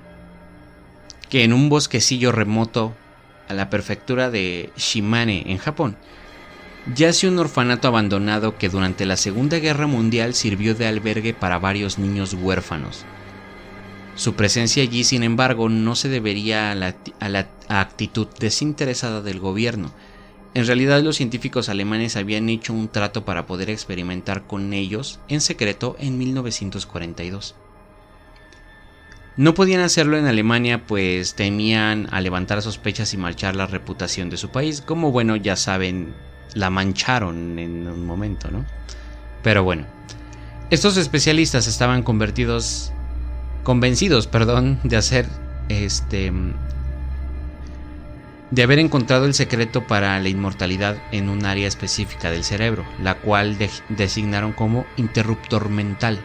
que 1.28 1.44
en 1.44 1.52
un 1.52 1.68
bosquecillo 1.68 2.32
remoto 2.32 2.94
a 3.50 3.52
la 3.52 3.68
prefectura 3.68 4.30
de 4.30 4.70
Shimane, 4.78 5.52
en 5.52 5.58
Japón, 5.58 5.98
yace 6.94 7.28
un 7.28 7.38
orfanato 7.38 7.86
abandonado 7.86 8.56
que 8.56 8.70
durante 8.70 9.04
la 9.04 9.18
Segunda 9.18 9.58
Guerra 9.58 9.86
Mundial 9.86 10.32
sirvió 10.32 10.74
de 10.74 10.86
albergue 10.86 11.34
para 11.34 11.58
varios 11.58 11.98
niños 11.98 12.32
huérfanos. 12.32 13.04
Su 14.16 14.36
presencia 14.36 14.82
allí, 14.82 15.04
sin 15.04 15.22
embargo, 15.22 15.68
no 15.68 15.96
se 15.96 16.08
debería 16.08 16.70
a 16.70 16.74
la, 16.74 16.94
a 17.20 17.28
la 17.28 17.46
actitud 17.68 18.26
desinteresada 18.40 19.20
del 19.20 19.38
gobierno. 19.38 19.92
En 20.54 20.66
realidad 20.66 21.02
los 21.02 21.16
científicos 21.16 21.68
alemanes 21.68 22.16
habían 22.16 22.48
hecho 22.48 22.72
un 22.72 22.88
trato 22.88 23.24
para 23.24 23.44
poder 23.44 23.70
experimentar 23.70 24.46
con 24.46 24.72
ellos 24.72 25.18
en 25.28 25.40
secreto 25.40 25.96
en 25.98 26.16
1942. 26.16 27.56
No 29.36 29.54
podían 29.54 29.80
hacerlo 29.80 30.16
en 30.16 30.26
Alemania 30.26 30.86
pues 30.86 31.34
temían 31.34 32.06
a 32.12 32.20
levantar 32.20 32.62
sospechas 32.62 33.12
y 33.14 33.16
marchar 33.16 33.56
la 33.56 33.66
reputación 33.66 34.30
de 34.30 34.36
su 34.36 34.50
país, 34.50 34.80
como 34.80 35.10
bueno 35.10 35.34
ya 35.34 35.56
saben, 35.56 36.14
la 36.54 36.70
mancharon 36.70 37.58
en 37.58 37.88
un 37.88 38.06
momento, 38.06 38.52
¿no? 38.52 38.64
Pero 39.42 39.64
bueno, 39.64 39.86
estos 40.70 40.96
especialistas 40.96 41.66
estaban 41.66 42.04
convertidos, 42.04 42.92
convencidos, 43.64 44.28
perdón, 44.28 44.78
de 44.84 44.96
hacer 44.96 45.26
este 45.68 46.32
de 48.54 48.62
haber 48.62 48.78
encontrado 48.78 49.24
el 49.24 49.34
secreto 49.34 49.84
para 49.84 50.20
la 50.20 50.28
inmortalidad 50.28 50.96
en 51.10 51.28
un 51.28 51.44
área 51.44 51.66
específica 51.66 52.30
del 52.30 52.44
cerebro, 52.44 52.84
la 53.02 53.16
cual 53.16 53.58
designaron 53.88 54.52
como 54.52 54.86
interruptor 54.96 55.70
mental. 55.70 56.20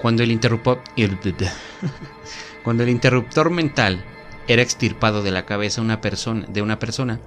Cuando 0.00 0.22
el 0.22 0.30
interruptor, 0.30 0.80
cuando 2.62 2.84
el 2.84 2.90
interruptor 2.90 3.50
mental 3.50 4.04
era 4.46 4.62
extirpado 4.62 5.24
de 5.24 5.32
la 5.32 5.44
cabeza 5.44 5.82
de 5.82 6.62
una 6.62 6.78
persona, 6.78 7.20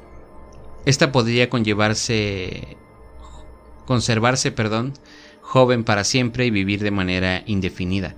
esta 0.86 1.12
podría 1.12 1.50
conllevarse, 1.50 2.78
conservarse, 3.86 4.54
perdón, 4.54 4.94
joven 5.42 5.84
para 5.84 6.06
siempre 6.06 6.46
y 6.46 6.52
vivir 6.52 6.82
de 6.84 6.92
manera 6.92 7.44
indefinida. 7.48 8.16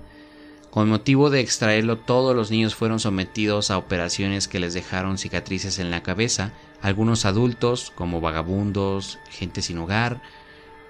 Con 0.78 0.90
motivo 0.90 1.28
de 1.28 1.40
extraerlo, 1.40 1.98
todos 1.98 2.36
los 2.36 2.52
niños 2.52 2.76
fueron 2.76 3.00
sometidos 3.00 3.72
a 3.72 3.78
operaciones 3.78 4.46
que 4.46 4.60
les 4.60 4.74
dejaron 4.74 5.18
cicatrices 5.18 5.80
en 5.80 5.90
la 5.90 6.04
cabeza. 6.04 6.52
Algunos 6.80 7.24
adultos, 7.24 7.90
como 7.96 8.20
vagabundos, 8.20 9.18
gente 9.28 9.60
sin 9.60 9.78
hogar, 9.78 10.22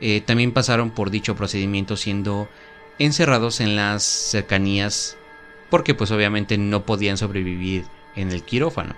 eh, 0.02 0.20
también 0.20 0.52
pasaron 0.52 0.90
por 0.90 1.10
dicho 1.10 1.36
procedimiento 1.36 1.96
siendo 1.96 2.50
encerrados 2.98 3.60
en 3.62 3.76
las 3.76 4.02
cercanías 4.02 5.16
porque 5.70 5.94
pues 5.94 6.10
obviamente 6.10 6.58
no 6.58 6.84
podían 6.84 7.16
sobrevivir 7.16 7.86
en 8.14 8.30
el 8.30 8.42
quirófano. 8.42 8.94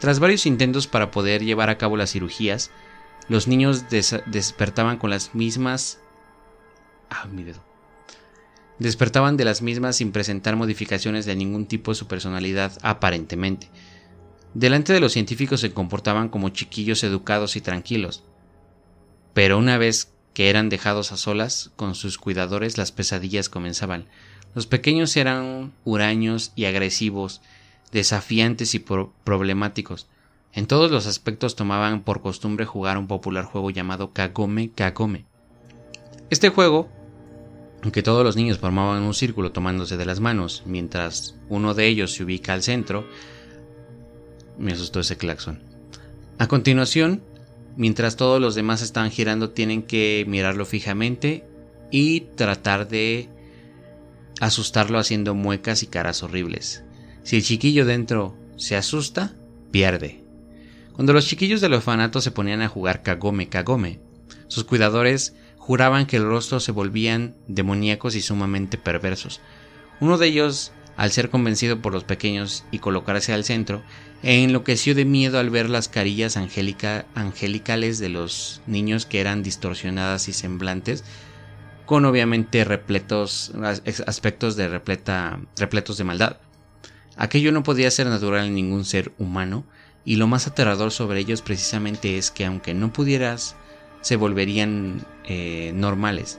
Tras 0.00 0.20
varios 0.20 0.44
intentos 0.44 0.86
para 0.86 1.10
poder 1.10 1.42
llevar 1.42 1.70
a 1.70 1.78
cabo 1.78 1.96
las 1.96 2.12
cirugías, 2.12 2.70
los 3.30 3.48
niños 3.48 3.86
despertaban 3.88 4.98
con 4.98 5.08
las 5.08 5.34
mismas... 5.34 5.98
Ah, 7.08 7.24
mi 7.24 7.42
dedo. 7.42 7.73
Despertaban 8.78 9.36
de 9.36 9.44
las 9.44 9.62
mismas 9.62 9.96
sin 9.96 10.10
presentar 10.10 10.56
modificaciones 10.56 11.26
de 11.26 11.36
ningún 11.36 11.66
tipo 11.66 11.92
de 11.92 11.96
su 11.96 12.06
personalidad 12.06 12.72
aparentemente. 12.82 13.68
Delante 14.54 14.92
de 14.92 15.00
los 15.00 15.12
científicos 15.12 15.60
se 15.60 15.72
comportaban 15.72 16.28
como 16.28 16.48
chiquillos 16.48 17.04
educados 17.04 17.56
y 17.56 17.60
tranquilos. 17.60 18.24
Pero 19.32 19.58
una 19.58 19.78
vez 19.78 20.12
que 20.32 20.50
eran 20.50 20.68
dejados 20.68 21.12
a 21.12 21.16
solas 21.16 21.70
con 21.76 21.94
sus 21.94 22.18
cuidadores, 22.18 22.76
las 22.76 22.92
pesadillas 22.92 23.48
comenzaban. 23.48 24.06
Los 24.54 24.66
pequeños 24.66 25.16
eran 25.16 25.72
huraños 25.84 26.52
y 26.54 26.66
agresivos, 26.66 27.40
desafiantes 27.92 28.74
y 28.74 28.80
problemáticos. 29.24 30.08
En 30.52 30.66
todos 30.66 30.90
los 30.90 31.06
aspectos 31.06 31.56
tomaban 31.56 32.02
por 32.02 32.22
costumbre 32.22 32.64
jugar 32.64 32.98
un 32.98 33.08
popular 33.08 33.44
juego 33.44 33.70
llamado 33.70 34.12
Kagome 34.12 34.70
Kagome. 34.70 35.24
Este 36.30 36.48
juego, 36.48 36.88
aunque 37.84 38.02
todos 38.02 38.24
los 38.24 38.34
niños 38.34 38.58
formaban 38.58 39.04
un 39.04 39.14
círculo 39.14 39.52
tomándose 39.52 39.96
de 39.96 40.06
las 40.06 40.18
manos, 40.18 40.64
mientras 40.66 41.36
uno 41.48 41.74
de 41.74 41.86
ellos 41.86 42.12
se 42.12 42.24
ubica 42.24 42.52
al 42.52 42.64
centro, 42.64 43.06
me 44.58 44.72
asustó 44.72 44.98
ese 44.98 45.16
claxon. 45.16 45.62
A 46.38 46.48
continuación, 46.48 47.22
Mientras 47.76 48.16
todos 48.16 48.40
los 48.40 48.54
demás 48.54 48.82
están 48.82 49.10
girando, 49.10 49.50
tienen 49.50 49.82
que 49.82 50.24
mirarlo 50.28 50.64
fijamente 50.64 51.44
y 51.90 52.20
tratar 52.20 52.88
de 52.88 53.28
asustarlo 54.40 54.98
haciendo 54.98 55.34
muecas 55.34 55.82
y 55.82 55.88
caras 55.88 56.22
horribles. 56.22 56.84
Si 57.24 57.36
el 57.36 57.42
chiquillo 57.42 57.84
dentro 57.84 58.36
se 58.56 58.76
asusta, 58.76 59.34
pierde. 59.72 60.22
Cuando 60.92 61.12
los 61.12 61.26
chiquillos 61.26 61.60
del 61.60 61.74
orfanato 61.74 62.20
se 62.20 62.30
ponían 62.30 62.62
a 62.62 62.68
jugar 62.68 63.02
Kagome 63.02 63.48
Kagome, 63.48 64.00
sus 64.46 64.62
cuidadores 64.62 65.34
juraban 65.64 66.04
que 66.04 66.18
los 66.18 66.28
rostros 66.28 66.62
se 66.62 66.72
volvían 66.72 67.36
demoníacos 67.48 68.16
y 68.16 68.20
sumamente 68.20 68.76
perversos. 68.76 69.40
Uno 69.98 70.18
de 70.18 70.26
ellos, 70.26 70.72
al 70.98 71.10
ser 71.10 71.30
convencido 71.30 71.80
por 71.80 71.94
los 71.94 72.04
pequeños 72.04 72.64
y 72.70 72.80
colocarse 72.80 73.32
al 73.32 73.44
centro, 73.44 73.82
enloqueció 74.22 74.94
de 74.94 75.06
miedo 75.06 75.38
al 75.38 75.48
ver 75.48 75.70
las 75.70 75.88
carillas 75.88 76.36
angelicales 76.36 77.98
de 77.98 78.08
los 78.10 78.60
niños 78.66 79.06
que 79.06 79.20
eran 79.20 79.42
distorsionadas 79.42 80.28
y 80.28 80.34
semblantes, 80.34 81.02
con 81.86 82.04
obviamente 82.04 82.62
repletos 82.64 83.52
aspectos 84.06 84.56
de 84.56 84.68
repleta, 84.68 85.40
repletos 85.56 85.96
de 85.96 86.04
maldad. 86.04 86.36
Aquello 87.16 87.52
no 87.52 87.62
podía 87.62 87.90
ser 87.90 88.08
natural 88.08 88.48
en 88.48 88.54
ningún 88.54 88.84
ser 88.84 89.12
humano, 89.16 89.64
y 90.04 90.16
lo 90.16 90.26
más 90.26 90.46
aterrador 90.46 90.90
sobre 90.90 91.20
ellos 91.20 91.40
precisamente 91.40 92.18
es 92.18 92.30
que 92.30 92.44
aunque 92.44 92.74
no 92.74 92.92
pudieras, 92.92 93.56
se 94.04 94.16
volverían 94.16 95.06
eh, 95.24 95.72
normales. 95.74 96.38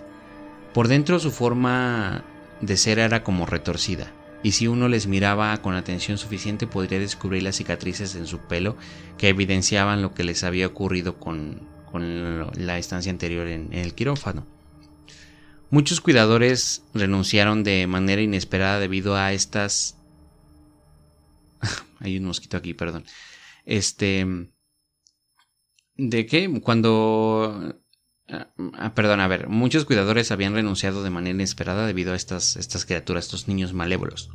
Por 0.71 0.87
dentro 0.87 1.17
su 1.17 1.31
forma 1.31 2.23
de 2.61 2.77
ser 2.77 2.99
era 2.99 3.23
como 3.23 3.47
retorcida, 3.47 4.13
y 4.43 4.51
si 4.51 4.67
uno 4.67 4.87
les 4.87 5.07
miraba 5.07 5.57
con 5.63 5.73
atención 5.73 6.19
suficiente 6.19 6.67
podría 6.67 6.99
descubrir 6.99 7.41
las 7.41 7.55
cicatrices 7.55 8.13
en 8.13 8.27
su 8.27 8.37
pelo 8.37 8.77
que 9.17 9.29
evidenciaban 9.29 10.03
lo 10.03 10.13
que 10.13 10.23
les 10.23 10.43
había 10.43 10.67
ocurrido 10.67 11.17
con, 11.17 11.73
la 12.55 12.77
estancia 12.77 13.11
anterior 13.11 13.47
en 13.47 13.73
el 13.73 13.95
quirófano. 13.95 14.45
Muchos 15.71 16.01
cuidadores 16.01 16.83
renunciaron 16.93 17.63
de 17.63 17.87
manera 17.87 18.21
inesperada 18.21 18.79
debido 18.79 19.15
a 19.15 19.33
estas... 19.33 19.97
Hay 21.99 22.17
un 22.17 22.25
mosquito 22.25 22.57
aquí, 22.57 22.75
perdón. 22.75 23.05
Este... 23.65 24.49
¿De 25.97 26.25
qué? 26.25 26.61
Cuando... 26.61 27.81
Ah, 28.27 28.93
perdón, 28.95 29.19
a 29.19 29.27
ver, 29.27 29.49
muchos 29.49 29.85
cuidadores 29.85 30.31
habían 30.31 30.55
renunciado 30.55 31.03
de 31.03 31.11
manera 31.11 31.35
inesperada 31.35 31.85
debido 31.85 32.13
a 32.13 32.15
estas, 32.15 32.55
estas 32.55 32.85
criaturas, 32.85 33.25
estos 33.25 33.47
niños 33.47 33.73
malévolos. 33.73 34.31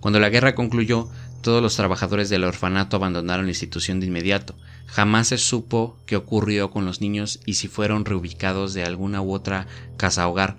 Cuando 0.00 0.18
la 0.18 0.30
guerra 0.30 0.54
concluyó, 0.54 1.08
todos 1.40 1.62
los 1.62 1.76
trabajadores 1.76 2.28
del 2.28 2.44
orfanato 2.44 2.96
abandonaron 2.96 3.46
la 3.46 3.52
institución 3.52 4.00
de 4.00 4.06
inmediato. 4.06 4.56
Jamás 4.86 5.28
se 5.28 5.38
supo 5.38 5.96
qué 6.06 6.16
ocurrió 6.16 6.70
con 6.70 6.84
los 6.84 7.00
niños 7.00 7.40
y 7.46 7.54
si 7.54 7.68
fueron 7.68 8.04
reubicados 8.04 8.74
de 8.74 8.84
alguna 8.84 9.22
u 9.22 9.32
otra 9.32 9.66
casa 9.96 10.26
hogar. 10.26 10.58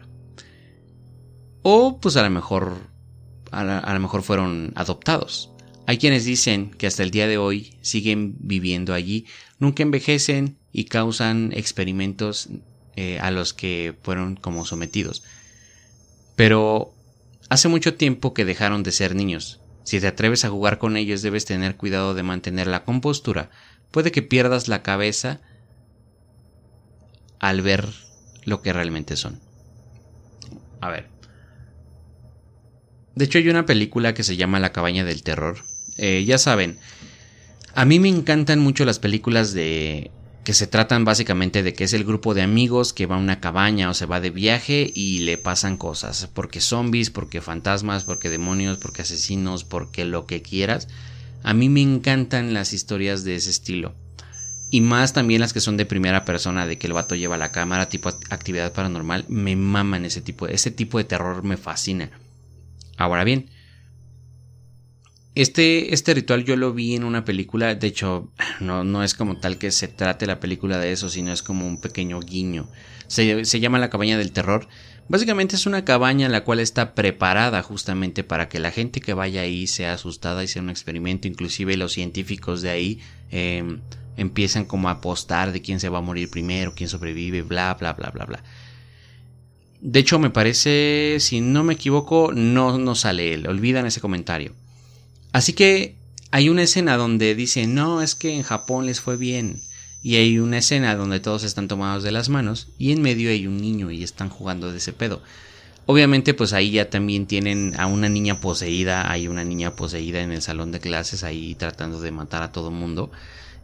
O 1.62 2.00
pues 2.00 2.16
a 2.16 2.24
lo 2.24 2.30
mejor 2.30 2.96
a, 3.52 3.94
lo 3.94 4.00
mejor 4.00 4.22
fueron 4.22 4.74
adoptados. 4.76 5.52
Hay 5.88 5.98
quienes 5.98 6.26
dicen 6.26 6.72
que 6.72 6.88
hasta 6.88 7.04
el 7.04 7.12
día 7.12 7.28
de 7.28 7.38
hoy 7.38 7.78
siguen 7.82 8.36
viviendo 8.40 8.94
allí, 8.94 9.26
nunca 9.60 9.84
envejecen 9.84 10.58
y 10.72 10.86
causan 10.86 11.52
experimentos 11.54 12.50
eh, 12.96 13.20
a 13.20 13.32
los 13.32 13.54
que 13.54 13.96
fueron 14.02 14.36
como 14.36 14.66
sometidos. 14.66 15.24
Pero 16.36 16.94
hace 17.50 17.68
mucho 17.68 17.96
tiempo 17.96 18.34
que 18.34 18.46
dejaron 18.46 18.84
de 18.84 18.92
ser 18.92 19.16
niños, 19.16 19.62
si 19.86 20.00
te 20.00 20.08
atreves 20.08 20.44
a 20.44 20.50
jugar 20.50 20.80
con 20.80 20.98
ellos 20.98 21.22
debes 21.22 21.46
tener 21.46 21.78
cuidado 21.78 22.16
de 22.16 22.24
mantener 22.24 22.66
la 22.66 22.84
compostura. 22.84 23.52
Puede 23.92 24.12
que 24.12 24.24
pierdas 24.24 24.68
la 24.68 24.82
cabeza 24.82 25.42
al 27.40 27.62
ver 27.62 27.88
lo 28.46 28.64
que 28.64 28.74
realmente 28.74 29.16
son. 29.16 29.40
A 30.82 30.90
ver. 30.90 31.08
De 33.14 33.26
hecho 33.26 33.38
hay 33.38 33.48
una 33.48 33.68
película 33.68 34.16
que 34.16 34.24
se 34.24 34.38
llama 34.38 34.60
La 34.60 34.74
cabaña 34.74 35.06
del 35.06 35.22
terror. 35.22 35.60
Eh, 35.98 36.26
ya 36.26 36.40
saben, 36.40 36.80
a 37.76 37.86
mí 37.86 38.00
me 38.00 38.10
encantan 38.10 38.60
mucho 38.60 38.86
las 38.86 39.00
películas 39.00 39.54
de 39.54 40.12
que 40.46 40.54
se 40.54 40.68
tratan 40.68 41.04
básicamente 41.06 41.64
de 41.64 41.74
que 41.74 41.84
es 41.84 41.94
el 41.94 42.06
grupo 42.06 42.34
de 42.34 42.44
amigos 42.44 42.94
que 42.94 43.08
va 43.08 43.16
a 43.16 43.20
una 43.20 43.42
cabaña 43.42 43.90
o 43.90 43.94
se 43.94 44.06
va 44.06 44.22
de 44.22 44.30
viaje 44.30 44.92
y 44.94 45.20
le 45.20 45.38
pasan 45.38 45.76
cosas, 45.76 46.30
porque 46.34 46.62
zombies, 46.62 47.10
porque 47.10 47.42
fantasmas, 47.42 48.04
porque 48.04 48.30
demonios, 48.30 48.78
porque 48.78 49.02
asesinos, 49.02 49.64
porque 49.64 50.06
lo 50.06 50.26
que 50.26 50.42
quieras. 50.42 50.88
A 51.44 51.54
mí 51.54 51.68
me 51.68 51.82
encantan 51.82 52.54
las 52.54 52.74
historias 52.74 53.24
de 53.24 53.36
ese 53.36 53.50
estilo. 53.50 53.94
Y 54.70 54.82
más 54.82 55.14
también 55.14 55.42
las 55.42 55.52
que 55.52 55.62
son 55.62 55.78
de 55.78 55.86
primera 55.86 56.26
persona, 56.26 56.68
de 56.68 56.78
que 56.78 56.88
el 56.88 56.94
vato 56.94 57.16
lleva 57.16 57.38
la 57.38 57.52
cámara, 57.52 57.90
tipo 57.90 58.10
actividad 58.30 58.72
paranormal, 58.72 59.26
me 59.28 59.56
maman 59.56 60.06
ese 60.06 60.22
tipo, 60.22 60.48
ese 60.48 60.72
tipo 60.72 60.98
de 60.98 61.04
terror 61.04 61.44
me 61.44 61.58
fascina. 61.58 62.12
Ahora 62.98 63.24
bien, 63.24 63.50
este, 65.36 65.94
este 65.94 66.14
ritual 66.14 66.46
yo 66.46 66.56
lo 66.56 66.74
vi 66.74 66.96
en 66.96 67.04
una 67.04 67.26
película, 67.26 67.76
de 67.76 67.88
hecho, 67.88 68.32
no, 68.62 68.86
no 68.86 69.04
es 69.04 69.14
como 69.14 69.38
tal 69.38 69.58
que 69.58 69.72
se 69.72 69.90
trate 69.90 70.26
la 70.26 70.40
película 70.40 70.80
de 70.80 70.94
eso, 70.94 71.10
sino 71.10 71.34
es 71.34 71.44
como 71.44 71.68
un 71.68 71.80
pequeño 71.80 72.22
guiño. 72.22 72.70
Se, 73.08 73.44
se 73.44 73.60
llama 73.60 73.78
la 73.78 73.90
cabaña 73.90 74.18
del 74.18 74.32
terror. 74.32 74.68
Básicamente 75.08 75.56
es 75.56 75.66
una 75.66 75.86
cabaña 75.86 76.30
la 76.30 76.44
cual 76.44 76.60
está 76.60 76.96
preparada 76.96 77.62
justamente 77.62 78.24
para 78.24 78.50
que 78.50 78.60
la 78.60 78.72
gente 78.72 79.02
que 79.02 79.14
vaya 79.14 79.42
ahí 79.42 79.68
sea 79.68 79.94
asustada 79.94 80.44
y 80.44 80.48
sea 80.48 80.64
un 80.64 80.70
experimento. 80.70 81.28
Inclusive 81.28 81.78
los 81.78 81.92
científicos 81.92 82.62
de 82.62 82.70
ahí 82.70 83.00
em, 83.30 83.82
empiezan 84.18 84.66
como 84.66 84.88
a 84.88 84.94
apostar 84.94 85.52
de 85.52 85.62
quién 85.62 85.80
se 85.80 85.90
va 85.90 86.00
a 86.00 86.02
morir 86.02 86.32
primero, 86.32 86.74
quién 86.76 86.90
sobrevive, 86.90 87.44
bla, 87.44 87.76
bla, 87.76 87.94
bla, 87.94 88.10
bla, 88.10 88.26
bla. 88.26 88.44
De 89.82 90.00
hecho, 90.00 90.18
me 90.18 90.32
parece, 90.32 91.18
si 91.20 91.42
no 91.42 91.64
me 91.64 91.74
equivoco, 91.74 92.32
no, 92.34 92.80
no 92.80 92.96
sale 92.96 93.34
él. 93.34 93.48
Olvidan 93.48 93.86
ese 93.86 94.02
comentario. 94.02 94.54
Así 95.36 95.52
que 95.52 95.98
hay 96.32 96.48
una 96.48 96.62
escena 96.62 96.96
donde 96.96 97.36
dice, 97.36 97.68
no, 97.68 98.02
es 98.02 98.16
que 98.16 98.34
en 98.34 98.44
Japón 98.44 98.86
les 98.86 99.02
fue 99.02 99.18
bien. 99.18 99.62
Y 100.02 100.16
hay 100.16 100.40
una 100.40 100.60
escena 100.60 100.96
donde 100.96 101.20
todos 101.20 101.44
están 101.44 101.68
tomados 101.68 102.04
de 102.04 102.14
las 102.14 102.30
manos 102.30 102.70
y 102.78 102.94
en 102.94 103.02
medio 103.02 103.30
hay 103.30 103.46
un 103.46 103.58
niño 103.58 103.92
y 103.92 104.02
están 104.02 104.30
jugando 104.30 104.72
de 104.72 104.78
ese 104.78 104.94
pedo. 104.94 105.22
Obviamente 105.88 106.34
pues 106.34 106.54
ahí 106.54 106.72
ya 106.72 106.90
también 106.90 107.26
tienen 107.26 107.78
a 107.78 107.86
una 107.86 108.08
niña 108.08 108.40
poseída, 108.40 109.12
hay 109.12 109.28
una 109.28 109.44
niña 109.44 109.76
poseída 109.76 110.22
en 110.22 110.32
el 110.32 110.42
salón 110.42 110.72
de 110.72 110.80
clases 110.80 111.26
ahí 111.26 111.54
tratando 111.56 112.00
de 112.00 112.12
matar 112.12 112.42
a 112.42 112.54
todo 112.54 112.72
mundo. 112.72 113.12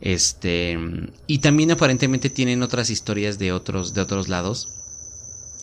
Este, 0.01 0.77
y 1.25 1.37
también 1.37 1.71
aparentemente 1.71 2.29
tienen 2.29 2.63
otras 2.63 2.89
historias 2.89 3.39
de 3.39 3.53
otros 3.53 3.93
de 3.93 4.01
otros 4.01 4.27
lados. 4.27 4.67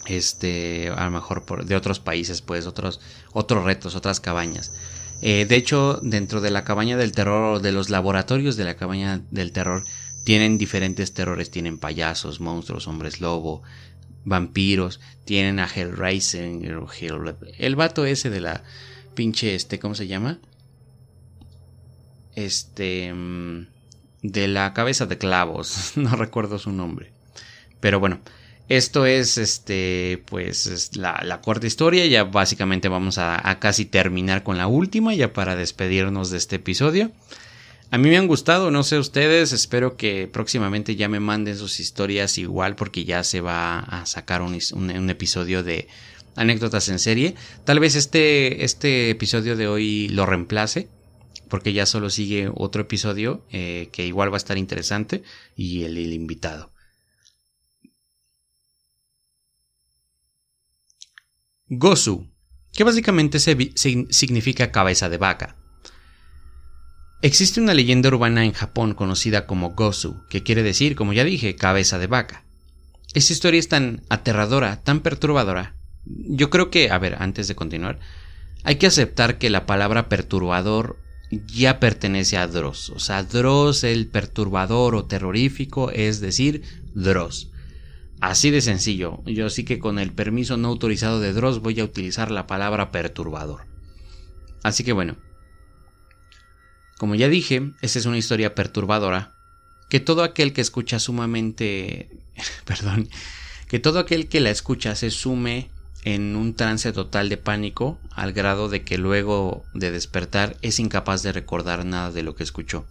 Este, 0.07 0.89
a 0.89 1.05
lo 1.05 1.11
mejor 1.11 1.45
por, 1.45 1.67
de 1.67 1.77
otros 1.77 2.01
países, 2.01 2.41
pues 2.41 2.67
otros 2.67 2.99
otros 3.35 3.63
retos, 3.65 3.95
otras 3.95 4.21
cabañas. 4.21 4.73
Eh, 5.21 5.47
de 5.47 5.57
hecho, 5.57 5.99
dentro 6.03 6.41
de 6.41 6.51
la 6.51 6.65
cabaña 6.65 6.97
del 6.97 7.13
terror 7.13 7.57
o 7.57 7.61
de 7.61 7.73
los 7.73 7.91
laboratorios 7.91 8.57
de 8.57 8.65
la 8.65 8.77
cabaña 8.77 9.21
del 9.31 9.53
terror, 9.53 9.85
tienen 10.25 10.59
diferentes 10.59 11.13
terrores. 11.13 11.51
Tienen 11.51 11.79
payasos, 11.79 12.41
monstruos, 12.41 12.87
hombres 12.87 13.21
lobo, 13.21 13.63
vampiros. 14.25 15.01
Tienen 15.25 15.59
a 15.59 15.67
Hellraiser, 15.67 16.45
Hell, 16.45 17.35
el 17.59 17.77
vato 17.77 18.05
ese 18.07 18.31
de 18.31 18.41
la 18.41 18.63
pinche, 19.15 19.55
este, 19.55 19.79
¿cómo 19.79 19.95
se 19.95 20.07
llama? 20.07 20.39
Este, 22.37 23.13
mm, 23.13 23.67
de 24.23 24.49
la 24.49 24.73
cabeza 24.73 25.07
de 25.07 25.19
clavos. 25.19 25.93
no 25.97 26.15
recuerdo 26.15 26.59
su 26.59 26.71
nombre. 26.71 27.13
Pero 27.81 28.01
bueno, 28.01 28.21
esto 28.69 29.07
es, 29.07 29.39
este, 29.39 30.23
pues, 30.27 30.97
la, 30.97 31.23
la, 31.25 31.41
cuarta 31.41 31.67
historia. 31.67 32.07
Ya 32.07 32.25
básicamente 32.25 32.89
vamos 32.89 33.17
a, 33.19 33.59
casi 33.61 33.87
terminar 33.87 34.43
con 34.43 34.59
la 34.59 34.67
última, 34.67 35.15
ya 35.15 35.33
para 35.33 35.57
despedirnos 35.57 36.31
de 36.31 36.37
este 36.37 36.57
episodio. 36.57 37.11
A 37.91 37.97
mí 37.97 38.11
me 38.11 38.19
han 38.19 38.27
gustado, 38.27 38.71
no 38.71 38.83
sé 38.83 38.99
ustedes, 38.99 39.53
espero 39.53 39.97
que 39.97 40.29
próximamente 40.31 40.95
ya 40.97 41.09
me 41.09 41.21
manden 41.21 41.57
sus 41.57 41.81
historias 41.81 42.37
igual 42.37 42.77
porque 42.77 43.07
ya 43.07 43.25
se 43.25 43.41
va 43.41 43.79
a 43.79 44.05
sacar 44.05 44.43
un, 44.43 44.59
un, 44.75 45.09
episodio 45.09 45.63
de 45.63 45.89
anécdotas 46.37 46.91
en 46.91 46.99
serie. 46.99 47.35
Tal 47.65 47.81
vez 47.81 47.95
este, 47.95 48.63
este 48.63 49.09
episodio 49.09 49.57
de 49.57 49.69
hoy 49.69 50.09
lo 50.09 50.27
reemplace 50.27 50.89
porque 51.49 51.73
ya 51.73 51.87
solo 51.87 52.11
sigue 52.11 52.51
otro 52.55 52.83
episodio 52.83 53.43
eh, 53.51 53.89
que 53.91 54.07
igual 54.07 54.31
va 54.31 54.37
a 54.37 54.45
estar 54.45 54.59
interesante 54.59 55.23
y 55.57 55.85
el 55.85 55.97
invitado. 56.13 56.71
Gosu, 61.71 62.31
que 62.73 62.85
básicamente 62.85 63.39
significa 63.39 64.73
cabeza 64.73 65.09
de 65.09 65.19
vaca. 65.19 65.57
Existe 67.21 67.61
una 67.61 67.75
leyenda 67.75 68.09
urbana 68.09 68.45
en 68.45 68.53
Japón 68.53 68.95
conocida 68.95 69.47
como 69.47 69.71
Gosu, 69.71 70.23
que 70.31 70.43
quiere 70.43 70.63
decir, 70.63 70.95
como 70.95 71.13
ya 71.13 71.25
dije, 71.25 71.57
cabeza 71.57 71.99
de 71.99 72.07
vaca. 72.07 72.45
Esta 73.13 73.33
historia 73.33 73.59
es 73.59 73.69
tan 73.69 74.03
aterradora, 74.09 74.83
tan 74.83 75.01
perturbadora. 75.01 75.75
Yo 76.05 76.49
creo 76.49 76.71
que, 76.71 76.91
a 76.91 76.99
ver, 76.99 77.17
antes 77.19 77.49
de 77.49 77.57
continuar, 77.57 77.99
hay 78.65 78.77
que 78.77 78.87
aceptar 78.87 79.39
que 79.39 79.51
la 79.51 79.67
palabra 79.67 80.09
perturbador 80.09 80.99
ya 81.31 81.81
pertenece 81.81 82.37
a 82.39 82.47
Dross. 82.47 82.91
O 82.91 82.99
sea, 82.99 83.25
Dross, 83.25 83.85
el 83.85 84.07
perturbador 84.07 84.95
o 84.95 85.05
terrorífico, 85.07 85.91
es 85.91 86.21
decir, 86.21 86.63
Dross. 86.95 87.51
Así 88.21 88.51
de 88.51 88.61
sencillo. 88.61 89.23
Yo 89.25 89.49
sí 89.51 89.65
que 89.65 89.79
con 89.79 89.99
el 89.99 90.13
permiso 90.13 90.57
no 90.57 90.69
autorizado 90.69 91.21
de 91.21 91.33
Dross 91.33 91.61
voy 91.61 91.79
a 91.81 91.85
utilizar 91.85 92.31
la 92.31 92.47
palabra 92.47 92.91
perturbador. 92.91 93.67
Así 94.63 94.85
que 94.85 94.93
bueno. 94.93 95.17
Como 96.99 97.15
ya 97.15 97.29
dije, 97.29 97.73
esta 97.81 97.99
es 97.99 98.07
una 98.07 98.19
historia 98.19 98.55
perturbadora 98.55 99.39
que 99.89 100.01
todo 100.01 100.23
aquel 100.23 100.53
que 100.53 100.61
escucha 100.61 100.99
sumamente... 100.99 102.11
perdón. 102.65 103.09
que 103.69 103.79
todo 103.79 103.99
aquel 103.99 104.29
que 104.29 104.41
la 104.41 104.51
escucha 104.51 104.95
se 104.95 105.11
sume 105.11 105.71
en 106.05 106.37
un 106.37 106.55
trance 106.55 106.93
total 106.93 107.29
de 107.29 107.37
pánico 107.37 107.99
al 108.13 108.33
grado 108.33 108.69
de 108.69 108.85
que 108.85 108.99
luego 108.99 109.65
de 109.75 109.91
despertar 109.91 110.57
es 110.63 110.79
incapaz 110.79 111.23
de 111.23 111.33
recordar 111.33 111.85
nada 111.85 112.11
de 112.11 112.23
lo 112.23 112.35
que 112.35 112.45
escuchó. 112.45 112.87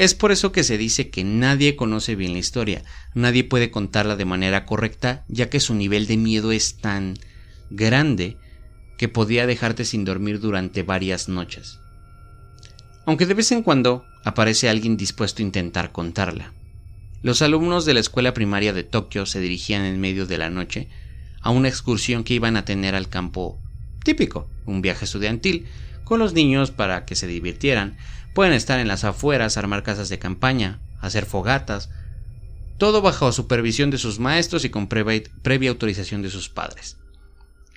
Es 0.00 0.14
por 0.14 0.32
eso 0.32 0.50
que 0.50 0.64
se 0.64 0.78
dice 0.78 1.10
que 1.10 1.24
nadie 1.24 1.76
conoce 1.76 2.16
bien 2.16 2.32
la 2.32 2.38
historia, 2.38 2.82
nadie 3.12 3.44
puede 3.44 3.70
contarla 3.70 4.16
de 4.16 4.24
manera 4.24 4.64
correcta, 4.64 5.26
ya 5.28 5.50
que 5.50 5.60
su 5.60 5.74
nivel 5.74 6.06
de 6.06 6.16
miedo 6.16 6.52
es 6.52 6.78
tan 6.78 7.18
grande 7.68 8.38
que 8.96 9.08
podía 9.08 9.46
dejarte 9.46 9.84
sin 9.84 10.06
dormir 10.06 10.40
durante 10.40 10.84
varias 10.84 11.28
noches. 11.28 11.80
Aunque 13.04 13.26
de 13.26 13.34
vez 13.34 13.52
en 13.52 13.62
cuando 13.62 14.06
aparece 14.24 14.70
alguien 14.70 14.96
dispuesto 14.96 15.42
a 15.42 15.44
intentar 15.44 15.92
contarla. 15.92 16.54
Los 17.22 17.42
alumnos 17.42 17.84
de 17.84 17.92
la 17.92 18.00
escuela 18.00 18.32
primaria 18.32 18.72
de 18.72 18.84
Tokio 18.84 19.26
se 19.26 19.38
dirigían 19.38 19.84
en 19.84 20.00
medio 20.00 20.24
de 20.24 20.38
la 20.38 20.48
noche 20.48 20.88
a 21.42 21.50
una 21.50 21.68
excursión 21.68 22.24
que 22.24 22.32
iban 22.32 22.56
a 22.56 22.64
tener 22.64 22.94
al 22.94 23.10
campo 23.10 23.58
típico, 24.02 24.48
un 24.64 24.80
viaje 24.80 25.04
estudiantil, 25.04 25.66
con 26.04 26.18
los 26.18 26.32
niños 26.32 26.70
para 26.70 27.04
que 27.04 27.14
se 27.14 27.26
divirtieran. 27.26 27.98
Pueden 28.34 28.52
estar 28.52 28.78
en 28.78 28.88
las 28.88 29.04
afueras, 29.04 29.56
armar 29.56 29.82
casas 29.82 30.08
de 30.08 30.18
campaña, 30.18 30.80
hacer 31.00 31.26
fogatas, 31.26 31.90
todo 32.78 33.02
bajo 33.02 33.30
supervisión 33.32 33.90
de 33.90 33.98
sus 33.98 34.18
maestros 34.18 34.64
y 34.64 34.70
con 34.70 34.88
previa, 34.88 35.70
autorización 35.70 36.22
de 36.22 36.30
sus 36.30 36.48
padres. 36.48 36.96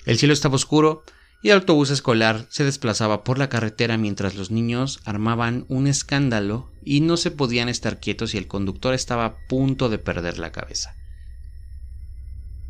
El 0.06 0.18
cielo 0.18 0.32
estaba 0.32 0.54
oscuro 0.54 1.02
y 1.42 1.50
el 1.50 1.56
autobús 1.56 1.90
escolar 1.90 2.46
se 2.48 2.64
desplazaba 2.64 3.22
por 3.22 3.38
la 3.38 3.50
carretera 3.50 3.98
mientras 3.98 4.34
los 4.34 4.50
niños 4.50 5.00
armaban 5.04 5.66
un 5.68 5.86
escándalo 5.88 6.70
y 6.82 7.02
no 7.02 7.18
se 7.18 7.30
podían 7.30 7.68
estar 7.68 8.00
quietos 8.00 8.34
y 8.34 8.38
el 8.38 8.46
conductor 8.46 8.94
estaba 8.94 9.24
a 9.26 9.36
punto 9.46 9.90
de 9.90 9.98
perder 9.98 10.38
la 10.38 10.52
cabeza. 10.52 10.94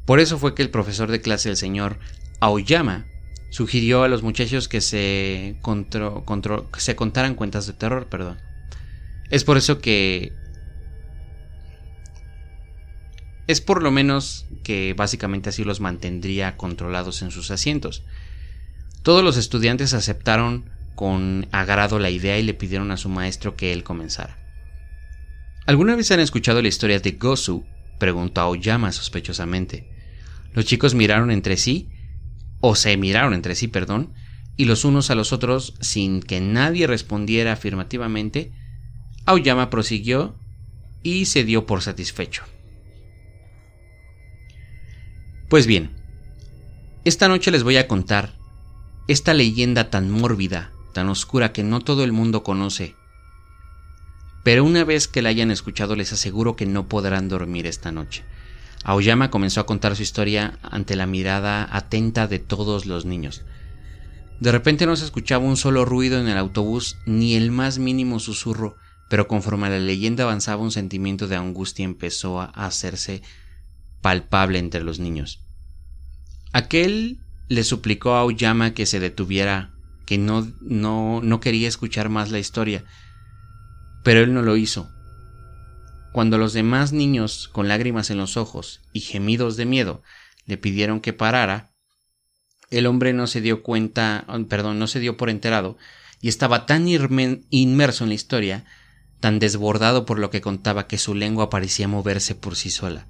Por 0.07 0.19
eso 0.19 0.39
fue 0.39 0.55
que 0.55 0.63
el 0.63 0.71
profesor 0.71 1.11
de 1.11 1.21
clase, 1.21 1.51
el 1.51 1.57
señor 1.57 1.99
Aoyama, 2.41 3.07
sugirió 3.55 4.03
a 4.03 4.09
los 4.09 4.25
muchachos 4.25 4.67
que 4.67 4.81
se, 4.81 5.55
se 6.77 6.97
contaran 6.97 7.35
cuentas 7.37 7.69
de 7.69 7.73
terror, 7.73 8.09
perdón. 8.09 8.37
Es 9.31 9.45
por 9.45 9.57
eso 9.57 9.79
que... 9.81 10.33
Es 13.47 13.61
por 13.61 13.81
lo 13.81 13.93
menos 13.93 14.47
que 14.65 14.93
básicamente 14.95 15.51
así 15.51 15.63
los 15.63 15.79
mantendría 15.79 16.57
controlados 16.57 17.23
en 17.23 17.31
sus 17.31 17.53
asientos. 17.53 18.03
Todos 19.05 19.23
los 19.23 19.37
estudiantes 19.37 19.95
aceptaron 19.95 20.69
con 20.97 21.47
agrado 21.53 22.01
la 22.01 22.11
idea 22.11 22.37
y 22.41 22.43
le 22.43 22.55
pidieron 22.55 22.91
a 22.91 22.97
su 22.97 23.09
maestro 23.09 23.55
que 23.55 23.73
él 23.73 23.85
comenzara. 23.85 24.37
¿Alguna 25.65 25.95
vez 25.95 26.11
han 26.11 26.19
escuchado 26.19 26.61
la 26.61 26.67
historia 26.67 26.99
de 26.99 27.13
Gosu? 27.13 27.65
preguntó 28.01 28.41
Aoyama 28.41 28.91
sospechosamente. 28.91 29.89
Los 30.55 30.65
chicos 30.65 30.97
miraron 30.97 31.31
entre 31.31 31.57
sí, 31.57 31.94
o 32.67 32.77
se 32.77 32.97
miraron 32.97 33.35
entre 33.35 33.57
sí, 33.57 33.69
perdón, 33.69 34.15
y 34.57 34.65
los 34.65 34.87
unos 34.87 35.11
a 35.11 35.15
los 35.15 35.35
otros, 35.35 35.75
sin 35.83 36.23
que 36.23 36.41
nadie 36.41 36.87
respondiera 36.87 37.53
afirmativamente, 37.53 38.53
Aoyama 39.27 39.69
prosiguió 39.69 40.35
y 41.03 41.27
se 41.27 41.45
dio 41.45 41.67
por 41.67 41.83
satisfecho. 41.83 42.43
Pues 45.51 45.67
bien, 45.67 45.91
esta 47.05 47.29
noche 47.29 47.51
les 47.51 47.65
voy 47.65 47.77
a 47.77 47.87
contar 47.87 48.33
esta 49.09 49.35
leyenda 49.35 49.91
tan 49.91 50.11
mórbida, 50.11 50.73
tan 50.95 51.11
oscura 51.11 51.53
que 51.53 51.65
no 51.65 51.81
todo 51.81 52.03
el 52.03 52.13
mundo 52.13 52.43
conoce. 52.45 52.95
Pero 54.43 54.65
una 54.65 54.85
vez 54.85 55.07
que 55.07 55.21
la 55.21 55.29
hayan 55.29 55.51
escuchado 55.51 55.97
les 55.97 56.15
aseguro 56.15 56.57
que 56.57 56.65
no 56.65 56.89
podrán 56.89 57.29
dormir 57.29 57.67
esta 57.67 57.93
noche. 57.93 58.25
Aoyama 58.85 59.31
comenzó 59.31 59.61
a 59.61 59.67
contar 59.67 59.97
su 59.97 60.03
historia 60.03 60.59
ante 60.63 60.95
la 60.95 61.07
mirada 61.07 61.67
atenta 61.71 62.29
de 62.29 62.39
todos 62.39 62.85
los 62.85 63.07
niños. 63.07 63.43
De 64.41 64.53
repente 64.53 64.85
no 64.85 64.95
se 64.95 65.07
escuchaba 65.07 65.45
un 65.45 65.57
solo 65.57 65.85
ruido 65.85 66.21
en 66.21 66.29
el 66.29 66.37
autobús, 66.37 66.99
ni 67.07 67.35
el 67.35 67.51
más 67.51 67.79
mínimo 67.79 68.21
susurro, 68.21 68.77
pero 69.09 69.27
conforme 69.27 69.71
la 69.71 69.79
leyenda 69.79 70.25
avanzaba 70.25 70.63
un 70.63 70.71
sentimiento 70.71 71.29
de 71.29 71.37
angustia 71.37 71.85
empezó 71.85 72.41
a 72.41 72.47
hacerse 72.47 73.23
palpable 74.03 74.59
entre 74.59 74.85
los 74.85 74.99
niños. 74.99 75.41
Aquel 76.53 77.21
le 77.49 77.65
suplicó 77.65 78.15
a 78.15 78.21
Aoyama 78.21 78.75
que 78.75 78.87
se 78.87 79.01
detuviera, 79.01 79.73
que 80.05 80.19
no, 80.19 80.47
no, 80.61 81.21
no 81.23 81.41
quería 81.41 81.69
escuchar 81.69 82.11
más 82.11 82.31
la 82.31 82.39
historia, 82.39 82.85
pero 84.03 84.21
él 84.21 84.35
no 84.35 84.43
lo 84.43 84.57
hizo. 84.57 84.94
Cuando 86.15 86.39
los 86.39 86.53
demás 86.53 86.93
niños, 86.93 87.49
con 87.49 87.67
lágrimas 87.67 88.09
en 88.09 88.19
los 88.19 88.37
ojos 88.37 88.83
y 88.93 89.01
gemidos 89.01 89.57
de 89.57 89.67
miedo, 89.67 90.05
le 90.47 90.57
pidieron 90.57 91.01
que 91.01 91.13
parara, 91.13 91.75
el 92.71 92.87
hombre 92.87 93.13
no 93.13 93.27
se 93.27 93.41
dio 93.41 93.65
cuenta, 93.65 94.25
perdón, 94.49 94.79
no 94.79 94.87
se 94.87 95.01
dio 95.01 95.17
por 95.17 95.29
enterado, 95.29 95.77
y 96.21 96.29
estaba 96.29 96.67
tan 96.67 96.87
inmerso 96.87 98.05
en 98.05 98.11
la 98.11 98.15
historia, 98.15 98.65
tan 99.19 99.41
desbordado 99.41 100.07
por 100.07 100.21
lo 100.21 100.31
que 100.31 100.41
contaba 100.41 100.87
que 100.87 100.99
su 100.99 101.17
lengua 101.17 101.51
parecía 101.51 101.89
moverse 101.89 102.37
por 102.37 102.55
sí 102.55 102.71
sola. 102.71 103.09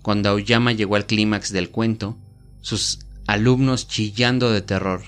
Cuando 0.00 0.28
Aoyama 0.28 0.70
llegó 0.70 0.94
al 0.94 1.06
clímax 1.06 1.50
del 1.50 1.70
cuento, 1.70 2.16
sus 2.60 3.00
alumnos 3.26 3.88
chillando 3.88 4.52
de 4.52 4.62
terror, 4.62 5.02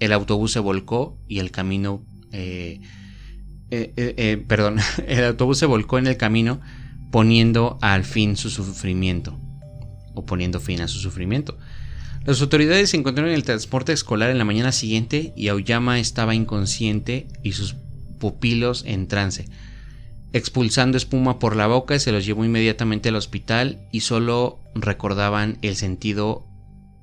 el 0.00 0.14
autobús 0.14 0.52
se 0.52 0.60
volcó 0.60 1.18
y 1.28 1.40
el 1.40 1.50
camino 1.50 2.06
eh, 2.32 2.80
eh, 3.74 3.94
eh, 3.96 4.14
eh, 4.18 4.44
perdón, 4.46 4.76
el 5.06 5.24
autobús 5.24 5.56
se 5.56 5.64
volcó 5.64 5.96
en 5.96 6.06
el 6.06 6.18
camino 6.18 6.60
poniendo 7.10 7.78
al 7.80 8.04
fin 8.04 8.36
su 8.36 8.50
sufrimiento 8.50 9.40
o 10.14 10.26
poniendo 10.26 10.60
fin 10.60 10.82
a 10.82 10.88
su 10.88 10.98
sufrimiento. 10.98 11.56
Las 12.26 12.42
autoridades 12.42 12.90
se 12.90 12.98
encontraron 12.98 13.30
en 13.30 13.36
el 13.36 13.44
transporte 13.44 13.94
escolar 13.94 14.28
en 14.28 14.36
la 14.36 14.44
mañana 14.44 14.72
siguiente 14.72 15.32
y 15.36 15.48
Aoyama 15.48 15.98
estaba 15.98 16.34
inconsciente 16.34 17.28
y 17.42 17.52
sus 17.52 17.74
pupilos 18.20 18.84
en 18.86 19.08
trance. 19.08 19.48
Expulsando 20.34 20.98
espuma 20.98 21.38
por 21.38 21.56
la 21.56 21.66
boca, 21.66 21.98
se 21.98 22.12
los 22.12 22.26
llevó 22.26 22.44
inmediatamente 22.44 23.08
al 23.08 23.16
hospital 23.16 23.88
y 23.90 24.00
solo 24.00 24.60
recordaban 24.74 25.56
el 25.62 25.76
sentido 25.76 26.46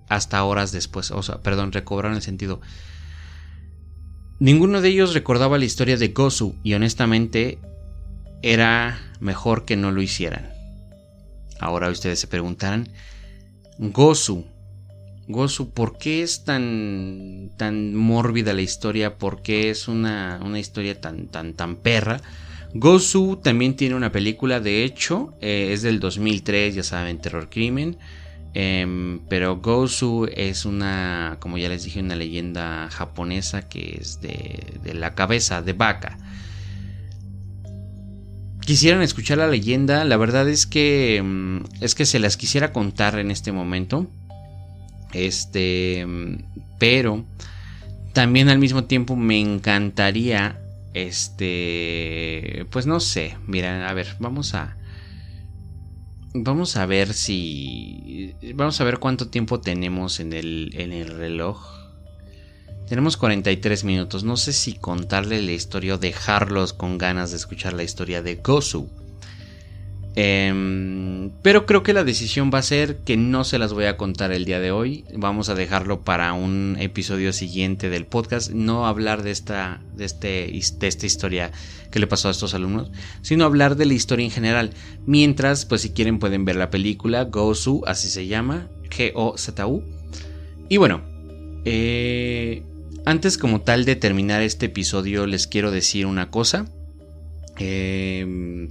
hasta 0.07 0.43
horas 0.43 0.71
después. 0.71 1.09
O 1.09 1.23
sea, 1.23 1.41
perdón, 1.41 1.71
recobraron 1.71 2.15
el 2.15 2.21
sentido 2.21 2.61
Ninguno 4.39 4.79
de 4.81 4.89
ellos 4.89 5.13
recordaba 5.13 5.57
la 5.57 5.65
historia 5.65 5.97
de 5.97 6.09
Gosu 6.09 6.55
y 6.63 6.73
honestamente 6.73 7.59
era 8.41 8.97
mejor 9.19 9.65
que 9.65 9.75
no 9.75 9.91
lo 9.91 10.01
hicieran. 10.01 10.49
Ahora 11.59 11.89
ustedes 11.89 12.19
se 12.19 12.27
preguntarán, 12.27 12.87
Gosu, 13.77 14.45
Gosu, 15.27 15.71
¿por 15.71 15.97
qué 15.97 16.23
es 16.23 16.45
tan, 16.45 17.51
tan 17.57 17.93
mórbida 17.95 18.53
la 18.53 18.61
historia? 18.61 19.17
¿Por 19.17 19.41
qué 19.41 19.69
es 19.69 19.87
una, 19.87 20.39
una 20.43 20.57
historia 20.57 20.99
tan, 20.99 21.27
tan, 21.27 21.53
tan 21.53 21.75
perra? 21.75 22.21
Gosu 22.73 23.41
también 23.43 23.75
tiene 23.75 23.95
una 23.95 24.11
película, 24.11 24.59
de 24.59 24.83
hecho, 24.85 25.33
eh, 25.41 25.71
es 25.73 25.81
del 25.81 25.99
2003, 25.99 26.75
ya 26.75 26.83
saben, 26.83 27.19
Terror 27.19 27.49
Crimen. 27.49 27.97
Em, 28.53 29.19
pero 29.29 29.57
Gosu 29.57 30.27
es 30.33 30.65
una, 30.65 31.37
como 31.39 31.57
ya 31.57 31.69
les 31.69 31.83
dije, 31.83 31.99
una 31.99 32.15
leyenda 32.15 32.89
japonesa 32.89 33.67
que 33.67 33.97
es 34.01 34.21
de, 34.21 34.93
la 34.93 35.13
cabeza 35.13 35.61
de 35.61 35.73
vaca. 35.73 36.17
Quisieran 38.61 39.01
escuchar 39.01 39.37
la 39.37 39.47
leyenda, 39.47 40.03
la 40.03 40.17
verdad 40.17 40.47
es 40.49 40.65
que 40.65 41.17
em, 41.17 41.63
es 41.81 41.95
que 41.95 42.05
se 42.05 42.19
las 42.19 42.37
quisiera 42.37 42.73
contar 42.73 43.19
en 43.19 43.31
este 43.31 43.51
momento. 43.51 44.07
Este, 45.13 45.99
em, 46.01 46.39
pero 46.79 47.25
también 48.13 48.49
al 48.49 48.59
mismo 48.59 48.85
tiempo 48.85 49.15
me 49.15 49.39
encantaría 49.39 50.59
este, 50.93 52.65
pues 52.71 52.85
no 52.87 52.99
sé, 52.99 53.37
mira, 53.47 53.89
a 53.89 53.93
ver, 53.93 54.15
vamos 54.19 54.55
a 54.55 54.75
Vamos 56.33 56.77
a 56.77 56.85
ver 56.85 57.13
si. 57.13 58.35
Vamos 58.53 58.79
a 58.79 58.83
ver 58.83 58.99
cuánto 58.99 59.29
tiempo 59.29 59.59
tenemos 59.59 60.19
en 60.19 60.33
el, 60.33 60.71
en 60.75 60.93
el 60.93 61.09
reloj. 61.09 61.59
Tenemos 62.87 63.17
43 63.17 63.83
minutos. 63.83 64.23
No 64.23 64.37
sé 64.37 64.53
si 64.53 64.73
contarle 64.73 65.41
la 65.41 65.51
historia 65.51 65.95
o 65.95 65.97
dejarlos 65.97 66.73
con 66.73 66.97
ganas 66.97 67.31
de 67.31 67.37
escuchar 67.37 67.73
la 67.73 67.83
historia 67.83 68.21
de 68.21 68.35
Gosu. 68.35 68.89
Em, 70.15 71.29
pero 71.43 71.65
creo 71.65 71.83
que 71.83 71.93
la 71.93 72.03
decisión 72.03 72.49
va 72.53 72.59
a 72.59 72.63
ser 72.63 72.97
que 72.97 73.15
no 73.15 73.43
se 73.43 73.59
las 73.59 73.73
voy 73.73 73.85
a 73.85 73.95
contar 73.95 74.31
el 74.31 74.45
día 74.45 74.59
de 74.59 74.71
hoy. 74.71 75.05
Vamos 75.13 75.49
a 75.49 75.55
dejarlo 75.55 76.01
para 76.01 76.33
un 76.33 76.77
episodio 76.79 77.31
siguiente 77.31 77.89
del 77.89 78.05
podcast. 78.05 78.51
No 78.51 78.87
hablar 78.87 79.23
de 79.23 79.31
esta, 79.31 79.81
de, 79.95 80.05
este, 80.05 80.51
de 80.79 80.87
esta 80.87 81.05
historia 81.05 81.51
que 81.91 81.99
le 81.99 82.07
pasó 82.07 82.27
a 82.27 82.31
estos 82.31 82.53
alumnos, 82.53 82.91
sino 83.21 83.45
hablar 83.45 83.75
de 83.75 83.85
la 83.85 83.93
historia 83.93 84.25
en 84.25 84.31
general. 84.31 84.71
Mientras, 85.05 85.65
pues 85.65 85.81
si 85.81 85.91
quieren 85.91 86.19
pueden 86.19 86.45
ver 86.45 86.55
la 86.55 86.69
película 86.69 87.25
Gosu, 87.25 87.83
así 87.85 88.09
se 88.09 88.27
llama, 88.27 88.67
G-O-Z-U. 88.89 89.83
Y 90.69 90.77
bueno, 90.77 91.01
eh, 91.65 92.63
antes 93.05 93.37
como 93.37 93.61
tal 93.61 93.85
de 93.85 93.95
terminar 93.95 94.41
este 94.41 94.67
episodio 94.67 95.25
les 95.27 95.47
quiero 95.47 95.71
decir 95.71 96.05
una 96.05 96.29
cosa. 96.29 96.65
Eh, 97.57 98.67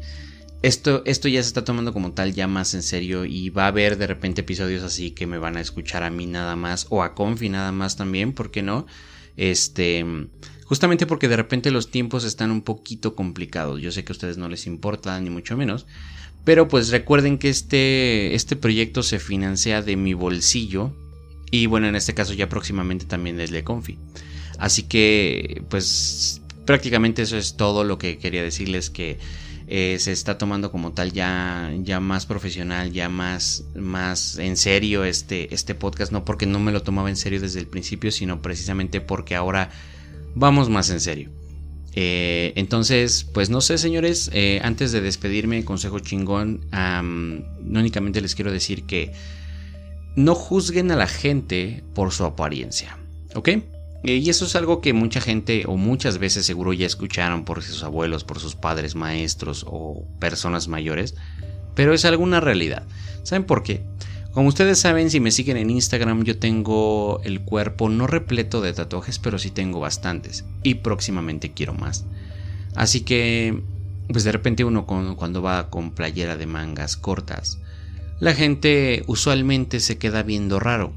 esto, 0.63 1.03
esto 1.05 1.29
ya 1.29 1.43
se 1.43 1.49
está 1.49 1.65
tomando 1.65 1.93
como 1.93 2.13
tal 2.13 2.35
ya 2.35 2.49
más 2.49 2.75
en 2.75 2.83
serio 2.83 3.25
y 3.25 3.51
va 3.51 3.65
a 3.65 3.69
haber 3.69 3.97
de 3.97 4.07
repente 4.07 4.41
episodios 4.41 4.83
así 4.83 5.13
que 5.13 5.27
me 5.27 5.39
van 5.39 5.57
a 5.57 5.61
escuchar 5.61 6.03
a 6.03 6.11
mí 6.11 6.27
nada 6.27 6.57
más 6.57 6.87
o 6.91 7.03
a 7.03 7.15
Confi 7.15 7.49
nada 7.49 7.71
más 7.73 7.97
también, 7.97 8.33
¿por 8.33 8.51
qué 8.51 8.63
no? 8.63 8.87
Este, 9.37 10.05
justamente 10.65 11.07
porque 11.07 11.29
de 11.29 11.37
repente 11.37 11.71
los 11.71 11.91
tiempos 11.91 12.25
están 12.25 12.51
un 12.51 12.63
poquito 12.63 13.15
complicados. 13.15 13.81
Yo 13.81 13.93
sé 13.93 14.05
que 14.05 14.13
a 14.13 14.15
ustedes 14.15 14.37
no 14.37 14.49
les 14.49 14.67
importa 14.67 15.19
ni 15.21 15.31
mucho 15.31 15.57
menos, 15.57 15.87
pero 16.45 16.67
pues 16.67 16.91
recuerden 16.91 17.39
que 17.39 17.51
este, 17.51 18.35
este 18.35 18.57
proyecto 18.57 19.05
se 19.05 19.21
financia 19.21 19.81
de 19.81 19.97
mi 19.97 20.15
bolsillo 20.15 20.93
y 21.51 21.67
bueno, 21.67 21.87
en 21.87 21.95
este 21.95 22.15
caso 22.15 22.35
ya 22.35 22.49
próximamente 22.49 23.07
también 23.07 23.37
desde 23.37 23.63
Confi. 23.63 23.97
Así 24.59 24.83
que 24.83 25.63
pues 25.71 26.43
prácticamente 26.67 27.23
eso 27.23 27.37
es 27.37 27.57
todo 27.57 27.85
lo 27.85 27.97
que 27.97 28.19
quería 28.19 28.43
decirles 28.43 28.91
que 28.91 29.19
eh, 29.71 29.99
se 30.01 30.13
está 30.13 30.39
tomando 30.39 30.73
como 30.73 30.93
tal 30.93 31.13
ya, 31.13 31.71
ya 31.83 32.01
más 32.01 32.25
profesional, 32.25 32.91
ya 32.91 33.11
más, 33.11 33.65
más 33.75 34.39
en 34.39 34.57
serio 34.57 35.05
este, 35.05 35.55
este 35.55 35.75
podcast, 35.75 36.11
no 36.11 36.25
porque 36.25 36.47
no 36.47 36.59
me 36.59 36.73
lo 36.73 36.83
tomaba 36.83 37.11
en 37.11 37.17
serio 37.17 37.39
desde 37.39 37.61
el 37.61 37.67
principio, 37.67 38.11
sino 38.11 38.41
precisamente 38.41 39.03
porque 39.03 39.35
ahora 39.35 39.71
vamos 40.35 40.71
más 40.71 40.89
en 40.89 41.01
serio. 41.01 41.31
Eh, 41.95 42.53
entonces, 42.57 43.25
pues 43.25 43.51
no 43.51 43.61
sé, 43.61 43.77
señores, 43.77 44.31
eh, 44.33 44.61
antes 44.63 44.91
de 44.91 45.03
despedirme, 45.03 45.65
consejo 45.65 45.99
chingón, 45.99 46.61
únicamente 47.63 48.23
les 48.23 48.35
quiero 48.35 48.53
decir 48.53 48.85
que 48.85 49.13
no 50.17 50.35
juzguen 50.35 50.91
a 50.93 50.97
la 50.97 51.07
gente 51.07 51.85
por 51.95 52.13
su 52.13 52.25
apariencia, 52.25 52.97
¿ok? 53.35 53.51
Eh, 54.05 54.17
y 54.17 54.31
eso 54.31 54.45
es 54.45 54.55
algo 54.55 54.81
que 54.81 54.93
mucha 54.93 55.21
gente 55.21 55.65
o 55.67 55.77
muchas 55.77 56.19
veces 56.19 56.47
seguro 56.47 56.73
ya 56.73 56.87
escucharon 56.87 57.45
por 57.45 57.63
sus 57.63 57.83
abuelos, 57.83 58.25
por 58.25 58.39
sus 58.39 58.55
padres, 58.55 58.95
maestros 58.95 59.65
o 59.69 60.05
personas 60.21 60.69
mayores, 60.69 61.15
pero 61.75 61.93
es 61.93 62.05
alguna 62.05 62.41
realidad. 62.41 62.85
¿Saben 63.23 63.45
por 63.45 63.63
qué? 63.63 63.83
Como 64.33 64.49
ustedes 64.49 64.79
saben, 64.79 65.11
si 65.11 65.21
me 65.21 65.33
siguen 65.33 65.57
en 65.57 65.71
Instagram, 65.71 66.23
yo 66.23 66.39
tengo 66.39 67.21
el 67.25 67.41
cuerpo 67.41 67.89
no 67.89 68.07
repleto 68.07 68.61
de 68.61 68.73
tatuajes, 68.73 69.19
pero 69.19 69.39
sí 69.39 69.51
tengo 69.51 69.81
bastantes. 69.81 70.45
Y 70.63 70.75
próximamente 70.75 71.53
quiero 71.53 71.75
más. 71.75 72.05
Así 72.77 73.01
que, 73.01 73.63
pues 74.13 74.23
de 74.23 74.31
repente 74.31 74.65
uno 74.65 74.87
cuando 74.87 75.43
va 75.43 75.71
con 75.71 75.91
playera 75.91 76.37
de 76.37 76.47
mangas 76.47 76.97
cortas, 76.97 77.59
la 78.21 78.35
gente 78.35 79.03
usualmente 79.07 79.81
se 79.81 79.99
queda 79.99 80.23
viendo 80.23 80.61
raro. 80.61 80.93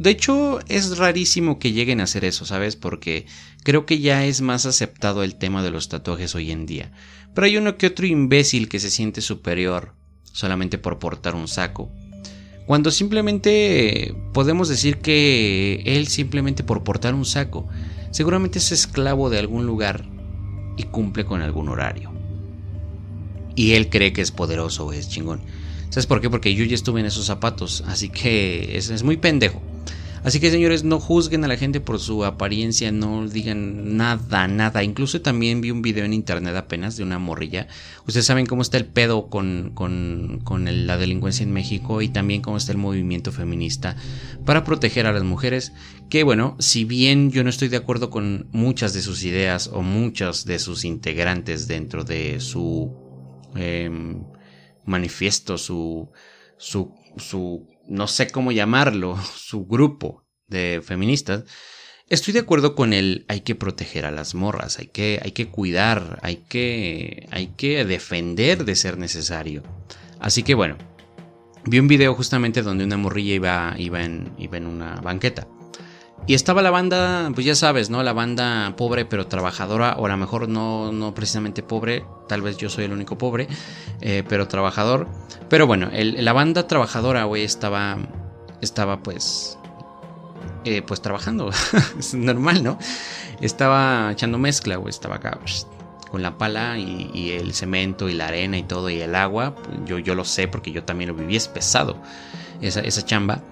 De 0.00 0.08
hecho, 0.08 0.60
es 0.66 0.96
rarísimo 0.96 1.58
que 1.58 1.72
lleguen 1.72 2.00
a 2.00 2.04
hacer 2.04 2.24
eso, 2.24 2.46
¿sabes? 2.46 2.74
Porque 2.74 3.26
creo 3.64 3.84
que 3.84 3.98
ya 3.98 4.24
es 4.24 4.40
más 4.40 4.64
aceptado 4.64 5.22
el 5.22 5.34
tema 5.34 5.62
de 5.62 5.70
los 5.70 5.90
tatuajes 5.90 6.34
hoy 6.34 6.52
en 6.52 6.64
día. 6.64 6.90
Pero 7.34 7.44
hay 7.44 7.58
uno 7.58 7.76
que 7.76 7.88
otro 7.88 8.06
imbécil 8.06 8.70
que 8.70 8.80
se 8.80 8.88
siente 8.88 9.20
superior 9.20 9.92
solamente 10.32 10.78
por 10.78 10.98
portar 10.98 11.34
un 11.34 11.48
saco. 11.48 11.90
Cuando 12.64 12.90
simplemente 12.90 14.14
podemos 14.32 14.70
decir 14.70 15.00
que 15.00 15.82
él 15.84 16.08
simplemente 16.08 16.64
por 16.64 16.82
portar 16.82 17.12
un 17.12 17.26
saco, 17.26 17.68
seguramente 18.10 18.58
es 18.58 18.72
esclavo 18.72 19.28
de 19.28 19.38
algún 19.38 19.66
lugar 19.66 20.06
y 20.78 20.84
cumple 20.84 21.26
con 21.26 21.42
algún 21.42 21.68
horario. 21.68 22.10
Y 23.54 23.72
él 23.72 23.90
cree 23.90 24.14
que 24.14 24.22
es 24.22 24.30
poderoso 24.30 24.94
es 24.94 25.10
chingón. 25.10 25.42
¿Sabes 25.90 26.06
por 26.06 26.20
qué? 26.20 26.30
Porque 26.30 26.54
yo 26.54 26.64
ya 26.64 26.74
estuve 26.74 27.00
en 27.00 27.06
esos 27.06 27.26
zapatos, 27.26 27.84
así 27.86 28.08
que 28.08 28.76
es, 28.78 28.90
es 28.90 29.02
muy 29.02 29.16
pendejo. 29.16 29.60
Así 30.22 30.38
que 30.38 30.50
señores, 30.50 30.84
no 30.84 31.00
juzguen 31.00 31.44
a 31.44 31.48
la 31.48 31.56
gente 31.56 31.80
por 31.80 31.98
su 31.98 32.26
apariencia, 32.26 32.92
no 32.92 33.26
digan 33.26 33.96
nada, 33.96 34.46
nada. 34.48 34.84
Incluso 34.84 35.22
también 35.22 35.62
vi 35.62 35.70
un 35.70 35.80
video 35.80 36.04
en 36.04 36.12
internet 36.12 36.54
apenas 36.56 36.96
de 36.96 37.02
una 37.02 37.18
morrilla. 37.18 37.68
Ustedes 38.06 38.26
saben 38.26 38.44
cómo 38.44 38.60
está 38.60 38.76
el 38.76 38.84
pedo 38.84 39.28
con, 39.28 39.70
con, 39.72 40.40
con 40.44 40.86
la 40.86 40.98
delincuencia 40.98 41.42
en 41.42 41.52
México 41.52 42.02
y 42.02 42.08
también 42.08 42.42
cómo 42.42 42.58
está 42.58 42.72
el 42.72 42.78
movimiento 42.78 43.32
feminista 43.32 43.96
para 44.44 44.62
proteger 44.62 45.06
a 45.06 45.12
las 45.12 45.24
mujeres. 45.24 45.72
Que 46.10 46.22
bueno, 46.22 46.54
si 46.58 46.84
bien 46.84 47.30
yo 47.30 47.42
no 47.42 47.48
estoy 47.48 47.68
de 47.68 47.78
acuerdo 47.78 48.10
con 48.10 48.46
muchas 48.52 48.92
de 48.92 49.00
sus 49.00 49.24
ideas 49.24 49.70
o 49.72 49.80
muchos 49.80 50.44
de 50.44 50.58
sus 50.58 50.84
integrantes 50.84 51.66
dentro 51.66 52.04
de 52.04 52.40
su 52.40 52.92
em, 53.54 54.22
manifiesto, 54.90 55.56
su, 55.56 56.10
su, 56.58 56.94
su 57.16 57.66
no 57.88 58.06
sé 58.06 58.30
cómo 58.30 58.52
llamarlo, 58.52 59.18
su 59.36 59.66
grupo 59.66 60.24
de 60.46 60.82
feministas, 60.84 61.44
estoy 62.08 62.34
de 62.34 62.40
acuerdo 62.40 62.74
con 62.74 62.92
él, 62.92 63.24
hay 63.28 63.40
que 63.40 63.54
proteger 63.54 64.04
a 64.04 64.10
las 64.10 64.34
morras, 64.34 64.78
hay 64.78 64.88
que, 64.88 65.20
hay 65.22 65.32
que 65.32 65.48
cuidar, 65.48 66.18
hay 66.22 66.36
que, 66.48 67.28
hay 67.30 67.48
que 67.56 67.84
defender 67.84 68.64
de 68.64 68.76
ser 68.76 68.98
necesario. 68.98 69.62
Así 70.18 70.42
que 70.42 70.54
bueno, 70.54 70.76
vi 71.64 71.78
un 71.78 71.88
video 71.88 72.14
justamente 72.14 72.62
donde 72.62 72.84
una 72.84 72.96
morrilla 72.96 73.34
iba, 73.34 73.74
iba, 73.78 74.04
en, 74.04 74.34
iba 74.38 74.56
en 74.56 74.66
una 74.66 74.96
banqueta. 74.96 75.46
Y 76.30 76.34
estaba 76.34 76.62
la 76.62 76.70
banda, 76.70 77.28
pues 77.34 77.44
ya 77.44 77.56
sabes, 77.56 77.90
¿no? 77.90 78.04
La 78.04 78.12
banda 78.12 78.74
pobre 78.76 79.04
pero 79.04 79.26
trabajadora, 79.26 79.96
o 79.98 80.06
a 80.06 80.08
lo 80.10 80.16
mejor 80.16 80.48
no, 80.48 80.92
no 80.92 81.12
precisamente 81.12 81.64
pobre, 81.64 82.04
tal 82.28 82.40
vez 82.40 82.56
yo 82.56 82.70
soy 82.70 82.84
el 82.84 82.92
único 82.92 83.18
pobre, 83.18 83.48
eh, 84.00 84.22
pero 84.28 84.46
trabajador. 84.46 85.08
Pero 85.48 85.66
bueno, 85.66 85.90
la 85.92 86.32
banda 86.32 86.68
trabajadora, 86.68 87.24
güey, 87.24 87.42
estaba, 87.42 87.98
estaba 88.60 89.02
pues, 89.02 89.58
eh, 90.64 90.82
pues 90.82 91.02
trabajando, 91.02 91.50
es 91.98 92.14
normal, 92.14 92.62
¿no? 92.62 92.78
Estaba 93.40 94.12
echando 94.12 94.38
mezcla, 94.38 94.76
güey, 94.76 94.90
estaba 94.90 95.16
acá 95.16 95.36
con 96.12 96.22
la 96.22 96.38
pala 96.38 96.78
y, 96.78 97.32
el 97.32 97.54
cemento 97.54 98.08
y 98.08 98.12
la 98.12 98.28
arena 98.28 98.56
y 98.56 98.62
todo 98.62 98.88
y 98.88 99.00
el 99.00 99.16
agua. 99.16 99.56
Yo, 99.84 99.98
yo 99.98 100.14
lo 100.14 100.24
sé 100.24 100.46
porque 100.46 100.70
yo 100.70 100.84
también 100.84 101.08
lo 101.08 101.16
viví, 101.16 101.34
es 101.34 101.48
pesado 101.48 101.96
esa, 102.60 102.82
esa 102.82 103.04
chamba. 103.04 103.42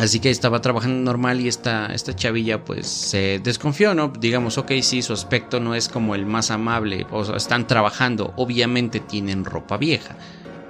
Así 0.00 0.18
que 0.18 0.30
estaba 0.30 0.62
trabajando 0.62 0.98
normal 1.02 1.42
y 1.42 1.48
esta, 1.48 1.92
esta 1.92 2.16
chavilla 2.16 2.64
pues 2.64 2.86
se 2.86 3.38
desconfió, 3.38 3.94
¿no? 3.94 4.08
Digamos, 4.08 4.56
ok, 4.56 4.72
sí, 4.80 5.02
su 5.02 5.12
aspecto 5.12 5.60
no 5.60 5.74
es 5.74 5.90
como 5.90 6.14
el 6.14 6.24
más 6.24 6.50
amable, 6.50 7.06
o 7.10 7.36
están 7.36 7.66
trabajando, 7.66 8.32
obviamente 8.36 9.00
tienen 9.00 9.44
ropa 9.44 9.76
vieja 9.76 10.16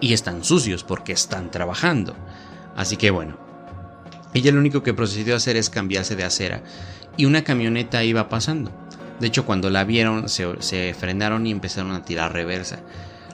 y 0.00 0.14
están 0.14 0.42
sucios 0.42 0.82
porque 0.82 1.12
están 1.12 1.52
trabajando. 1.52 2.16
Así 2.74 2.96
que 2.96 3.12
bueno, 3.12 3.38
ella 4.34 4.50
lo 4.50 4.58
único 4.58 4.82
que 4.82 4.94
procedió 4.94 5.34
a 5.34 5.36
hacer 5.36 5.56
es 5.56 5.70
cambiarse 5.70 6.16
de 6.16 6.24
acera 6.24 6.64
y 7.16 7.26
una 7.26 7.44
camioneta 7.44 8.02
iba 8.02 8.28
pasando. 8.28 8.72
De 9.20 9.28
hecho, 9.28 9.46
cuando 9.46 9.70
la 9.70 9.84
vieron 9.84 10.28
se 10.28 10.92
frenaron 10.98 11.46
y 11.46 11.52
empezaron 11.52 11.92
a 11.92 12.04
tirar 12.04 12.32
reversa. 12.32 12.80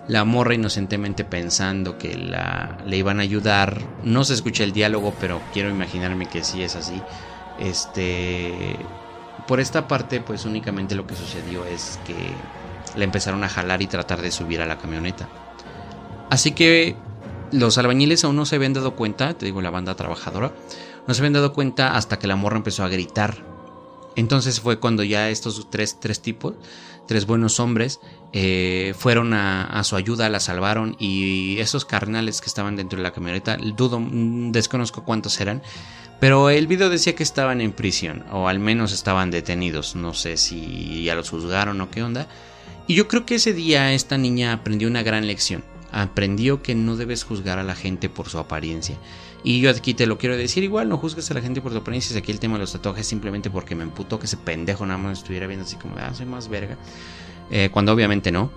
La 0.09 0.25
morra 0.25 0.55
inocentemente 0.55 1.25
pensando 1.25 1.99
que 1.99 2.17
la, 2.17 2.79
le 2.87 2.97
iban 2.97 3.19
a 3.19 3.23
ayudar. 3.23 3.81
No 4.05 4.25
se 4.25 4.35
escucha 4.35 4.63
el 4.63 4.73
diálogo, 4.73 5.15
pero 5.21 5.41
quiero 5.53 5.69
imaginarme 5.69 6.27
que 6.27 6.45
sí 6.45 6.63
es 6.63 6.77
así. 6.77 7.03
Este. 7.59 8.77
Por 9.49 9.61
esta 9.61 9.87
parte, 9.89 10.21
pues 10.21 10.45
únicamente 10.45 10.95
lo 10.95 11.07
que 11.07 11.15
sucedió 11.15 11.65
es 11.67 11.99
que 12.07 12.15
le 12.97 13.05
empezaron 13.05 13.45
a 13.45 13.49
jalar 13.49 13.83
y 13.83 13.87
tratar 13.87 14.23
de 14.23 14.31
subir 14.31 14.61
a 14.61 14.67
la 14.67 14.79
camioneta. 14.79 15.29
Así 16.31 16.53
que 16.53 16.97
los 17.53 17.79
albañiles 17.79 18.25
aún 18.25 18.37
no 18.37 18.47
se 18.47 18.57
habían 18.57 18.73
dado 18.73 18.97
cuenta, 18.97 19.35
te 19.35 19.47
digo 19.47 19.61
la 19.61 19.71
banda 19.71 19.95
trabajadora, 19.95 20.53
no 21.07 21.15
se 21.15 21.21
habían 21.21 21.35
dado 21.35 21.53
cuenta 21.53 21.97
hasta 21.97 22.19
que 22.19 22.27
la 22.27 22.35
morra 22.35 22.57
empezó 22.57 22.83
a 22.83 22.89
gritar. 22.89 23.37
Entonces 24.17 24.61
fue 24.61 24.81
cuando 24.81 25.05
ya 25.05 25.29
estos 25.29 25.69
tres, 25.71 26.01
tres 26.01 26.21
tipos 26.23 26.55
tres 27.07 27.27
buenos 27.27 27.61
hombres 27.61 28.01
eh, 28.39 28.93
fueron 28.99 29.33
a, 29.33 29.83
su 29.83 29.97
ayuda, 29.97 30.29
la 30.29 30.41
salvaron 30.41 30.95
y 30.99 31.57
esos 31.59 31.87
carnales 31.87 32.43
que 32.43 32.49
estaban 32.49 32.77
dentro 32.77 32.99
de 32.99 33.03
la 33.03 33.15
camioneta, 33.15 33.57
dudo, 33.57 33.99
mm, 33.99 34.53
desconozco 34.53 35.05
cuántos 35.05 35.41
eran, 35.41 35.63
pero 36.21 36.51
el 36.51 36.67
video 36.67 36.91
decía 36.91 37.15
que 37.15 37.23
estaban 37.23 37.63
en 37.63 37.73
prisión 37.73 38.27
o 38.31 38.47
al 38.47 38.59
menos 38.59 38.93
estaban 38.93 39.31
detenidos, 39.31 39.97
no 39.97 40.13
sé 40.13 40.37
si 40.37 41.03
ya 41.05 41.15
los 41.15 41.31
juzgaron 41.31 41.81
o 41.81 41.91
qué 41.91 42.03
onda. 42.03 42.29
Y 42.87 42.95
yo 42.95 43.09
creo 43.09 43.25
que 43.25 43.37
ese 43.37 43.55
día 43.55 43.95
esta 43.95 44.19
niña 44.19 44.53
aprendió 44.53 44.87
una 44.87 45.03
gran 45.03 45.27
lección, 45.27 45.65
aprendió 45.91 46.63
que 46.63 46.75
no 46.75 46.97
debes 46.97 47.25
juzgar 47.25 47.59
a 47.59 47.65
la 47.65 47.75
gente 47.75 48.11
por 48.11 48.29
su 48.29 48.39
apariencia. 48.39 48.99
Y 49.45 49.61
yo 49.63 49.71
aquí 49.71 49.95
te 49.95 50.07
lo 50.07 50.19
quiero 50.19 50.37
decir 50.37 50.63
igual, 50.63 50.91
no 50.91 50.99
juzgues 50.99 51.31
a 51.31 51.35
la 51.35 51.41
gente 51.41 51.63
por 51.63 51.73
su 51.73 51.79
apariencia. 51.79 52.19
Aquí 52.19 52.33
el 52.33 52.41
tema 52.41 52.57
de 52.57 52.61
los 52.61 52.73
tatuajes 52.73 53.07
simplemente 53.07 53.49
porque 53.49 53.75
me 53.75 53.85
emputó 53.85 54.19
que 54.19 54.27
ese 54.27 54.37
pendejo 54.37 54.85
nada 54.85 54.99
más 54.99 55.21
estuviera 55.21 55.47
viendo 55.47 55.65
así 55.65 55.77
como, 55.77 55.97
ah, 55.97 56.13
soy 56.13 56.27
más 56.27 56.49
verga. 56.49 56.77
Eh, 57.51 57.71
cuando 57.73 57.93
obviamente 57.93 58.33
no. 58.33 58.51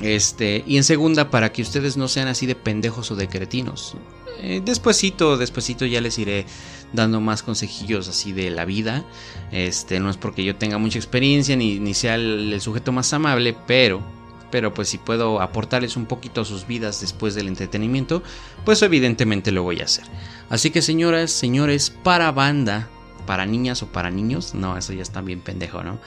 Este, 0.00 0.62
y 0.66 0.76
en 0.76 0.84
segunda, 0.84 1.30
para 1.30 1.52
que 1.52 1.62
ustedes 1.62 1.96
no 1.96 2.08
sean 2.08 2.28
así 2.28 2.46
de 2.46 2.54
pendejos 2.54 3.10
o 3.10 3.16
de 3.16 3.28
cretinos. 3.28 3.96
Eh, 4.40 4.62
despuésito, 4.64 5.36
despuésito 5.36 5.84
ya 5.84 6.00
les 6.00 6.18
iré 6.18 6.46
dando 6.92 7.20
más 7.20 7.42
consejillos 7.42 8.08
así 8.08 8.32
de 8.32 8.50
la 8.50 8.64
vida. 8.64 9.04
Este, 9.50 9.98
no 9.98 10.10
es 10.10 10.16
porque 10.16 10.44
yo 10.44 10.54
tenga 10.54 10.78
mucha 10.78 10.98
experiencia 10.98 11.56
ni, 11.56 11.80
ni 11.80 11.94
sea 11.94 12.14
el 12.14 12.60
sujeto 12.60 12.92
más 12.92 13.12
amable, 13.12 13.56
pero 13.66 14.02
pero 14.50 14.72
pues 14.74 14.88
si 14.88 14.98
puedo 14.98 15.40
aportarles 15.40 15.96
un 15.96 16.06
poquito 16.06 16.40
a 16.40 16.44
sus 16.44 16.66
vidas 16.66 17.00
después 17.00 17.34
del 17.34 17.48
entretenimiento, 17.48 18.22
pues 18.64 18.82
evidentemente 18.82 19.52
lo 19.52 19.62
voy 19.62 19.80
a 19.80 19.84
hacer. 19.84 20.04
Así 20.48 20.70
que 20.70 20.82
señoras, 20.82 21.30
señores, 21.30 21.90
para 21.90 22.32
banda, 22.32 22.88
para 23.26 23.46
niñas 23.46 23.82
o 23.82 23.86
para 23.88 24.10
niños. 24.10 24.54
No, 24.54 24.76
eso 24.76 24.92
ya 24.92 25.02
está 25.02 25.20
bien 25.20 25.40
pendejo, 25.40 25.82
¿no? 25.82 25.98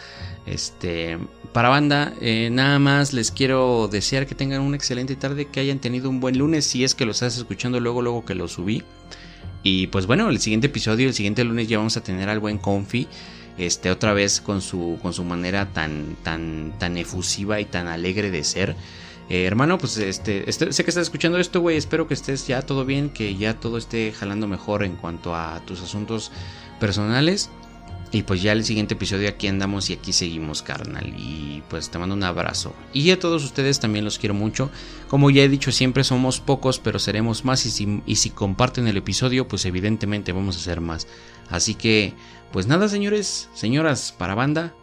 Este, 0.45 1.17
para 1.53 1.69
banda, 1.69 2.13
eh, 2.19 2.49
nada 2.51 2.79
más 2.79 3.13
les 3.13 3.31
quiero 3.31 3.87
desear 3.87 4.25
que 4.25 4.35
tengan 4.35 4.61
una 4.61 4.75
excelente 4.75 5.15
tarde, 5.15 5.45
que 5.45 5.59
hayan 5.59 5.79
tenido 5.79 6.09
un 6.09 6.19
buen 6.19 6.37
lunes, 6.37 6.65
si 6.65 6.83
es 6.83 6.95
que 6.95 7.05
lo 7.05 7.11
estás 7.11 7.37
escuchando 7.37 7.79
luego, 7.79 8.01
luego 8.01 8.25
que 8.25 8.35
lo 8.35 8.47
subí. 8.47 8.83
Y 9.63 9.87
pues 9.87 10.07
bueno, 10.07 10.29
el 10.29 10.39
siguiente 10.39 10.67
episodio, 10.67 11.07
el 11.07 11.13
siguiente 11.13 11.43
lunes 11.43 11.67
ya 11.67 11.77
vamos 11.77 11.97
a 11.97 12.03
tener 12.03 12.29
al 12.29 12.39
buen 12.39 12.57
Confi. 12.57 13.07
Este, 13.57 13.91
otra 13.91 14.13
vez 14.13 14.41
con 14.41 14.61
su, 14.61 14.97
con 15.01 15.13
su 15.13 15.23
manera 15.23 15.71
tan, 15.71 16.15
tan, 16.23 16.73
tan 16.79 16.97
efusiva 16.97 17.59
y 17.59 17.65
tan 17.65 17.87
alegre 17.87 18.31
de 18.31 18.43
ser. 18.43 18.75
Eh, 19.29 19.45
hermano, 19.45 19.77
pues 19.77 19.97
este, 19.97 20.49
este, 20.49 20.73
sé 20.73 20.83
que 20.83 20.89
estás 20.89 21.03
escuchando 21.03 21.37
esto, 21.37 21.61
güey. 21.61 21.77
Espero 21.77 22.07
que 22.07 22.13
estés 22.13 22.47
ya 22.47 22.63
todo 22.63 22.85
bien, 22.85 23.09
que 23.09 23.35
ya 23.35 23.53
todo 23.53 23.77
esté 23.77 24.11
jalando 24.13 24.47
mejor 24.47 24.83
en 24.83 24.95
cuanto 24.95 25.35
a 25.35 25.61
tus 25.65 25.81
asuntos 25.81 26.31
personales. 26.79 27.49
Y 28.14 28.24
pues 28.24 28.41
ya 28.41 28.51
el 28.51 28.66
siguiente 28.66 28.95
episodio 28.95 29.30
aquí 29.30 29.47
andamos 29.47 29.89
y 29.89 29.93
aquí 29.93 30.12
seguimos, 30.12 30.62
carnal. 30.62 31.14
Y 31.18 31.64
pues 31.70 31.89
te 31.89 31.97
mando 31.97 32.14
un 32.14 32.24
abrazo. 32.24 32.76
Y 32.93 33.09
a 33.12 33.20
todos 33.20 33.43
ustedes 33.43 33.80
también 33.80 34.03
los 34.03 34.20
quiero 34.20 34.34
mucho. 34.34 34.70
Como 35.07 35.30
ya 35.30 35.43
he 35.43 35.49
dicho, 35.49 35.72
siempre 35.72 36.03
somos 36.03 36.41
pocos, 36.41 36.80
pero 36.80 36.99
seremos 36.99 37.45
más. 37.45 37.66
Y 37.66 37.72
si, 37.72 38.01
y 38.05 38.18
si 38.18 38.30
comparten 38.30 38.88
el 38.88 38.97
episodio, 38.97 39.47
pues 39.47 39.64
evidentemente 39.66 40.34
vamos 40.34 40.57
a 40.57 40.59
ser 40.59 40.82
más. 40.82 41.07
Así 41.49 41.74
que, 41.74 42.14
pues 42.51 42.68
nada, 42.68 42.89
señores, 42.89 43.49
señoras, 43.53 44.14
para 44.18 44.36
banda. 44.36 44.76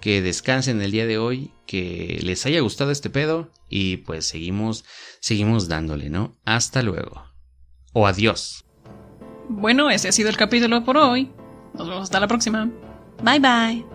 Que 0.00 0.20
descansen 0.20 0.82
el 0.82 0.90
día 0.90 1.06
de 1.06 1.16
hoy, 1.16 1.52
que 1.64 2.18
les 2.22 2.44
haya 2.44 2.60
gustado 2.60 2.90
este 2.90 3.08
pedo 3.08 3.50
y 3.70 3.98
pues 3.98 4.26
seguimos, 4.26 4.84
seguimos 5.20 5.68
dándole, 5.68 6.10
¿no? 6.10 6.36
Hasta 6.44 6.82
luego. 6.82 7.24
O 7.92 8.06
adiós. 8.06 8.64
Bueno, 9.48 9.90
ese 9.90 10.08
ha 10.08 10.12
sido 10.12 10.28
el 10.28 10.36
capítulo 10.36 10.84
por 10.84 10.96
hoy. 10.96 11.30
Nos 11.74 11.88
vemos 11.88 12.02
hasta 12.04 12.20
la 12.20 12.28
próxima. 12.28 12.68
Bye 13.22 13.40
bye. 13.40 13.91